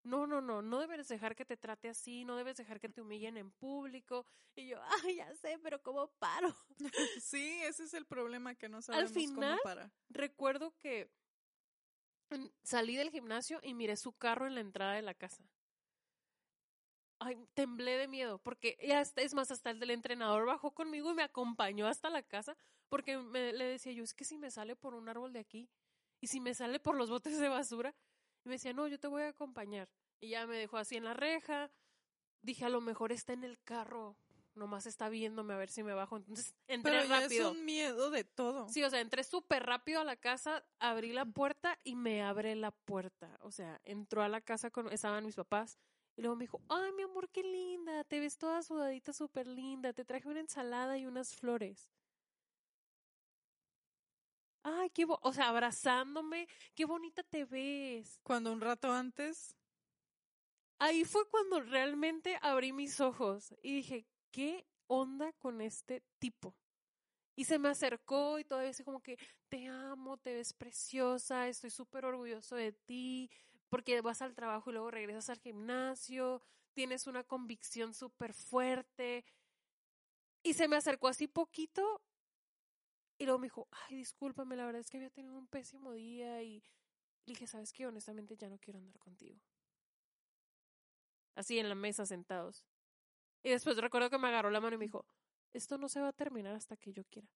No, 0.03 0.25
no, 0.27 0.41
no, 0.41 0.63
no 0.63 0.79
debes 0.79 1.09
dejar 1.09 1.35
que 1.35 1.45
te 1.45 1.57
trate 1.57 1.89
así, 1.89 2.25
no 2.25 2.37
debes 2.37 2.57
dejar 2.57 2.79
que 2.79 2.89
te 2.89 3.01
humillen 3.01 3.37
en 3.39 3.51
público. 3.51 4.25
Y 4.55 4.69
yo, 4.69 4.81
ay, 5.03 5.17
ya 5.17 5.35
sé, 5.35 5.59
pero 5.61 5.83
¿cómo 5.83 6.09
paro? 6.19 6.55
sí, 7.21 7.59
ese 7.63 7.85
es 7.85 7.95
el 7.95 8.07
problema 8.07 8.55
que 8.55 8.69
no 8.69 8.83
sabemos 8.83 9.11
Al 9.11 9.15
final, 9.15 9.59
cómo 9.59 9.63
parar. 9.65 9.91
Recuerdo 10.09 10.77
que 10.79 11.11
salí 12.63 12.97
del 12.97 13.11
gimnasio 13.11 13.61
y 13.63 13.75
miré 13.75 13.97
su 13.97 14.13
carro 14.13 14.47
en 14.47 14.55
la 14.55 14.61
entrada 14.61 14.95
de 14.95 15.03
la 15.03 15.15
casa. 15.15 15.45
Ay, 17.19 17.37
temblé 17.55 17.97
de 17.97 18.09
miedo, 18.09 18.39
porque 18.39 18.77
ya 18.87 19.01
es 19.01 19.35
más, 19.35 19.51
hasta 19.51 19.71
el 19.71 19.81
del 19.81 19.91
entrenador 19.91 20.47
bajó 20.47 20.73
conmigo 20.73 21.11
y 21.11 21.15
me 21.15 21.23
acompañó 21.23 21.87
hasta 21.87 22.11
la 22.11 22.23
casa, 22.23 22.57
porque 22.89 23.17
me, 23.19 23.53
le 23.53 23.65
decía 23.65 23.93
yo, 23.93 24.05
es 24.05 24.13
que 24.13 24.25
si 24.25 24.37
me 24.37 24.51
sale 24.51 24.77
por 24.77 24.95
un 24.95 25.09
árbol 25.09 25.33
de 25.33 25.41
aquí, 25.41 25.69
y 26.21 26.27
si 26.27 26.41
me 26.41 26.55
sale 26.55 26.79
por 26.79 26.95
los 26.95 27.09
botes 27.09 27.39
de 27.39 27.49
basura, 27.49 27.95
y 28.45 28.49
me 28.49 28.57
decía, 28.57 28.73
no, 28.75 28.87
yo 28.87 29.01
te 29.01 29.09
voy 29.09 29.23
a 29.23 29.29
acompañar. 29.29 29.89
Y 30.21 30.31
ya 30.31 30.47
me 30.47 30.57
dejó 30.57 30.77
así 30.77 30.97
en 30.97 31.05
la 31.05 31.15
reja, 31.15 31.71
dije, 32.43 32.65
a 32.65 32.69
lo 32.69 32.81
mejor 32.81 33.13
está 33.13 33.33
en 33.33 33.45
el 33.45 33.59
carro, 33.61 34.17
nomás 34.57 34.87
está 34.87 35.09
viéndome 35.09 35.55
a 35.55 35.57
ver 35.59 35.69
si 35.69 35.83
me 35.83 35.95
bajo. 35.95 36.17
Entonces 36.17 36.55
entré 36.69 36.93
Pero 36.93 37.05
ya 37.05 37.21
rápido. 37.21 37.51
es 37.51 37.57
un 37.57 37.65
miedo 37.65 38.11
de 38.11 38.25
todo. 38.25 38.69
Sí, 38.69 38.83
o 38.83 38.91
sea, 38.91 39.01
entré 39.01 39.25
súper 39.25 39.65
rápido 39.65 40.01
a 40.01 40.05
la 40.05 40.17
casa, 40.17 40.65
abrí 40.79 41.13
la 41.13 41.25
puerta 41.25 41.79
y 41.85 41.95
me 41.95 42.23
abre 42.23 42.55
la 42.57 42.71
puerta. 42.71 43.39
O 43.43 43.51
sea, 43.51 43.81
entró 43.85 44.23
a 44.23 44.29
la 44.29 44.41
casa 44.41 44.71
con, 44.71 44.93
estaban 44.93 45.25
mis 45.25 45.37
papás. 45.37 45.79
Y 46.17 46.23
luego 46.23 46.37
me 46.37 46.45
dijo, 46.45 46.63
ay, 46.69 46.93
mi 46.93 47.03
amor, 47.03 47.29
qué 47.31 47.43
linda, 47.43 48.03
te 48.05 48.21
ves 48.21 48.39
toda 48.39 48.63
sudadita 48.63 49.13
súper 49.13 49.47
linda, 49.47 49.93
te 49.93 50.05
traje 50.05 50.29
una 50.29 50.41
ensalada 50.41 50.97
y 50.97 51.05
unas 51.05 51.37
flores. 51.37 51.91
Ay, 54.63 54.91
qué, 54.91 55.05
bo 55.05 55.19
o 55.23 55.33
sea, 55.33 55.49
abrazándome, 55.51 56.49
qué 56.75 56.87
bonita 56.87 57.23
te 57.23 57.45
ves. 57.45 58.19
Cuando 58.23 58.51
un 58.53 58.61
rato 58.61 58.93
antes. 58.93 59.55
Ahí 60.79 61.05
fue 61.05 61.29
cuando 61.31 61.61
realmente 61.61 62.39
abrí 62.43 62.73
mis 62.73 63.01
ojos 63.01 63.55
y 63.63 63.77
dije, 63.77 64.07
¿qué 64.37 64.67
onda 64.87 65.33
con 65.33 65.63
este 65.63 66.03
tipo? 66.19 66.55
Y 67.37 67.45
se 67.47 67.59
me 67.59 67.71
acercó 67.71 68.39
y 68.39 68.45
todavía 68.45 68.71
así 68.71 68.85
como 68.85 69.01
que, 69.01 69.17
te 69.49 69.67
amo, 69.67 70.19
te 70.19 70.35
ves 70.35 70.53
preciosa, 70.53 71.49
estoy 71.49 71.71
súper 71.71 72.05
orgulloso 72.05 72.55
de 72.55 72.73
ti, 72.73 73.31
porque 73.71 73.99
vas 74.03 74.21
al 74.21 74.35
trabajo 74.35 74.69
y 74.69 74.75
luego 74.75 74.91
regresas 74.91 75.31
al 75.31 75.39
gimnasio, 75.39 76.43
tienes 76.75 77.07
una 77.07 77.25
convicción 77.25 77.95
súper 77.95 78.35
fuerte. 78.35 79.25
Y 80.43 80.53
se 80.53 80.69
me 80.69 80.77
acercó 80.77 81.09
así 81.09 81.29
poquito 81.29 82.03
y 83.17 83.25
luego 83.25 83.39
me 83.39 83.47
dijo, 83.47 83.69
ay, 83.71 83.97
discúlpame, 83.97 84.55
la 84.55 84.67
verdad 84.67 84.83
es 84.83 84.91
que 84.91 84.99
había 84.99 85.09
tenido 85.09 85.39
un 85.39 85.49
pésimo 85.49 85.93
día 85.93 86.43
y 86.43 86.63
le 87.25 87.33
dije, 87.33 87.47
¿sabes 87.47 87.73
qué? 87.73 87.87
Honestamente 87.87 88.37
ya 88.37 88.51
no 88.51 88.59
quiero 88.59 88.81
andar 88.81 88.99
contigo. 88.99 89.41
Así 91.35 91.59
en 91.59 91.71
la 91.71 91.75
mesa 91.75 92.05
sentados. 92.05 92.67
Y 93.47 93.51
después 93.51 93.77
recuerdo 93.77 94.11
que 94.11 94.19
me 94.19 94.27
agarró 94.27 94.51
la 94.51 94.61
mano 94.61 94.75
y 94.75 94.79
me 94.79 94.87
dijo, 94.87 95.07
esto 95.53 95.79
no 95.79 95.89
se 95.89 96.01
va 96.01 96.09
a 96.09 96.13
terminar 96.13 96.57
hasta 96.57 96.77
que 96.77 96.93
yo 96.93 97.05
quiera. 97.05 97.29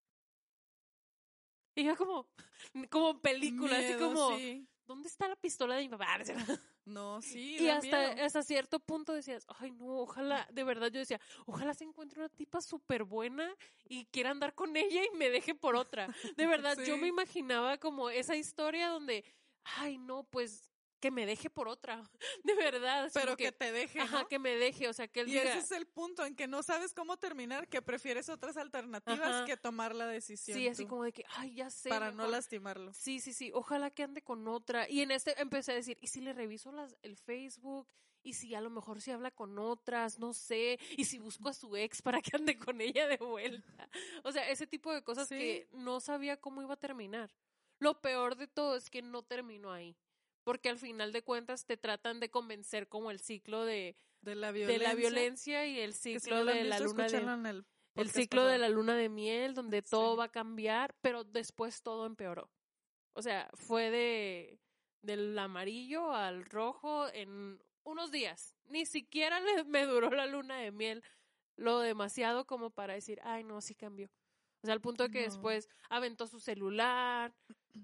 Y 1.76 1.84
yo 1.84 1.96
como, 1.96 2.28
como 2.90 3.20
película, 3.20 3.78
así 3.78 3.94
como, 3.96 4.36
¿dónde 4.88 5.06
está 5.06 5.28
la 5.28 5.36
pistola 5.36 5.76
de 5.76 5.82
mi 5.82 5.88
papá? 5.88 6.18
No, 6.84 7.22
sí. 7.22 7.58
Y 7.61 7.68
hasta, 7.68 8.24
hasta 8.24 8.42
cierto 8.42 8.80
punto 8.80 9.14
decías, 9.14 9.46
ay 9.61 9.70
no, 9.70 9.98
ojalá, 9.98 10.48
de 10.50 10.64
verdad 10.64 10.90
yo 10.90 10.98
decía, 10.98 11.20
ojalá 11.46 11.74
se 11.74 11.84
encuentre 11.84 12.18
una 12.18 12.28
tipa 12.28 12.61
súper 12.61 13.04
buena 13.04 13.54
y 13.84 14.06
quiera 14.06 14.30
andar 14.30 14.56
con 14.56 14.76
ella 14.76 15.04
y 15.04 15.16
me 15.16 15.30
deje 15.30 15.54
por 15.54 15.76
otra. 15.76 16.08
De 16.36 16.46
verdad, 16.74 16.76
yo 16.84 16.96
me 16.96 17.06
imaginaba 17.06 17.78
como 17.78 18.11
esa 18.11 18.34
historia 18.34 18.88
donde, 18.88 19.24
ay 19.62 19.98
no, 19.98 20.24
pues 20.24 20.69
que 21.01 21.11
me 21.11 21.26
deje 21.26 21.51
por 21.51 21.66
otra, 21.68 22.03
de 22.44 22.55
verdad. 22.55 23.11
Pero 23.12 23.36
que, 23.36 23.51
te 23.51 23.72
deje. 23.72 24.01
Ajá, 24.01 24.26
que 24.28 24.38
me 24.38 24.57
deje, 24.57 24.88
o 24.88 24.92
sea, 24.92 25.09
que 25.09 25.20
él 25.20 25.28
Y 25.28 25.38
ese 25.38 25.59
es 25.59 25.72
el 25.72 25.86
punto 25.86 26.24
en 26.24 26.36
que 26.36 26.46
no 26.46 26.62
sabes 26.62 26.94
cómo 26.94 27.16
terminar, 27.16 27.66
que 27.68 27.82
prefieres 27.82 28.28
otras 28.28 28.57
alternativas 28.57 29.46
que 29.46 29.57
tomar 29.57 29.94
la 29.94 30.07
decisión. 30.07 30.57
Sí, 30.57 30.68
así 30.68 30.86
como 30.86 31.05
de 31.05 31.12
que, 31.12 31.24
ay, 31.36 31.55
ya 31.55 31.70
sé. 31.70 31.88
Para 31.88 32.12
no 32.12 32.26
lastimarlo. 32.28 32.92
Sí, 32.92 33.20
sí, 33.20 33.32
sí, 33.32 33.51
ojalá 33.55 33.90
que 33.90 34.05
ande 34.05 34.22
con 34.22 34.46
otra. 34.46 34.88
Y 34.88 35.01
en 35.01 35.11
este 35.11 35.40
empecé 35.40 35.72
a 35.72 35.74
decir, 35.74 35.98
¿y 36.01 36.07
si 36.09 36.20
le 36.20 36.32
reviso 36.32 36.70
las, 36.70 36.96
el 37.03 37.16
Facebook? 37.16 37.88
y 38.22 38.34
si 38.34 38.55
a 38.55 38.61
lo 38.61 38.68
mejor 38.68 39.01
se 39.01 39.12
habla 39.12 39.30
con 39.30 39.59
otras, 39.59 40.18
no 40.18 40.34
sé, 40.34 40.78
y 40.94 41.07
si 41.07 41.18
busco 41.18 41.48
a 41.48 41.55
su 41.55 41.74
ex 41.74 42.03
para 42.03 42.20
que 42.20 42.36
ande 42.36 42.59
con 42.59 42.78
ella 42.82 43.07
de 43.07 43.16
vuelta. 43.16 43.88
O 44.24 44.30
sea, 44.30 44.46
ese 44.51 44.66
tipo 44.66 44.92
de 44.92 45.03
cosas 45.03 45.26
que 45.26 45.68
no 45.72 46.01
sabía 46.01 46.36
cómo 46.36 46.61
iba 46.61 46.74
a 46.74 46.78
terminar. 46.78 47.34
Lo 47.78 47.98
peor 48.03 48.36
de 48.36 48.46
todo 48.46 48.76
es 48.76 48.90
que 48.90 49.01
no 49.01 49.22
terminó 49.22 49.72
ahí 49.72 49.96
porque 50.51 50.68
al 50.68 50.78
final 50.78 51.12
de 51.12 51.22
cuentas 51.22 51.64
te 51.64 51.76
tratan 51.76 52.18
de 52.18 52.28
convencer 52.28 52.88
como 52.88 53.12
el 53.12 53.20
ciclo 53.20 53.64
de, 53.64 53.94
de, 54.20 54.34
la, 54.34 54.51
violencia, 54.51 54.78
de 54.80 54.84
la 54.84 54.94
violencia 54.96 55.64
y 55.64 55.78
el 55.78 55.94
ciclo 55.94 56.44
de 56.44 56.64
la 56.64 56.80
luna 56.80 57.07
de 57.07 57.62
el, 57.94 58.11
ciclo 58.11 58.44
de 58.44 58.59
la 58.59 58.68
luna 58.68 58.96
de 58.96 59.09
miel 59.09 59.55
donde 59.55 59.80
todo 59.80 60.16
va 60.16 60.24
a 60.24 60.32
cambiar, 60.32 60.92
pero 61.03 61.22
después 61.22 61.84
todo 61.84 62.05
empeoró. 62.05 62.51
O 63.12 63.22
sea, 63.22 63.48
fue 63.55 63.90
de 63.90 64.59
del 65.03 65.38
amarillo 65.38 66.11
al 66.12 66.44
rojo 66.46 67.07
en 67.12 67.62
unos 67.84 68.11
días. 68.11 68.57
Ni 68.70 68.86
siquiera 68.86 69.40
me 69.66 69.86
duró 69.86 70.11
la 70.11 70.26
luna 70.26 70.57
de 70.57 70.72
miel 70.72 71.05
lo 71.55 71.78
demasiado 71.78 72.44
como 72.44 72.70
para 72.70 72.94
decir, 72.94 73.20
ay, 73.22 73.44
no, 73.44 73.61
sí 73.61 73.76
cambió. 73.76 74.11
O 74.64 74.66
sea, 74.66 74.74
al 74.74 74.80
punto 74.80 75.05
de 75.05 75.11
que 75.12 75.22
después 75.22 75.68
aventó 75.88 76.26
su 76.26 76.40
celular, 76.40 77.32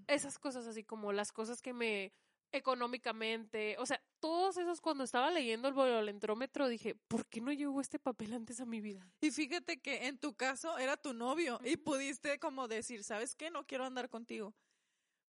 esas 0.09 0.41
cosas 0.41 0.67
así 0.67 0.83
como 0.83 1.13
las 1.13 1.31
cosas 1.31 1.63
que 1.63 1.73
me 1.73 2.13
económicamente, 2.53 3.77
o 3.79 3.87
sea, 3.87 4.01
todos 4.21 4.57
esos 4.57 4.81
cuando 4.81 5.05
estaba 5.05 5.31
leyendo 5.31 5.69
el 5.69 5.75
violentrómetro 5.75 6.69
dije, 6.69 6.95
¿por 7.09 7.27
qué 7.27 7.41
no 7.41 7.53
llegó 7.53 7.81
este 7.81 7.99
papel 7.99 8.33
antes 8.33 8.61
a 8.61 8.67
mi 8.67 8.81
vida? 8.81 9.09
Y 9.21 9.31
fíjate 9.31 9.81
que 9.81 10.07
en 10.07 10.19
tu 10.19 10.35
caso 10.35 10.79
era 10.79 10.97
tu 10.97 11.13
novio 11.13 11.61
y 11.65 11.77
pudiste 11.77 12.39
como 12.39 12.69
decir, 12.69 13.05
¿sabes 13.05 13.35
qué? 13.35 13.51
No 13.51 13.67
quiero 13.67 13.85
andar 13.85 14.09
contigo. 14.09 14.55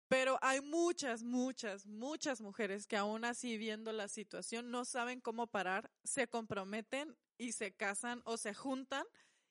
Pero 0.07 0.39
hay 0.41 0.61
muchas, 0.61 1.23
muchas, 1.23 1.85
muchas 1.85 2.39
mujeres 2.39 2.87
que 2.87 2.95
aún 2.95 3.25
así 3.25 3.57
viendo 3.57 3.91
la 3.91 4.07
situación 4.07 4.71
no 4.71 4.85
saben 4.85 5.19
cómo 5.19 5.47
parar, 5.47 5.91
se 6.03 6.27
comprometen 6.27 7.17
y 7.37 7.51
se 7.51 7.73
casan 7.73 8.21
o 8.25 8.37
se 8.37 8.53
juntan 8.53 9.05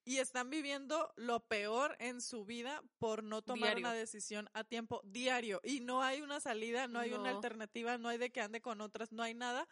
y 0.07 0.19
están 0.19 0.51
viviendo 0.51 1.13
lo 1.17 1.41
peor 1.41 1.97
en 1.99 2.21
su 2.21 2.45
vida 2.45 2.81
por 2.99 3.25
no 3.25 3.43
tomar 3.43 3.77
una 3.77 3.93
decisión 3.93 4.49
a 4.55 4.63
tiempo 4.63 5.03
diario. 5.05 5.61
Y 5.65 5.81
no 5.81 6.01
hay 6.01 6.23
una 6.23 6.39
salida, 6.39 6.87
no 6.87 7.01
hay 7.01 7.13
una 7.13 7.31
alternativa, 7.31 7.99
no 7.99 8.09
hay 8.09 8.17
de 8.17 8.31
que 8.31 8.41
ande 8.41 8.61
con 8.61 8.81
otras, 8.81 9.11
no 9.11 9.25
hay 9.25 9.35
nada 9.35 9.67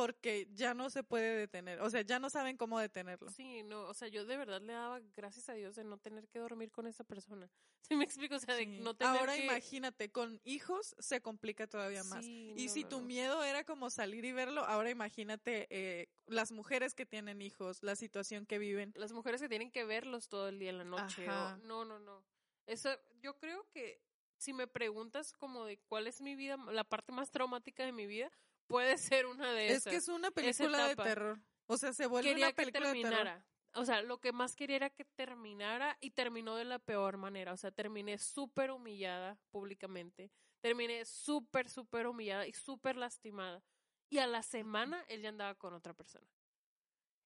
porque 0.00 0.48
ya 0.52 0.74
no 0.74 0.90
se 0.90 1.02
puede 1.02 1.34
detener, 1.36 1.80
o 1.80 1.90
sea, 1.90 2.02
ya 2.02 2.18
no 2.18 2.30
saben 2.30 2.56
cómo 2.56 2.78
detenerlo. 2.78 3.30
Sí, 3.30 3.62
no, 3.62 3.82
o 3.82 3.94
sea, 3.94 4.08
yo 4.08 4.24
de 4.24 4.36
verdad 4.36 4.60
le 4.60 4.72
daba 4.72 5.00
gracias 5.16 5.48
a 5.48 5.54
Dios 5.54 5.74
de 5.76 5.84
no 5.84 5.98
tener 5.98 6.28
que 6.28 6.38
dormir 6.38 6.70
con 6.70 6.86
esa 6.86 7.04
persona. 7.04 7.50
¿Sí 7.82 7.96
me 7.96 8.04
explico? 8.04 8.36
O 8.36 8.38
sea, 8.40 8.54
de 8.54 8.64
Sí. 8.64 8.78
no 8.80 8.94
tener 8.94 9.16
Ahora 9.16 9.34
que... 9.36 9.44
imagínate, 9.44 10.10
con 10.10 10.40
hijos 10.44 10.94
se 10.98 11.20
complica 11.20 11.66
todavía 11.66 12.04
más. 12.04 12.24
Sí, 12.24 12.52
Y 12.56 12.66
no, 12.66 12.72
si 12.72 12.82
no, 12.84 12.88
tu 12.90 13.00
no. 13.00 13.06
miedo 13.06 13.42
era 13.44 13.64
como 13.64 13.90
salir 13.90 14.24
y 14.24 14.32
verlo, 14.32 14.64
ahora 14.64 14.90
imagínate 14.90 15.66
eh, 15.70 16.08
las 16.26 16.52
mujeres 16.52 16.94
que 16.94 17.06
tienen 17.06 17.40
hijos, 17.42 17.82
la 17.82 17.96
situación 17.96 18.46
que 18.46 18.58
viven. 18.58 18.92
Las 18.96 19.12
mujeres 19.12 19.40
que 19.40 19.48
tienen 19.48 19.70
que 19.70 19.84
verlos 19.84 20.28
todo 20.28 20.48
el 20.48 20.58
día 20.58 20.70
en 20.70 20.78
la 20.78 20.84
noche. 20.84 21.28
o- 21.28 21.56
no, 21.58 21.84
no, 21.84 21.98
no. 21.98 22.24
Eso, 22.66 22.90
yo 23.22 23.36
creo 23.38 23.66
que 23.70 24.00
si 24.36 24.52
me 24.52 24.66
preguntas 24.66 25.32
como 25.32 25.64
de 25.64 25.78
cuál 25.78 26.06
es 26.06 26.20
mi 26.20 26.36
vida, 26.36 26.56
la 26.70 26.84
parte 26.84 27.10
más 27.12 27.30
traumática 27.30 27.84
de 27.84 27.92
mi 27.92 28.06
vida, 28.06 28.30
puede 28.68 28.96
ser 28.98 29.26
una 29.26 29.52
de 29.52 29.70
Es 29.70 29.78
esas. 29.78 29.90
que 29.90 29.96
es 29.96 30.08
una 30.08 30.30
película 30.30 30.86
de 30.86 30.96
terror. 30.96 31.40
O 31.66 31.76
sea, 31.76 31.92
se 31.92 32.06
vuelve 32.06 32.30
quería 32.30 32.46
una 32.46 32.52
que 32.52 32.62
película 32.62 32.88
de 32.92 32.94
terror. 33.02 33.10
terminara. 33.10 33.46
O 33.74 33.84
sea, 33.84 34.02
lo 34.02 34.18
que 34.18 34.32
más 34.32 34.56
quería 34.56 34.76
era 34.76 34.90
que 34.90 35.04
terminara 35.04 35.96
y 36.00 36.10
terminó 36.12 36.56
de 36.56 36.64
la 36.64 36.78
peor 36.78 37.16
manera. 37.16 37.52
O 37.52 37.56
sea, 37.56 37.70
terminé 37.70 38.18
súper 38.18 38.70
humillada 38.70 39.38
públicamente. 39.50 40.30
Terminé 40.60 41.04
súper, 41.04 41.68
súper 41.68 42.06
humillada 42.06 42.46
y 42.46 42.52
súper 42.52 42.96
lastimada. 42.96 43.62
Y 44.10 44.18
a 44.18 44.26
la 44.26 44.42
semana 44.42 45.04
él 45.08 45.22
ya 45.22 45.28
andaba 45.28 45.54
con 45.54 45.74
otra 45.74 45.92
persona. 45.94 46.26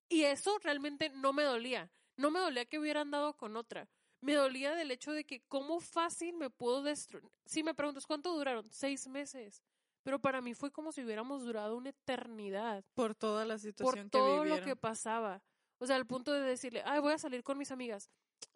Y 0.09 0.24
eso 0.24 0.59
realmente 0.59 1.11
no 1.11 1.32
me 1.32 1.45
dolía. 1.45 1.90
No 2.16 2.30
me 2.30 2.40
dolía 2.40 2.66
que 2.66 2.78
hubiera 2.78 3.01
andado 3.01 3.36
con 3.36 3.57
otra. 3.57 3.88
Me 4.20 4.34
dolía 4.34 4.74
del 4.74 4.90
hecho 4.90 5.12
de 5.12 5.24
que 5.24 5.40
cómo 5.49 5.80
fácil 5.80 6.34
me 6.34 6.51
pudo 6.51 6.82
destruir. 6.82 7.30
Si 7.47 7.62
me 7.62 7.74
preguntas 7.74 8.07
cuánto 8.07 8.34
duraron, 8.34 8.70
seis 8.70 9.09
meses. 9.09 9.62
Pero 10.03 10.18
para 10.18 10.40
mí 10.40 10.55
fue 10.55 10.70
como 10.70 10.92
si 10.92 11.05
hubiéramos 11.05 11.44
durado 11.44 11.76
una 11.76 11.90
eternidad 11.90 12.84
Por 12.94 13.14
toda 13.14 13.44
la 13.44 13.55
por 13.55 13.61
situación 13.61 14.11
todo 14.11 14.42
que 14.42 14.48
lo 14.48 14.61
que 14.62 14.76
pasaba. 14.76 15.42
O 15.78 15.86
sea, 15.86 15.96
al 15.96 16.07
punto 16.07 16.32
de 16.32 16.40
decirle, 16.40 16.82
ay, 16.84 17.00
voy 17.00 17.12
a 17.12 17.18
salir 17.18 17.42
con 17.42 17.59
mis 17.59 17.70
amigas. 17.70 18.11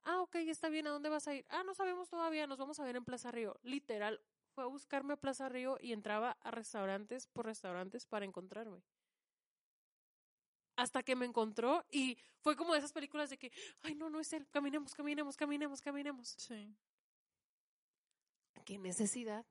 Ah, 0.05 0.21
ok, 0.21 0.37
está 0.37 0.69
bien, 0.69 0.87
¿a 0.87 0.91
dónde 0.91 1.09
vas 1.09 1.27
a 1.27 1.35
ir? 1.35 1.45
Ah, 1.49 1.63
no 1.65 1.75
sabemos 1.75 2.09
todavía, 2.09 2.47
nos 2.47 2.59
vamos 2.59 2.79
a 2.79 2.85
ver 2.85 2.97
en 2.97 3.05
Plaza 3.05 3.31
Río. 3.31 3.59
Literal, 3.63 4.21
fue 4.55 4.65
a 4.65 4.69
buscarme 4.69 5.15
a 5.15 5.17
Plaza 5.17 5.49
Río 5.49 5.79
y 5.81 5.93
entraba 5.93 6.37
a 6.41 6.51
restaurantes 6.51 7.27
por 7.27 7.47
restaurantes 7.47 8.07
para 8.07 8.25
encontrarme. 8.25 8.83
Hasta 10.77 11.03
que 11.03 11.17
me 11.17 11.27
encontró 11.27 11.85
y 11.91 12.19
fue 12.41 12.55
como 12.55 12.73
de 12.73 12.79
esas 12.79 12.93
películas 12.93 13.31
de 13.31 13.39
que, 13.39 13.51
ay, 13.83 13.95
no, 13.95 14.11
no 14.11 14.21
es 14.21 14.33
él, 14.33 14.47
caminemos, 14.49 14.95
caminemos, 14.95 15.37
caminemos, 15.37 15.81
caminemos. 15.81 16.29
Sí. 16.39 16.77
¿Qué 18.65 18.79
necesidad? 18.79 19.47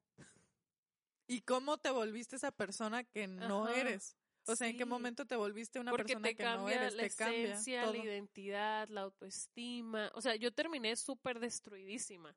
¿Y 1.28 1.42
cómo 1.42 1.78
te 1.78 1.90
volviste 1.92 2.36
esa 2.36 2.52
persona 2.52 3.04
que 3.04 3.28
no 3.28 3.66
Ajá, 3.66 3.80
eres? 3.80 4.16
O 4.48 4.56
sea, 4.56 4.68
¿en 4.68 4.78
qué 4.78 4.86
momento 4.86 5.26
te 5.26 5.36
volviste 5.36 5.80
una 5.80 5.92
Porque 5.92 6.14
persona 6.14 6.34
que 6.34 6.44
no 6.44 6.50
cambia 6.58 6.76
eres? 6.76 6.94
la 6.94 7.04
te 7.04 7.10
cambia 7.16 7.44
esencia, 7.46 7.82
todo. 7.84 7.94
la 7.94 7.98
identidad, 7.98 8.88
la 8.90 9.02
autoestima. 9.02 10.12
O 10.14 10.22
sea, 10.22 10.36
yo 10.36 10.52
terminé 10.54 10.96
súper 10.96 11.40
destruidísima. 11.40 12.36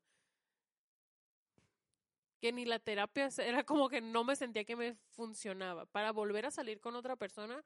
Que 2.41 2.51
ni 2.51 2.65
la 2.65 2.79
terapia 2.79 3.29
era 3.37 3.63
como 3.63 3.89
que 3.89 4.01
no 4.01 4.23
me 4.23 4.35
sentía 4.35 4.63
que 4.65 4.75
me 4.75 4.95
funcionaba. 5.11 5.85
Para 5.85 6.11
volver 6.11 6.45
a 6.45 6.51
salir 6.51 6.79
con 6.79 6.95
otra 6.95 7.15
persona, 7.15 7.63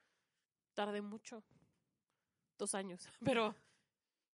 tardé 0.74 1.00
mucho. 1.00 1.42
Dos 2.58 2.74
años. 2.74 3.08
Pero, 3.24 3.56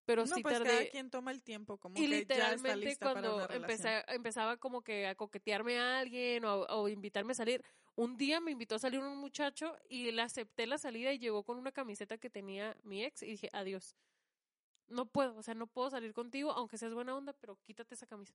pero 0.09 0.25
no, 0.25 0.35
sí 0.37 0.43
pues 0.43 0.55
tardé. 0.55 0.71
cada 0.71 0.89
quien 0.89 1.11
toma 1.11 1.33
el 1.33 1.43
tiempo, 1.43 1.77
como 1.77 1.95
Y 1.99 2.01
que 2.01 2.09
ya 2.09 2.17
está 2.17 2.35
literalmente 2.35 2.87
lista 2.87 3.05
para 3.05 3.21
cuando 3.21 3.37
una 3.37 3.47
relación. 3.47 3.71
empecé, 3.71 4.15
empezaba 4.15 4.57
como 4.57 4.81
que 4.81 5.07
a 5.07 5.15
coquetearme 5.15 5.79
a 5.79 5.99
alguien 5.99 6.47
o, 6.47 6.63
o 6.63 6.89
invitarme 6.89 7.33
a 7.33 7.35
salir, 7.35 7.63
un 7.95 8.17
día 8.17 8.41
me 8.41 8.51
invitó 8.51 8.77
a 8.77 8.79
salir 8.79 9.01
un 9.01 9.19
muchacho 9.19 9.77
y 9.87 10.11
le 10.11 10.23
acepté 10.23 10.67
la 10.67 10.79
salida 10.79 11.13
y 11.13 11.19
llegó 11.19 11.43
con 11.45 11.59
una 11.59 11.73
camiseta 11.73 12.17
que 12.17 12.31
tenía 12.31 12.75
mi 12.85 13.05
ex 13.05 13.23
y 13.23 13.33
dije, 13.33 13.51
adiós. 13.53 13.97
No 14.87 15.05
puedo, 15.05 15.37
o 15.37 15.43
sea, 15.43 15.53
no 15.53 15.67
puedo 15.67 15.91
salir 15.91 16.15
contigo, 16.15 16.53
aunque 16.53 16.79
seas 16.79 16.95
buena 16.95 17.15
onda, 17.15 17.35
pero 17.35 17.59
quítate 17.67 17.95
esa 17.95 18.07
camisa. 18.07 18.33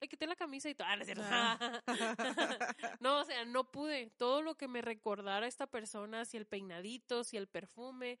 Le 0.00 0.08
quité 0.08 0.26
la 0.26 0.34
camisa 0.34 0.68
y 0.68 0.74
todo. 0.74 0.88
Ah, 0.90 0.96
no 0.96 1.02
es. 1.04 1.18
Ah. 1.20 1.84
no, 3.00 3.20
o 3.20 3.24
sea, 3.24 3.44
no 3.44 3.70
pude. 3.70 4.10
Todo 4.16 4.42
lo 4.42 4.56
que 4.56 4.66
me 4.66 4.82
recordara 4.82 5.46
a 5.46 5.48
esta 5.48 5.68
persona, 5.68 6.24
si 6.24 6.36
el 6.36 6.46
peinadito, 6.46 7.22
si 7.22 7.36
el 7.36 7.46
perfume, 7.46 8.18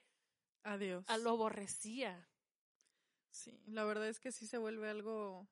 Adiós. 0.62 1.04
a 1.08 1.18
lo 1.18 1.30
aborrecía. 1.30 2.28
Sí, 3.32 3.58
la 3.66 3.84
verdad 3.84 4.08
es 4.08 4.20
que 4.20 4.30
sí 4.30 4.46
se 4.46 4.58
vuelve 4.58 4.88
algo 4.90 5.48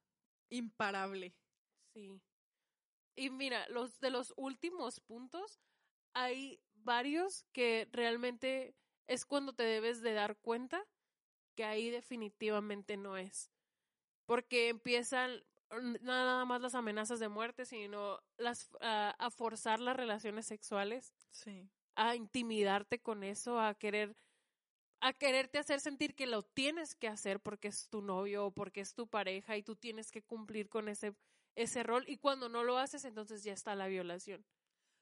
imparable. 0.50 1.34
Sí. 1.94 2.20
Y 3.16 3.30
mira, 3.30 3.68
los 3.68 3.98
de 4.00 4.10
los 4.10 4.32
últimos 4.36 5.00
puntos, 5.00 5.60
hay 6.14 6.60
varios 6.74 7.44
que 7.52 7.88
realmente 7.90 8.76
es 9.08 9.26
cuando 9.26 9.54
te 9.54 9.62
debes 9.64 10.02
de 10.02 10.12
dar 10.12 10.36
cuenta 10.36 10.86
que 11.56 11.64
ahí 11.64 11.90
definitivamente 11.90 12.96
no 12.96 13.16
es. 13.16 13.50
Porque 14.26 14.68
empiezan 14.68 15.42
nada 16.02 16.44
más 16.44 16.60
las 16.60 16.74
amenazas 16.74 17.18
de 17.18 17.28
muerte, 17.28 17.64
sino 17.64 18.20
las 18.36 18.70
a, 18.80 19.10
a 19.18 19.30
forzar 19.30 19.80
las 19.80 19.96
relaciones 19.96 20.46
sexuales, 20.46 21.12
Sí. 21.30 21.68
a 21.96 22.14
intimidarte 22.14 23.00
con 23.00 23.24
eso, 23.24 23.58
a 23.60 23.74
querer 23.74 24.16
a 25.00 25.12
quererte 25.12 25.58
hacer 25.58 25.80
sentir 25.80 26.14
que 26.14 26.26
lo 26.26 26.42
tienes 26.42 26.94
que 26.94 27.08
hacer 27.08 27.40
porque 27.40 27.68
es 27.68 27.88
tu 27.88 28.02
novio 28.02 28.46
o 28.46 28.50
porque 28.50 28.80
es 28.80 28.94
tu 28.94 29.06
pareja 29.08 29.56
y 29.56 29.62
tú 29.62 29.76
tienes 29.76 30.10
que 30.10 30.22
cumplir 30.22 30.68
con 30.68 30.88
ese 30.88 31.14
ese 31.56 31.82
rol 31.82 32.04
y 32.06 32.16
cuando 32.18 32.48
no 32.48 32.62
lo 32.62 32.78
haces 32.78 33.04
entonces 33.04 33.42
ya 33.42 33.52
está 33.52 33.74
la 33.74 33.88
violación. 33.88 34.44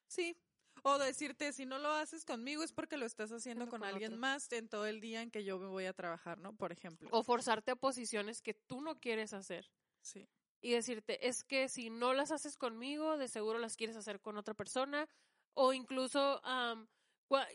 Sí. 0.08 0.36
O 0.84 0.96
decirte, 0.98 1.52
si 1.52 1.66
no 1.66 1.78
lo 1.78 1.90
haces 1.90 2.24
conmigo 2.24 2.62
es 2.62 2.72
porque 2.72 2.96
lo 2.96 3.04
estás 3.04 3.30
haciendo 3.32 3.66
con, 3.68 3.80
con 3.80 3.88
alguien 3.88 4.12
otro. 4.12 4.20
más 4.20 4.50
en 4.52 4.68
todo 4.68 4.86
el 4.86 5.00
día 5.00 5.22
en 5.22 5.30
que 5.30 5.44
yo 5.44 5.58
me 5.58 5.66
voy 5.66 5.86
a 5.86 5.92
trabajar, 5.92 6.38
¿no? 6.38 6.56
Por 6.56 6.72
ejemplo. 6.72 7.08
O 7.12 7.22
forzarte 7.24 7.72
a 7.72 7.76
posiciones 7.76 8.40
que 8.40 8.54
tú 8.54 8.80
no 8.80 8.98
quieres 9.00 9.32
hacer 9.32 9.70
Sí. 10.00 10.26
y 10.62 10.70
decirte, 10.72 11.26
es 11.28 11.42
que 11.44 11.68
si 11.68 11.90
no 11.90 12.14
las 12.14 12.30
haces 12.30 12.56
conmigo, 12.56 13.18
de 13.18 13.28
seguro 13.28 13.58
las 13.58 13.76
quieres 13.76 13.96
hacer 13.96 14.20
con 14.20 14.38
otra 14.38 14.54
persona 14.54 15.08
o 15.54 15.72
incluso 15.72 16.40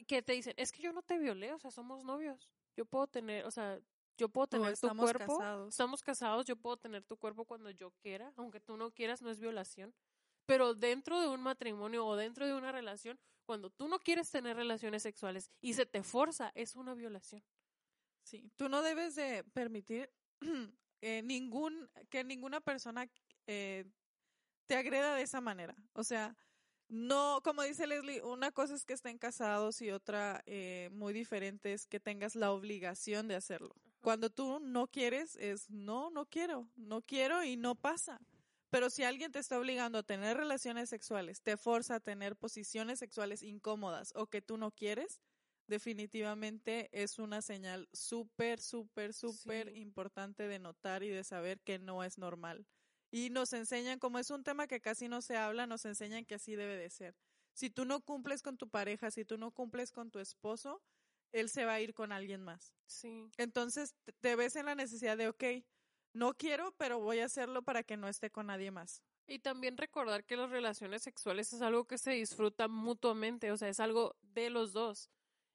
que 0.08 0.22
te 0.22 0.34
dicen, 0.34 0.54
es 0.58 0.72
que 0.72 0.82
yo 0.82 0.94
no 0.94 1.02
te 1.02 1.18
violé, 1.18 1.54
o 1.54 1.60
sea, 1.60 1.72
somos 1.72 2.04
novios. 2.04 2.50
Yo 2.76 2.86
puedo 2.86 3.08
tener, 3.08 3.46
o 3.46 3.52
sea, 3.52 3.80
yo 4.18 4.30
puedo 4.30 4.46
O 4.46 4.48
tener 4.48 4.78
tu 4.78 4.90
cuerpo. 4.96 5.38
casados. 5.38 5.70
Estamos 5.70 6.02
casados, 6.02 6.46
yo 6.46 6.56
puedo 6.56 6.78
tener 6.78 7.04
tu 7.04 7.18
cuerpo 7.18 7.46
cuando 7.46 7.70
yo 7.72 7.92
quiera, 8.02 8.34
aunque 8.36 8.60
tú 8.60 8.78
no 8.78 8.92
quieras, 8.92 9.22
no 9.22 9.30
es 9.30 9.40
violación. 9.40 9.94
Pero 10.46 10.74
dentro 10.76 11.20
de 11.22 11.28
un 11.30 11.42
matrimonio 11.42 12.06
o 12.06 12.16
dentro 12.16 12.46
de 12.46 12.54
una 12.54 12.72
relación, 12.72 13.20
cuando 13.46 13.70
tú 13.70 13.88
no 13.88 14.00
quieres 14.00 14.30
tener 14.30 14.56
relaciones 14.56 15.04
sexuales 15.04 15.50
y 15.62 15.74
se 15.74 15.86
te 15.86 16.04
forza, 16.04 16.52
es 16.56 16.76
una 16.76 16.94
violación. 16.94 17.44
Sí, 18.24 18.52
tú 18.56 18.70
no 18.70 18.82
debes 18.82 19.16
de 19.16 19.44
permitir 19.54 20.10
eh, 21.02 21.22
ningún 21.24 21.90
que 22.10 22.24
ninguna 22.24 22.62
persona 22.62 23.10
eh, 23.48 23.86
te 24.68 24.76
agreda 24.76 25.16
de 25.16 25.24
esa 25.24 25.42
manera. 25.42 25.76
O 25.94 26.04
sea, 26.04 26.36
no, 26.94 27.42
como 27.44 27.64
dice 27.64 27.88
Leslie, 27.88 28.22
una 28.22 28.52
cosa 28.52 28.76
es 28.76 28.86
que 28.86 28.94
estén 28.94 29.18
casados 29.18 29.82
y 29.82 29.90
otra 29.90 30.44
eh, 30.46 30.90
muy 30.92 31.12
diferente 31.12 31.74
es 31.74 31.88
que 31.88 32.00
tengas 32.00 32.36
la 32.36 32.52
obligación 32.52 33.28
de 33.28 33.36
hacerlo. 33.36 33.74
Cuando 34.00 34.30
tú 34.30 34.60
no 34.60 34.86
quieres 34.86 35.36
es 35.38 35.72
no, 35.72 36.12
no 36.12 36.28
quiero, 36.28 36.70
no 36.76 37.02
quiero 37.02 37.44
y 37.44 37.58
no 37.58 37.74
pasa. 37.74 38.22
Pero 38.70 38.92
si 38.92 39.04
alguien 39.04 39.32
te 39.32 39.40
está 39.40 39.58
obligando 39.58 39.98
a 39.98 40.04
tener 40.04 40.38
relaciones 40.38 40.88
sexuales, 40.90 41.42
te 41.42 41.58
forza 41.58 41.96
a 41.96 42.00
tener 42.00 42.36
posiciones 42.36 43.00
sexuales 43.00 43.42
incómodas 43.42 44.12
o 44.16 44.28
que 44.28 44.44
tú 44.44 44.58
no 44.58 44.70
quieres, 44.70 45.20
definitivamente 45.68 46.90
es 46.92 47.18
una 47.18 47.42
señal 47.42 47.90
súper, 47.92 48.60
súper, 48.62 49.14
súper 49.14 49.70
Sí. 49.70 49.80
importante 49.80 50.48
de 50.48 50.60
notar 50.60 51.02
y 51.02 51.10
de 51.10 51.24
saber 51.24 51.60
que 51.62 51.80
no 51.80 52.04
es 52.04 52.20
normal. 52.20 52.68
Y 53.14 53.30
nos 53.30 53.54
enseñan, 53.54 54.00
como 54.00 54.18
es 54.18 54.32
un 54.32 54.44
tema 54.44 54.66
que 54.66 54.82
casi 54.82 55.08
no 55.08 55.22
se 55.22 55.38
habla, 55.38 55.68
nos 55.68 55.86
enseñan 55.86 56.26
que 56.26 56.34
así 56.34 56.56
debe 56.56 56.76
de 56.76 56.90
ser. 56.90 57.16
Si 57.54 57.70
tú 57.70 57.86
no 57.86 58.02
cumples 58.02 58.42
con 58.42 58.58
tu 58.58 58.70
pareja, 58.70 59.12
si 59.12 59.24
tú 59.24 59.38
no 59.38 59.52
cumples 59.52 59.92
con 59.92 60.10
tu 60.10 60.18
esposo, 60.18 60.82
él 61.32 61.48
se 61.48 61.64
va 61.64 61.74
a 61.76 61.80
ir 61.80 61.94
con 61.94 62.12
alguien 62.12 62.42
más. 62.42 62.74
Sí. 62.88 63.30
Entonces 63.38 63.94
te- 64.20 64.36
ves 64.36 64.56
en 64.56 64.66
la 64.66 64.74
necesidad 64.74 65.16
de, 65.16 65.28
ok, 65.28 65.44
no 66.14 66.34
quiero, 66.34 66.72
pero 66.76 67.00
voy 67.00 67.20
a 67.20 67.26
hacerlo 67.26 67.62
para 67.62 67.84
que 67.84 67.98
no 67.98 68.08
esté 68.08 68.32
con 68.32 68.48
nadie 68.48 68.72
más. 68.72 69.04
Y 69.28 69.38
también 69.38 69.78
recordar 69.78 70.26
que 70.26 70.36
las 70.36 70.50
relaciones 70.50 71.04
sexuales 71.04 71.54
es 71.54 71.62
algo 71.62 71.86
que 71.86 72.00
se 72.00 72.14
disfruta 72.14 72.68
mutuamente, 72.68 73.52
o 73.52 73.58
sea, 73.58 73.70
es 73.70 73.80
algo 73.80 74.16
de 74.22 74.50
los 74.50 74.74
dos. 74.74 75.12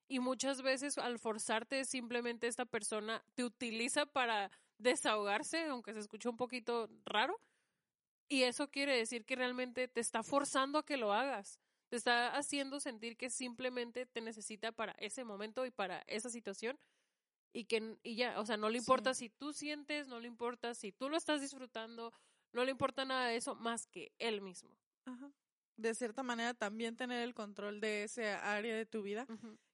Y 0.06 0.20
muchas 0.20 0.62
veces 0.62 0.96
al 0.96 1.18
forzarte 1.18 1.84
simplemente 1.84 2.46
esta 2.46 2.66
persona 2.66 3.24
te 3.34 3.42
utiliza 3.42 4.06
para 4.06 4.52
desahogarse, 4.78 5.64
aunque 5.66 5.92
se 5.92 5.98
escuche 5.98 6.28
un 6.28 6.36
poquito 6.36 6.88
raro. 7.04 7.36
Y 8.28 8.42
eso 8.42 8.70
quiere 8.70 8.96
decir 8.96 9.24
que 9.24 9.36
realmente 9.36 9.88
te 9.88 10.00
está 10.00 10.22
forzando 10.22 10.78
a 10.78 10.84
que 10.84 10.96
lo 10.96 11.12
hagas. 11.12 11.58
Te 11.88 11.96
está 11.96 12.36
haciendo 12.36 12.80
sentir 12.80 13.16
que 13.16 13.30
simplemente 13.30 14.04
te 14.04 14.20
necesita 14.20 14.72
para 14.72 14.92
ese 14.98 15.24
momento 15.24 15.64
y 15.64 15.70
para 15.70 16.02
esa 16.06 16.28
situación. 16.28 16.78
Y 17.54 17.64
que 17.64 17.96
y 18.02 18.16
ya, 18.16 18.38
o 18.38 18.44
sea, 18.44 18.58
no 18.58 18.68
le 18.68 18.78
Sí. 18.78 18.82
importa 18.82 19.14
si 19.14 19.30
tú 19.30 19.54
sientes, 19.54 20.06
no 20.08 20.20
le 20.20 20.28
importa 20.28 20.74
si 20.74 20.92
tú 20.92 21.08
lo 21.08 21.16
estás 21.16 21.40
disfrutando, 21.40 22.12
no 22.52 22.64
le 22.64 22.70
importa 22.70 23.06
nada 23.06 23.28
de 23.28 23.36
eso 23.36 23.54
más 23.54 23.86
que 23.86 24.12
él 24.18 24.40
mismo. 24.42 24.76
Ajá. 25.06 25.30
de 25.76 25.94
cierta 25.94 26.24
manera 26.24 26.54
también 26.54 26.96
tener 26.96 27.22
el 27.22 27.34
control 27.34 27.80
de 27.80 28.02
ese 28.02 28.30
área 28.30 28.74
de 28.74 28.84
tu 28.84 29.00
vida, 29.02 29.26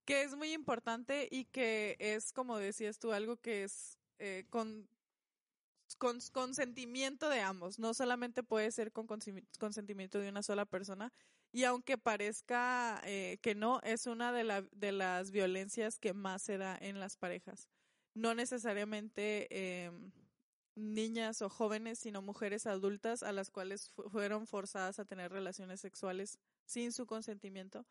que 0.05 0.23
es 0.23 0.37
muy 0.37 0.53
importante 0.53 1.27
y 1.31 1.47
que 1.47 1.97
es, 1.99 2.31
como 2.33 2.59
decías 2.59 2.99
tú, 2.99 3.13
algo 3.13 3.39
que 3.39 3.65
es 3.65 3.99
eh, 4.19 4.45
con, 4.51 4.87
con 5.99 6.19
consentimiento 6.33 7.29
de 7.29 7.41
ambos, 7.41 7.79
no 7.79 7.95
solamente 7.95 8.43
puede 8.43 8.71
ser 8.73 8.93
con 8.93 9.07
consentimiento 9.07 10.19
de 10.19 10.29
una 10.29 10.43
sola 10.43 10.65
persona. 10.67 11.13
Y 11.53 11.65
aunque 11.65 11.99
parezca 11.99 13.01
eh, 13.05 13.39
que 13.41 13.55
no, 13.55 13.81
es 13.83 14.07
una 14.07 14.33
de, 14.33 14.45
la- 14.45 14.63
de 14.73 14.93
las 14.93 15.31
violencias 15.31 15.99
que 15.99 16.13
más 16.13 16.43
se 16.43 16.59
da 16.59 16.77
en 16.81 16.99
las 16.99 17.17
parejas. 17.17 17.69
No 18.15 18.35
necesariamente 18.35 19.85
em, 19.85 20.11
niñas 20.75 21.43
o 21.43 21.49
jóvenes, 21.49 21.99
sino 22.01 22.23
mujeres 22.23 22.67
adultas 22.67 23.23
a 23.23 23.33
las 23.33 23.51
cuales 23.51 23.91
fu- 23.91 24.09
fueron 24.11 24.47
forzadas 24.47 24.99
a 24.99 25.05
tener 25.05 25.31
relaciones 25.33 25.81
sexuales 25.81 26.39
sin 26.67 26.93
su 26.93 27.07
consentimiento 27.07 27.87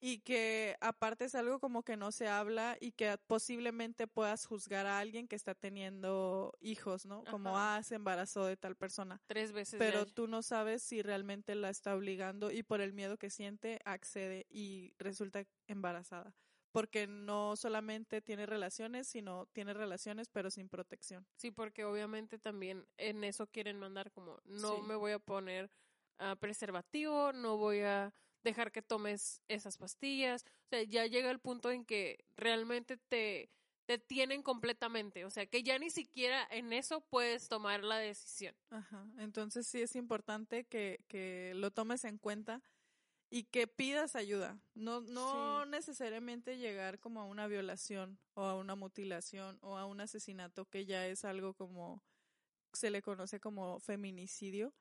y 0.00 0.18
que 0.20 0.76
aparte 0.80 1.24
es 1.24 1.34
algo 1.34 1.58
como 1.58 1.82
que 1.82 1.96
no 1.96 2.12
se 2.12 2.28
habla 2.28 2.76
y 2.80 2.92
que 2.92 3.16
posiblemente 3.26 4.06
puedas 4.06 4.46
juzgar 4.46 4.86
a 4.86 4.98
alguien 5.00 5.26
que 5.26 5.36
está 5.36 5.54
teniendo 5.54 6.52
hijos, 6.60 7.04
¿no? 7.04 7.24
Como, 7.24 7.56
Ajá. 7.56 7.76
ah, 7.78 7.82
se 7.82 7.96
embarazó 7.96 8.44
de 8.44 8.56
tal 8.56 8.76
persona. 8.76 9.20
Tres 9.26 9.52
veces. 9.52 9.78
Pero 9.78 10.06
tú 10.06 10.28
no 10.28 10.42
sabes 10.42 10.82
si 10.82 11.02
realmente 11.02 11.54
la 11.54 11.70
está 11.70 11.96
obligando 11.96 12.50
y 12.50 12.62
por 12.62 12.80
el 12.80 12.92
miedo 12.92 13.16
que 13.18 13.30
siente 13.30 13.80
accede 13.84 14.46
y 14.48 14.92
resulta 14.98 15.44
embarazada. 15.66 16.34
Porque 16.70 17.06
no 17.06 17.56
solamente 17.56 18.20
tiene 18.20 18.46
relaciones, 18.46 19.08
sino 19.08 19.46
tiene 19.46 19.74
relaciones 19.74 20.28
pero 20.28 20.50
sin 20.50 20.68
protección. 20.68 21.26
Sí, 21.36 21.50
porque 21.50 21.84
obviamente 21.84 22.38
también 22.38 22.86
en 22.98 23.24
eso 23.24 23.46
quieren 23.46 23.78
mandar 23.78 24.12
como, 24.12 24.38
no 24.44 24.76
Sí. 24.76 24.82
me 24.82 24.94
voy 24.94 25.12
a 25.12 25.18
poner 25.18 25.70
ah, 26.18 26.36
preservativo, 26.36 27.32
no 27.32 27.56
voy 27.56 27.80
a 27.80 28.12
dejar 28.42 28.72
que 28.72 28.82
tomes 28.82 29.42
esas 29.48 29.78
pastillas. 29.78 30.44
O 30.66 30.68
sea, 30.70 30.82
ya 30.82 31.06
llega 31.06 31.30
el 31.30 31.38
punto 31.38 31.70
en 31.70 31.84
que 31.84 32.24
realmente 32.36 32.96
te, 32.96 33.50
te 33.86 33.98
tienen 33.98 34.42
completamente. 34.42 35.24
O 35.24 35.30
sea, 35.30 35.46
que 35.46 35.62
ya 35.62 35.78
ni 35.78 35.90
siquiera 35.90 36.46
en 36.50 36.72
eso 36.72 37.00
puedes 37.00 37.48
tomar 37.48 37.84
la 37.84 37.98
decisión. 37.98 38.54
Ajá. 38.70 39.06
Entonces 39.18 39.66
sí 39.66 39.80
es 39.80 39.96
importante 39.96 40.64
que, 40.64 41.04
que 41.08 41.52
lo 41.54 41.70
tomes 41.70 42.04
en 42.04 42.18
cuenta 42.18 42.62
y 43.30 43.44
que 43.44 43.66
pidas 43.66 44.16
ayuda. 44.16 44.58
No, 44.74 45.00
no 45.00 45.66
necesariamente 45.66 46.58
llegar 46.58 46.98
como 46.98 47.20
a 47.20 47.24
una 47.24 47.46
violación 47.46 48.18
o 48.34 48.44
a 48.44 48.56
una 48.56 48.74
mutilación 48.74 49.58
o 49.60 49.76
a 49.76 49.86
un 49.86 50.00
asesinato, 50.00 50.64
que 50.66 50.86
ya 50.86 51.06
es 51.06 51.24
algo 51.24 51.54
como 51.54 52.02
se 52.72 52.90
le 52.90 53.02
conoce 53.02 53.40
como 53.40 53.80
feminicidio. 53.80 54.74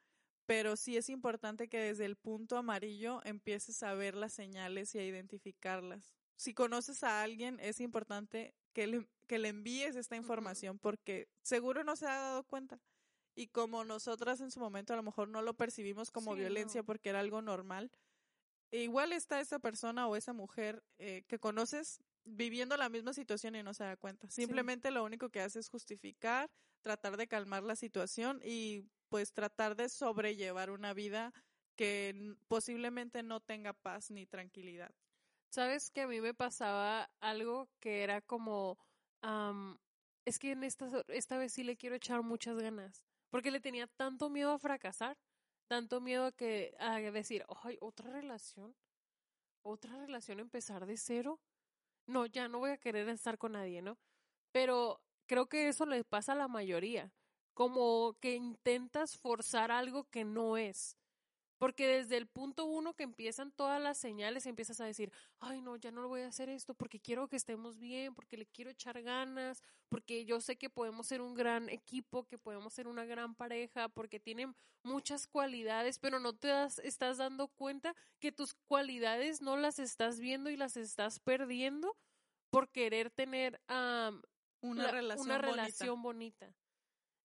Pero 0.47 0.75
sí 0.77 0.97
es 0.97 1.09
importante 1.09 1.67
que 1.67 1.77
desde 1.79 2.05
el 2.05 2.15
punto 2.15 2.57
amarillo 2.57 3.21
empieces 3.25 3.83
a 3.83 3.93
ver 3.93 4.15
las 4.15 4.33
señales 4.33 4.95
y 4.95 4.99
a 4.99 5.03
identificarlas. 5.03 6.15
Si 6.37 6.53
conoces 6.53 7.03
a 7.03 7.21
alguien, 7.21 7.59
es 7.59 7.79
importante 7.81 8.55
que 8.73 8.87
le, 8.87 9.07
que 9.27 9.39
le 9.39 9.49
envíes 9.49 9.95
esta 9.95 10.15
información 10.15 10.79
porque 10.79 11.27
seguro 11.43 11.83
no 11.83 11.95
se 11.95 12.07
ha 12.07 12.15
dado 12.15 12.43
cuenta. 12.43 12.79
Y 13.35 13.47
como 13.47 13.83
nosotras 13.83 14.39
en 14.41 14.49
su 14.49 14.59
momento 14.59 14.93
a 14.93 14.95
lo 14.95 15.03
mejor 15.03 15.27
no 15.29 15.41
lo 15.41 15.53
percibimos 15.55 16.11
como 16.11 16.33
Sí, 16.33 16.39
violencia 16.39 16.81
no. 16.81 16.85
porque 16.85 17.09
era 17.09 17.19
algo 17.19 17.41
normal, 17.41 17.91
e 18.71 18.83
igual 18.83 19.13
está 19.13 19.39
esa 19.39 19.59
persona 19.59 20.07
o 20.07 20.15
esa 20.15 20.33
mujer 20.33 20.83
eh, 20.97 21.23
que 21.27 21.39
conoces 21.39 21.99
viviendo 22.25 22.77
la 22.77 22.89
misma 22.89 23.13
situación 23.13 23.55
y 23.55 23.63
no 23.63 23.73
se 23.73 23.83
da 23.83 23.95
cuenta. 23.95 24.29
Simplemente 24.29 24.91
lo 24.91 25.03
único 25.03 25.29
que 25.29 25.41
hace 25.41 25.59
es 25.59 25.69
justificar, 25.69 26.49
tratar 26.81 27.17
de 27.17 27.27
calmar 27.27 27.63
la 27.63 27.75
situación 27.75 28.41
y 28.43 28.85
pues 29.09 29.33
tratar 29.33 29.75
de 29.75 29.89
sobrellevar 29.89 30.69
una 30.69 30.93
vida 30.93 31.33
que 31.75 32.35
posiblemente 32.47 33.23
no 33.23 33.39
tenga 33.39 33.73
paz 33.73 34.11
ni 34.11 34.25
tranquilidad. 34.25 34.93
Sabes 35.49 35.91
que 35.91 36.01
a 36.01 36.07
mí 36.07 36.19
me 36.19 36.33
pasaba 36.33 37.09
algo 37.19 37.69
que 37.79 38.03
era 38.03 38.21
como, 38.21 38.77
am, 39.21 39.77
es 40.25 40.39
que 40.39 40.51
en 40.51 40.63
esta, 40.63 40.87
esta 41.07 41.37
vez 41.37 41.53
sí 41.53 41.63
le 41.63 41.77
quiero 41.77 41.95
echar 41.95 42.21
muchas 42.21 42.57
ganas, 42.57 43.05
porque 43.29 43.51
le 43.51 43.61
tenía 43.61 43.87
tanto 43.87 44.29
miedo 44.29 44.51
a 44.51 44.59
fracasar, 44.59 45.17
tanto 45.67 46.01
miedo 46.01 46.25
a 46.25 46.31
que 46.31 46.75
a 46.79 46.99
decir, 46.99 47.45
ay, 47.63 47.77
otra 47.79 48.11
relación, 48.11 48.75
otra 49.63 49.97
relación 49.97 50.39
empezar 50.39 50.85
de 50.85 50.97
cero. 50.97 51.39
No, 52.07 52.25
ya 52.25 52.47
no 52.47 52.59
voy 52.59 52.71
a 52.71 52.77
querer 52.77 53.07
estar 53.09 53.37
con 53.37 53.53
nadie, 53.53 53.81
¿no? 53.81 53.97
Pero 54.51 55.01
creo 55.27 55.47
que 55.47 55.67
eso 55.67 55.85
le 55.85 56.03
pasa 56.03 56.31
a 56.31 56.35
la 56.35 56.47
mayoría, 56.47 57.11
como 57.57 58.15
que 58.21 58.35
intentas 58.35 59.17
forzar 59.17 59.71
algo 59.71 60.03
que 60.11 60.23
no 60.23 60.57
es. 60.57 60.95
Porque 61.57 61.87
desde 61.87 62.17
el 62.17 62.27
punto 62.27 62.65
uno 62.65 62.93
que 62.93 63.01
empiezan 63.01 63.51
todas 63.51 63.81
las 63.81 63.97
señales, 63.97 64.45
empiezas 64.45 64.79
a 64.79 64.85
decir, 64.85 65.11
ay 65.39 65.59
no, 65.59 65.75
ya 65.75 65.89
no 65.89 66.07
voy 66.07 66.21
a 66.21 66.27
hacer 66.27 66.49
esto 66.49 66.75
porque 66.75 66.99
quiero 66.99 67.27
que 67.27 67.35
estemos 67.35 67.79
bien, 67.79 68.13
porque 68.13 68.37
le 68.37 68.45
quiero 68.45 68.69
echar 68.69 69.01
ganas, 69.01 69.63
porque 69.89 70.23
yo 70.23 70.39
sé 70.39 70.55
que 70.57 70.69
podemos 70.69 71.07
ser 71.07 71.19
un 71.19 71.33
gran 71.33 71.67
equipo, 71.69 72.25
que 72.27 72.37
podemos 72.37 72.73
ser 72.75 72.87
una 72.87 73.05
gran 73.05 73.33
pareja, 73.33 73.89
porque 73.89 74.19
tienen 74.19 74.55
muchas 74.83 75.25
cualidades, 75.25 75.97
pero 75.97 76.19
no 76.19 76.33
te 76.33 76.49
das, 76.49 76.77
estás 76.77 77.17
dando 77.17 77.47
cuenta 77.47 77.95
que 78.19 78.31
tus 78.31 78.53
cualidades 78.67 79.41
no 79.41 79.57
las 79.57 79.79
estás 79.79 80.19
viendo 80.19 80.51
y 80.51 80.57
las 80.57 80.77
estás 80.77 81.19
perdiendo 81.19 81.97
por 82.51 82.69
querer 82.69 83.09
tener 83.09 83.59
am, 83.67 84.21
Una 84.61 84.83
la- 84.83 84.91
relación 84.91 85.25
una 85.25 85.37
bonita. 85.39 85.55
relación 85.55 86.01
bonita. 86.03 86.53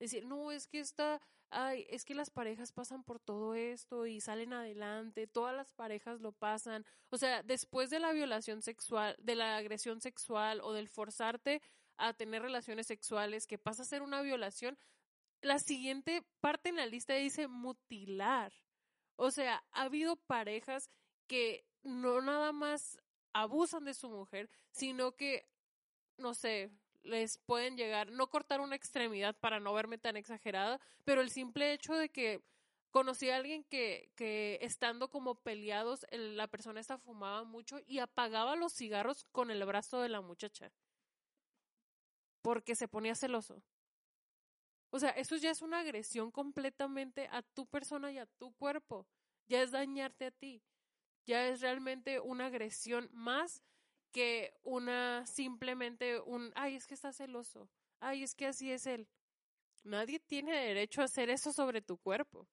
Decir, 0.03 0.27
no, 0.27 0.51
es 0.51 0.67
que 0.67 0.81
esta, 0.81 1.21
ay, 1.51 1.87
es 1.89 2.05
que 2.05 2.17
las 2.17 2.29
parejas 2.29 2.73
pasan 2.73 3.05
por 3.05 3.21
todo 3.21 3.55
esto 3.55 4.05
y 4.05 4.21
salen 4.21 4.53
adelante, 4.53 5.29
todas 5.29 5.55
las 5.55 5.73
parejas 5.75 6.21
lo 6.21 6.33
pasan. 6.33 6.85
O 7.11 7.19
sea, 7.19 7.45
después 7.45 7.89
de 7.89 8.01
la 8.01 8.11
violación 8.11 8.63
sexual, 8.63 9.15
de 9.21 9.37
la 9.37 9.57
agresión 9.57 10.01
sexual 10.01 10.61
o 10.61 10.73
del 10.73 10.89
forzarte 10.89 11.63
a 11.99 12.15
tener 12.15 12.43
relaciones 12.43 12.89
sexuales 12.89 13.47
que 13.47 13.59
pasa 13.59 13.83
a 13.83 13.87
ser 13.87 14.03
una 14.03 14.23
violación, 14.23 14.77
la 15.41 15.61
siguiente 15.61 16.25
parte 16.41 16.71
en 16.71 16.77
la 16.77 16.87
lista 16.87 17.15
dice 17.15 17.47
mutilar. 17.47 18.53
O 19.15 19.31
sea, 19.31 19.63
ha 19.71 19.83
habido 19.83 20.17
parejas 20.17 20.91
que 21.29 21.65
no 21.85 22.21
nada 22.23 22.51
más 22.51 22.99
abusan 23.33 23.85
de 23.85 23.95
su 23.95 24.09
mujer, 24.09 24.51
sino 24.73 25.13
que, 25.13 25.47
no 26.19 26.35
sé, 26.35 26.73
les 27.03 27.39
pueden 27.39 27.77
llegar, 27.77 28.11
no 28.13 28.29
cortar 28.29 28.61
una 28.61 28.77
extremidad 28.77 29.37
para 29.39 29.61
no 29.61 29.73
verme 29.75 29.99
tan 29.99 30.17
exagerada, 30.17 30.81
pero 31.05 31.21
el 31.21 31.31
simple 31.31 31.73
hecho 31.73 31.95
de 31.95 32.09
que 32.11 32.43
conocí 32.91 33.31
a 33.31 33.37
alguien 33.37 33.65
que, 33.65 34.11
que 34.17 34.59
estando 34.63 35.09
como 35.11 35.35
peleados, 35.37 36.07
el- 36.11 36.37
la 36.37 36.47
persona 36.49 36.81
esta 36.81 36.99
fumaba 36.99 37.45
mucho 37.45 37.79
y 37.87 37.99
apagaba 38.01 38.57
los 38.57 38.75
cigarros 38.75 39.25
con 39.33 39.51
el 39.51 39.65
brazo 39.65 40.01
de 40.01 40.09
la 40.11 40.21
muchacha. 40.21 40.73
Porque 42.43 42.75
se 42.77 42.89
ponía 42.89 43.15
celoso. 43.15 43.63
O 44.91 44.99
sea, 44.99 45.11
eso 45.11 45.37
ya 45.37 45.51
es 45.51 45.63
una 45.63 45.81
agresión 45.81 46.31
completamente 46.31 47.29
a 47.33 47.43
tu 47.43 47.67
persona 47.67 48.13
y 48.13 48.19
a 48.19 48.27
tu 48.27 48.53
cuerpo. 48.55 49.07
Ya 49.49 49.63
es 49.63 49.71
dañarte 49.71 50.27
a 50.27 50.31
ti. 50.31 50.63
Ya 51.27 51.47
es 51.49 51.61
realmente 51.61 52.21
una 52.21 52.47
agresión 52.47 53.09
más 53.13 53.63
que 54.13 54.55
una 54.63 55.27
simplemente 55.27 56.21
un, 56.21 56.53
ay, 56.55 56.77
es 56.77 56.87
que 56.87 56.95
está 56.95 57.13
celoso. 57.13 57.69
Ay, 58.01 58.23
es 58.23 58.35
que 58.35 58.47
así 58.47 58.71
es 58.71 58.87
él. 58.87 59.09
Nadie 59.85 60.21
tiene 60.21 60.53
derecho 60.53 61.03
a 61.03 61.07
hacer 61.07 61.31
eso 61.31 61.53
sobre 61.53 61.81
tu 61.81 61.99
cuerpo. 61.99 62.47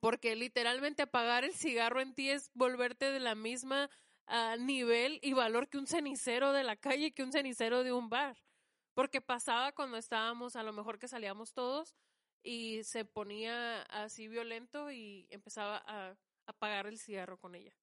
Porque 0.00 0.34
literalmente 0.34 1.02
apagar 1.02 1.44
el 1.44 1.54
cigarro 1.54 2.00
en 2.00 2.14
ti 2.14 2.30
es 2.30 2.50
volverte 2.54 3.12
de 3.12 3.20
la 3.20 3.34
misma 3.34 3.90
ah, 4.26 4.56
nivel 4.58 5.20
y 5.22 5.32
valor 5.32 5.68
que 5.68 5.78
un 5.78 5.86
cenicero 5.86 6.52
de 6.52 6.64
la 6.64 6.76
calle, 6.76 7.12
que 7.12 7.22
un 7.22 7.32
cenicero 7.32 7.84
de 7.84 7.92
un 7.92 8.08
bar. 8.08 8.36
Porque 8.94 9.20
pasaba 9.20 9.72
cuando 9.72 9.96
estábamos, 9.96 10.56
a 10.56 10.62
lo 10.62 10.72
mejor 10.72 10.98
que 10.98 11.08
salíamos 11.08 11.52
todos 11.52 11.94
y 12.42 12.82
se 12.84 13.04
ponía 13.04 13.82
así 13.82 14.28
violento 14.28 14.90
y 14.90 15.26
empezaba 15.30 15.82
a 15.86 16.16
apagar 16.46 16.86
el 16.86 16.98
cigarro 16.98 17.38
con 17.38 17.54
ella. 17.54 17.79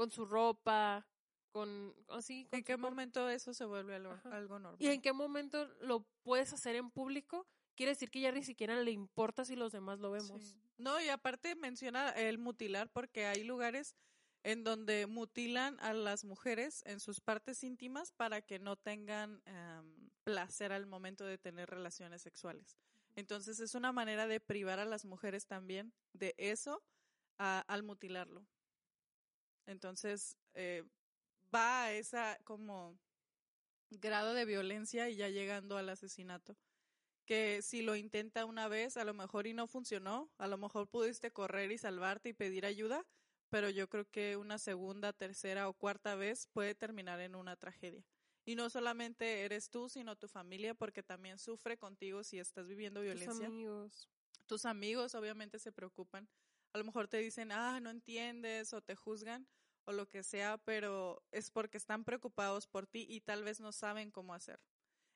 Con 0.00 0.10
su 0.10 0.24
ropa, 0.24 1.06
con 1.52 1.94
así. 2.08 2.46
con 2.46 2.56
¿En 2.60 2.64
qué 2.64 2.78
momento 2.78 3.28
eso 3.28 3.52
se 3.52 3.66
vuelve 3.66 3.96
algo, 3.96 4.58
normal? 4.58 4.76
¿Y 4.78 4.88
en 4.88 5.02
qué 5.02 5.12
momento 5.12 5.66
lo 5.82 6.06
puedes 6.22 6.54
hacer 6.54 6.74
en 6.74 6.90
público? 6.90 7.46
Quiere 7.76 7.92
decir 7.92 8.10
que 8.10 8.22
ya 8.22 8.32
ni 8.32 8.42
siquiera 8.42 8.80
le 8.82 8.92
importa 8.92 9.44
si 9.44 9.56
los 9.56 9.72
demás 9.72 9.98
lo 9.98 10.10
vemos. 10.10 10.42
Sí. 10.42 10.58
No, 10.78 10.98
y 11.02 11.10
aparte 11.10 11.54
menciona 11.54 12.08
el 12.12 12.38
mutilar 12.38 12.88
porque 12.88 13.26
hay 13.26 13.44
lugares 13.44 13.94
en 14.42 14.64
donde 14.64 15.06
mutilan 15.06 15.78
a 15.80 15.92
las 15.92 16.24
mujeres 16.24 16.80
en 16.86 16.98
sus 16.98 17.20
partes 17.20 17.62
íntimas 17.62 18.10
para 18.12 18.40
que 18.40 18.58
no 18.58 18.76
tengan 18.76 19.42
em, 19.44 20.08
placer 20.24 20.72
al 20.72 20.86
momento 20.86 21.26
de 21.26 21.36
tener 21.36 21.68
relaciones 21.68 22.22
sexuales. 22.22 22.78
Entonces 23.16 23.60
es 23.60 23.74
una 23.74 23.92
manera 23.92 24.26
de 24.26 24.40
privar 24.40 24.78
a 24.78 24.86
las 24.86 25.04
mujeres 25.04 25.46
también 25.46 25.92
de 26.14 26.34
eso 26.38 26.82
a- 27.36 27.60
al 27.68 27.82
mutilarlo. 27.82 28.46
Entonces 29.70 30.36
eh, 30.54 30.84
va 31.54 31.84
a 31.84 31.92
esa 31.92 32.38
como 32.44 32.98
grado 33.90 34.34
de 34.34 34.44
violencia 34.44 35.08
y 35.08 35.16
ya 35.16 35.28
llegando 35.28 35.76
al 35.76 35.88
asesinato 35.88 36.56
que 37.30 37.62
si 37.62 37.82
lo 37.82 37.94
intenta 37.94 38.44
una 38.44 38.66
vez, 38.66 38.96
a 38.96 39.04
lo 39.04 39.14
mejor 39.14 39.46
y 39.46 39.54
no 39.54 39.68
funcionó, 39.68 40.28
a 40.36 40.48
lo 40.48 40.58
mejor 40.58 40.88
pudiste 40.88 41.30
correr 41.30 41.70
y 41.70 41.78
salvarte 41.78 42.30
y 42.30 42.32
pedir 42.32 42.66
ayuda, 42.66 43.06
pero 43.50 43.70
yo 43.70 43.88
creo 43.88 44.04
que 44.04 44.36
una 44.36 44.58
segunda, 44.58 45.12
tercera 45.12 45.68
o 45.68 45.72
cuarta 45.72 46.16
vez 46.16 46.48
puede 46.48 46.74
terminar 46.74 47.20
en 47.20 47.36
una 47.36 47.54
tragedia. 47.54 48.04
Y 48.44 48.56
no 48.56 48.68
solamente 48.68 49.42
eres 49.44 49.70
tú, 49.70 49.88
sino 49.88 50.16
tu 50.16 50.26
familia, 50.26 50.74
porque 50.74 51.04
también 51.04 51.38
sufre 51.38 51.78
contigo 51.78 52.24
si 52.24 52.40
estás 52.40 52.66
viviendo 52.66 53.00
violencia. 53.00 53.32
Tus 53.32 53.44
amigos. 53.44 54.08
Tus 54.46 54.64
amigos 54.64 55.14
obviamente 55.14 55.60
se 55.60 55.70
preocupan. 55.70 56.28
A 56.72 56.78
lo 56.78 56.84
mejor 56.84 57.06
te 57.06 57.18
dicen, 57.18 57.52
ah, 57.52 57.78
no 57.78 57.90
entiendes 57.90 58.72
o 58.72 58.82
te 58.82 58.96
juzgan 58.96 59.46
o 59.84 59.92
lo 59.92 60.08
que 60.08 60.22
sea, 60.22 60.58
pero 60.58 61.22
es 61.32 61.50
porque 61.50 61.78
están 61.78 62.04
preocupados 62.04 62.66
por 62.66 62.86
ti 62.86 63.06
y 63.08 63.20
tal 63.20 63.44
vez 63.44 63.60
no 63.60 63.72
saben 63.72 64.10
cómo 64.10 64.34
hacer. 64.34 64.60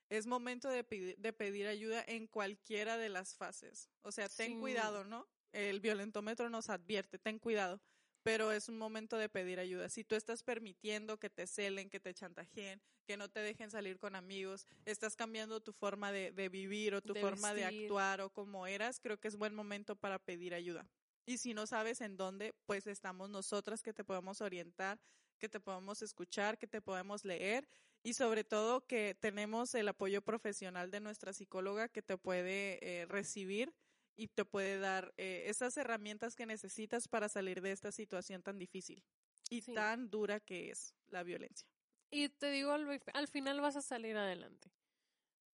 Es 0.09 0.27
momento 0.27 0.69
de, 0.69 0.83
pedir, 0.83 1.67
ayuda 1.67 2.03
en 2.07 2.27
cualquiera 2.27 2.97
de 2.97 3.09
las 3.09 3.35
fases. 3.35 3.89
O 4.03 4.11
sea, 4.11 4.29
ten 4.29 4.59
cuidado, 4.59 5.03
¿no? 5.03 5.27
El 5.51 5.79
violentómetro 5.79 6.49
nos 6.49 6.69
advierte, 6.69 7.17
ten 7.17 7.39
cuidado 7.39 7.81
pero 8.25 8.51
es 8.51 8.69
un 8.69 8.79
momento 8.79 9.19
de 9.19 9.29
pedir 9.29 9.59
ayuda. 9.59 9.87
Si 9.87 10.03
tú 10.03 10.15
estás 10.15 10.41
permitiendo 10.41 11.19
que 11.19 11.29
te 11.29 11.45
celen, 11.45 11.91
que 11.91 11.99
te 11.99 12.11
chantajeen, 12.11 12.81
que 13.05 13.17
no 13.17 13.29
te 13.29 13.39
dejen 13.39 13.69
salir 13.69 13.99
con 13.99 14.15
amigos, 14.15 14.65
estás 14.85 15.15
cambiando 15.15 15.61
tu 15.61 15.73
forma 15.73 16.11
de, 16.11 16.31
vivir 16.49 16.95
o 16.95 17.03
tu 17.03 17.13
forma 17.13 17.53
de 17.53 17.65
actuar 17.65 18.21
o 18.21 18.31
como 18.31 18.65
eras, 18.65 18.99
creo 18.99 19.19
que 19.19 19.27
es 19.27 19.35
buen 19.35 19.53
momento 19.53 19.95
para 19.95 20.17
pedir 20.17 20.55
ayuda. 20.55 20.89
Y 21.25 21.39
si 21.39 21.53
no 21.53 21.65
sabes 21.65 22.01
en 22.01 22.17
dónde, 22.17 22.53
pues 22.65 22.85
estamos 22.87 23.29
nosotras 23.29 23.81
que 23.81 23.93
te 23.93 24.03
podemos 24.03 24.41
orientar, 24.41 24.99
que 25.39 25.49
te 25.49 25.59
podemos 25.59 26.01
escuchar, 26.01 26.57
que 26.57 26.67
te 26.67 26.81
podemos 26.81 27.25
leer 27.25 27.67
y 28.03 28.13
sobre 28.13 28.43
todo 28.43 28.85
que 28.85 29.17
tenemos 29.19 29.73
el 29.73 29.87
apoyo 29.87 30.21
profesional 30.21 30.91
de 30.91 30.99
nuestra 30.99 31.33
psicóloga 31.33 31.89
que 31.89 32.03
te 32.03 32.17
puede 32.17 32.79
eh, 32.81 33.05
recibir 33.07 33.73
y 34.15 34.27
te 34.27 34.45
puede 34.45 34.77
dar 34.77 35.13
eh, 35.17 35.45
esas 35.47 35.75
herramientas 35.77 36.35
que 36.35 36.45
necesitas 36.45 37.07
para 37.07 37.27
salir 37.27 37.61
de 37.61 37.71
esta 37.71 37.91
situación 37.91 38.43
tan 38.43 38.59
difícil 38.59 39.03
y 39.49 39.61
tan 39.61 40.09
dura 40.09 40.39
que 40.39 40.69
es 40.69 40.95
la 41.07 41.23
violencia. 41.23 41.67
Y 42.11 42.29
te 42.29 42.51
digo, 42.51 42.71
al, 42.71 43.01
al, 43.13 43.27
final 43.27 43.59
vas 43.59 43.75
a 43.75 43.81
salir 43.81 44.15
adelante, 44.15 44.71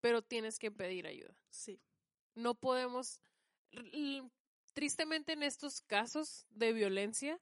pero 0.00 0.22
tienes 0.22 0.58
que 0.58 0.70
pedir 0.70 1.06
ayuda. 1.06 1.36
Sí. 1.50 1.82
No 2.34 2.54
podemos, 2.54 3.20
tristemente 4.76 5.32
en 5.32 5.42
estos 5.42 5.80
casos 5.80 6.46
de 6.50 6.74
violencia, 6.74 7.40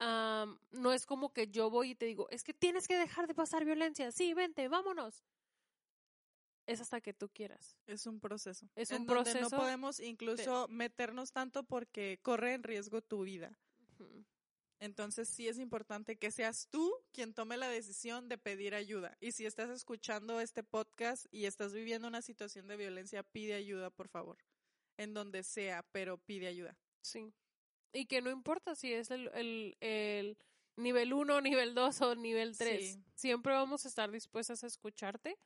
no 0.00 0.92
es 0.92 1.06
como 1.06 1.32
que 1.32 1.46
yo 1.46 1.70
voy 1.70 1.90
y 1.90 1.94
te 1.94 2.06
digo, 2.06 2.28
es 2.30 2.42
que 2.42 2.52
tienes 2.52 2.88
que 2.88 2.96
dejar 2.96 3.28
de 3.28 3.34
pasar 3.34 3.64
violencia, 3.64 4.10
sí, 4.10 4.34
vente, 4.34 4.66
vámonos 4.66 5.22
es 6.66 6.80
hasta 6.80 7.00
que 7.00 7.12
tú 7.12 7.28
quieras. 7.28 7.76
Es 7.86 8.06
un 8.06 8.20
proceso. 8.20 8.68
Es 8.74 8.90
un 8.90 9.06
proceso. 9.06 9.40
no 9.40 9.50
podemos 9.50 10.00
incluso 10.00 10.68
meternos 10.68 11.32
tanto 11.32 11.64
porque 11.64 12.18
corre 12.22 12.54
en 12.54 12.62
riesgo 12.62 13.02
tu 13.02 13.22
vida. 13.22 13.56
Entonces 14.78 15.28
sí 15.28 15.46
es 15.46 15.58
importante 15.58 16.16
que 16.16 16.32
seas 16.32 16.66
tú 16.68 16.92
quien 17.12 17.34
tome 17.34 17.56
la 17.56 17.68
decisión 17.68 18.28
de 18.28 18.36
pedir 18.36 18.74
ayuda. 18.74 19.16
Y 19.20 19.30
si 19.30 19.46
estás 19.46 19.70
escuchando 19.70 20.40
este 20.40 20.64
podcast 20.64 21.26
y 21.30 21.44
estás 21.44 21.72
viviendo 21.72 22.08
una 22.08 22.20
situación 22.20 22.66
de 22.66 22.76
violencia, 22.76 23.22
pide 23.22 23.54
ayuda, 23.54 23.90
por 23.90 24.08
favor. 24.08 24.38
En 24.96 25.14
donde 25.14 25.42
sea, 25.42 25.84
pero 25.92 26.18
pide 26.18 26.46
ayuda. 26.46 26.76
Sí. 27.00 27.32
Y 27.92 28.06
que 28.06 28.22
no 28.22 28.30
importa 28.30 28.74
si 28.74 28.92
es 28.92 29.10
el, 29.10 29.30
el, 29.34 29.76
el 29.80 30.38
nivel 30.76 31.12
1, 31.12 31.40
nivel 31.40 31.74
2 31.74 32.00
o 32.02 32.14
nivel 32.14 32.56
3. 32.56 32.98
Siempre 33.14 33.52
vamos 33.52 33.84
a 33.84 33.88
estar 33.88 34.10
dispuestas 34.10 34.64
a 34.64 34.66
escucharte 34.66 35.38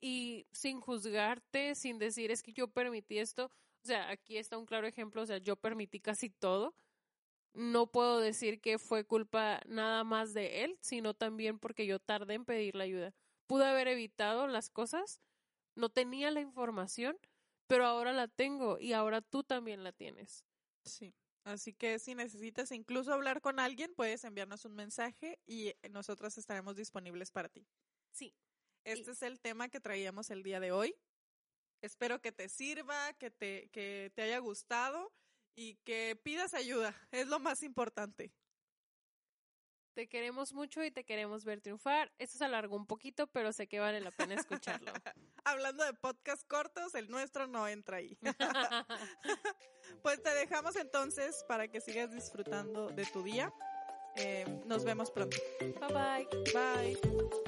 y 0.00 0.46
sin 0.52 0.80
juzgarte, 0.80 1.74
sin 1.74 1.98
decir 1.98 2.30
es 2.30 2.42
que 2.42 2.52
yo 2.52 2.68
permití 2.68 3.18
esto. 3.18 3.46
O 3.82 3.86
sea, 3.86 4.10
aquí 4.10 4.36
está 4.36 4.58
un 4.58 4.66
claro 4.66 4.86
ejemplo, 4.86 5.22
o 5.22 5.26
sea, 5.26 5.38
yo 5.38 5.56
permití 5.56 6.00
casi 6.00 6.30
todo. 6.30 6.74
No 7.54 7.90
puedo 7.90 8.20
decir 8.20 8.60
que 8.60 8.78
fue 8.78 9.04
culpa 9.04 9.60
nada 9.66 10.04
más 10.04 10.34
de 10.34 10.64
él, 10.64 10.78
sino 10.80 11.14
también 11.14 11.58
porque 11.58 11.86
yo 11.86 11.98
tardé 11.98 12.34
en 12.34 12.44
pedir 12.44 12.76
la 12.76 12.84
ayuda. 12.84 13.14
Pude 13.46 13.64
haber 13.64 13.88
evitado 13.88 14.46
las 14.46 14.70
cosas, 14.70 15.20
no 15.74 15.88
tenía 15.88 16.30
la 16.30 16.40
información, 16.40 17.18
pero 17.68 17.86
ahora 17.86 18.12
la 18.12 18.26
tengo 18.26 18.80
y 18.80 18.92
ahora 18.94 19.20
tú 19.20 19.44
también 19.44 19.84
la 19.84 19.92
tienes. 19.92 20.44
Sí. 20.84 21.14
Así 21.44 21.72
que 21.72 21.98
si 21.98 22.14
necesitas 22.14 22.72
incluso 22.72 23.12
hablar 23.12 23.40
con 23.40 23.60
alguien, 23.60 23.94
puedes 23.94 24.24
enviarnos 24.24 24.64
un 24.64 24.74
mensaje 24.74 25.38
y 25.46 25.72
nosotros 25.90 26.36
estaremos 26.36 26.76
disponibles 26.76 27.30
para 27.30 27.48
ti. 27.48 27.66
Sí. 28.10 28.34
Este 28.84 29.12
es 29.12 29.22
el 29.22 29.38
tema 29.40 29.68
que 29.68 29.80
traíamos 29.80 30.30
el 30.30 30.42
día 30.42 30.60
de 30.60 30.72
hoy. 30.72 30.94
Espero 31.80 32.20
que 32.20 32.32
te 32.32 32.48
sirva, 32.48 33.12
que 33.14 33.30
te, 33.30 33.68
que 33.70 34.10
te 34.14 34.22
haya 34.22 34.38
gustado 34.38 35.12
y 35.54 35.76
que 35.84 36.18
pidas 36.22 36.54
ayuda. 36.54 36.94
Es 37.12 37.28
lo 37.28 37.38
más 37.38 37.62
importante. 37.62 38.32
Te 39.98 40.06
queremos 40.06 40.52
mucho 40.52 40.84
y 40.84 40.92
te 40.92 41.02
queremos 41.02 41.44
ver 41.44 41.60
triunfar. 41.60 42.12
Esto 42.20 42.38
se 42.38 42.44
alargó 42.44 42.76
un 42.76 42.86
poquito, 42.86 43.26
pero 43.26 43.52
sé 43.52 43.66
que 43.66 43.80
vale 43.80 44.00
la 44.00 44.12
pena 44.12 44.36
escucharlo. 44.36 44.92
Hablando 45.44 45.82
de 45.82 45.92
podcast 45.92 46.46
cortos, 46.46 46.94
el 46.94 47.10
nuestro 47.10 47.48
no 47.48 47.66
entra 47.66 47.96
ahí. 47.96 48.16
pues 50.04 50.22
te 50.22 50.32
dejamos 50.34 50.76
entonces 50.76 51.44
para 51.48 51.66
que 51.66 51.80
sigas 51.80 52.12
disfrutando 52.12 52.90
de 52.90 53.06
tu 53.06 53.24
día. 53.24 53.52
Eh, 54.14 54.44
nos 54.66 54.84
vemos 54.84 55.10
pronto. 55.10 55.36
Bye 55.58 55.92
bye. 55.92 56.28
Bye. 56.54 57.47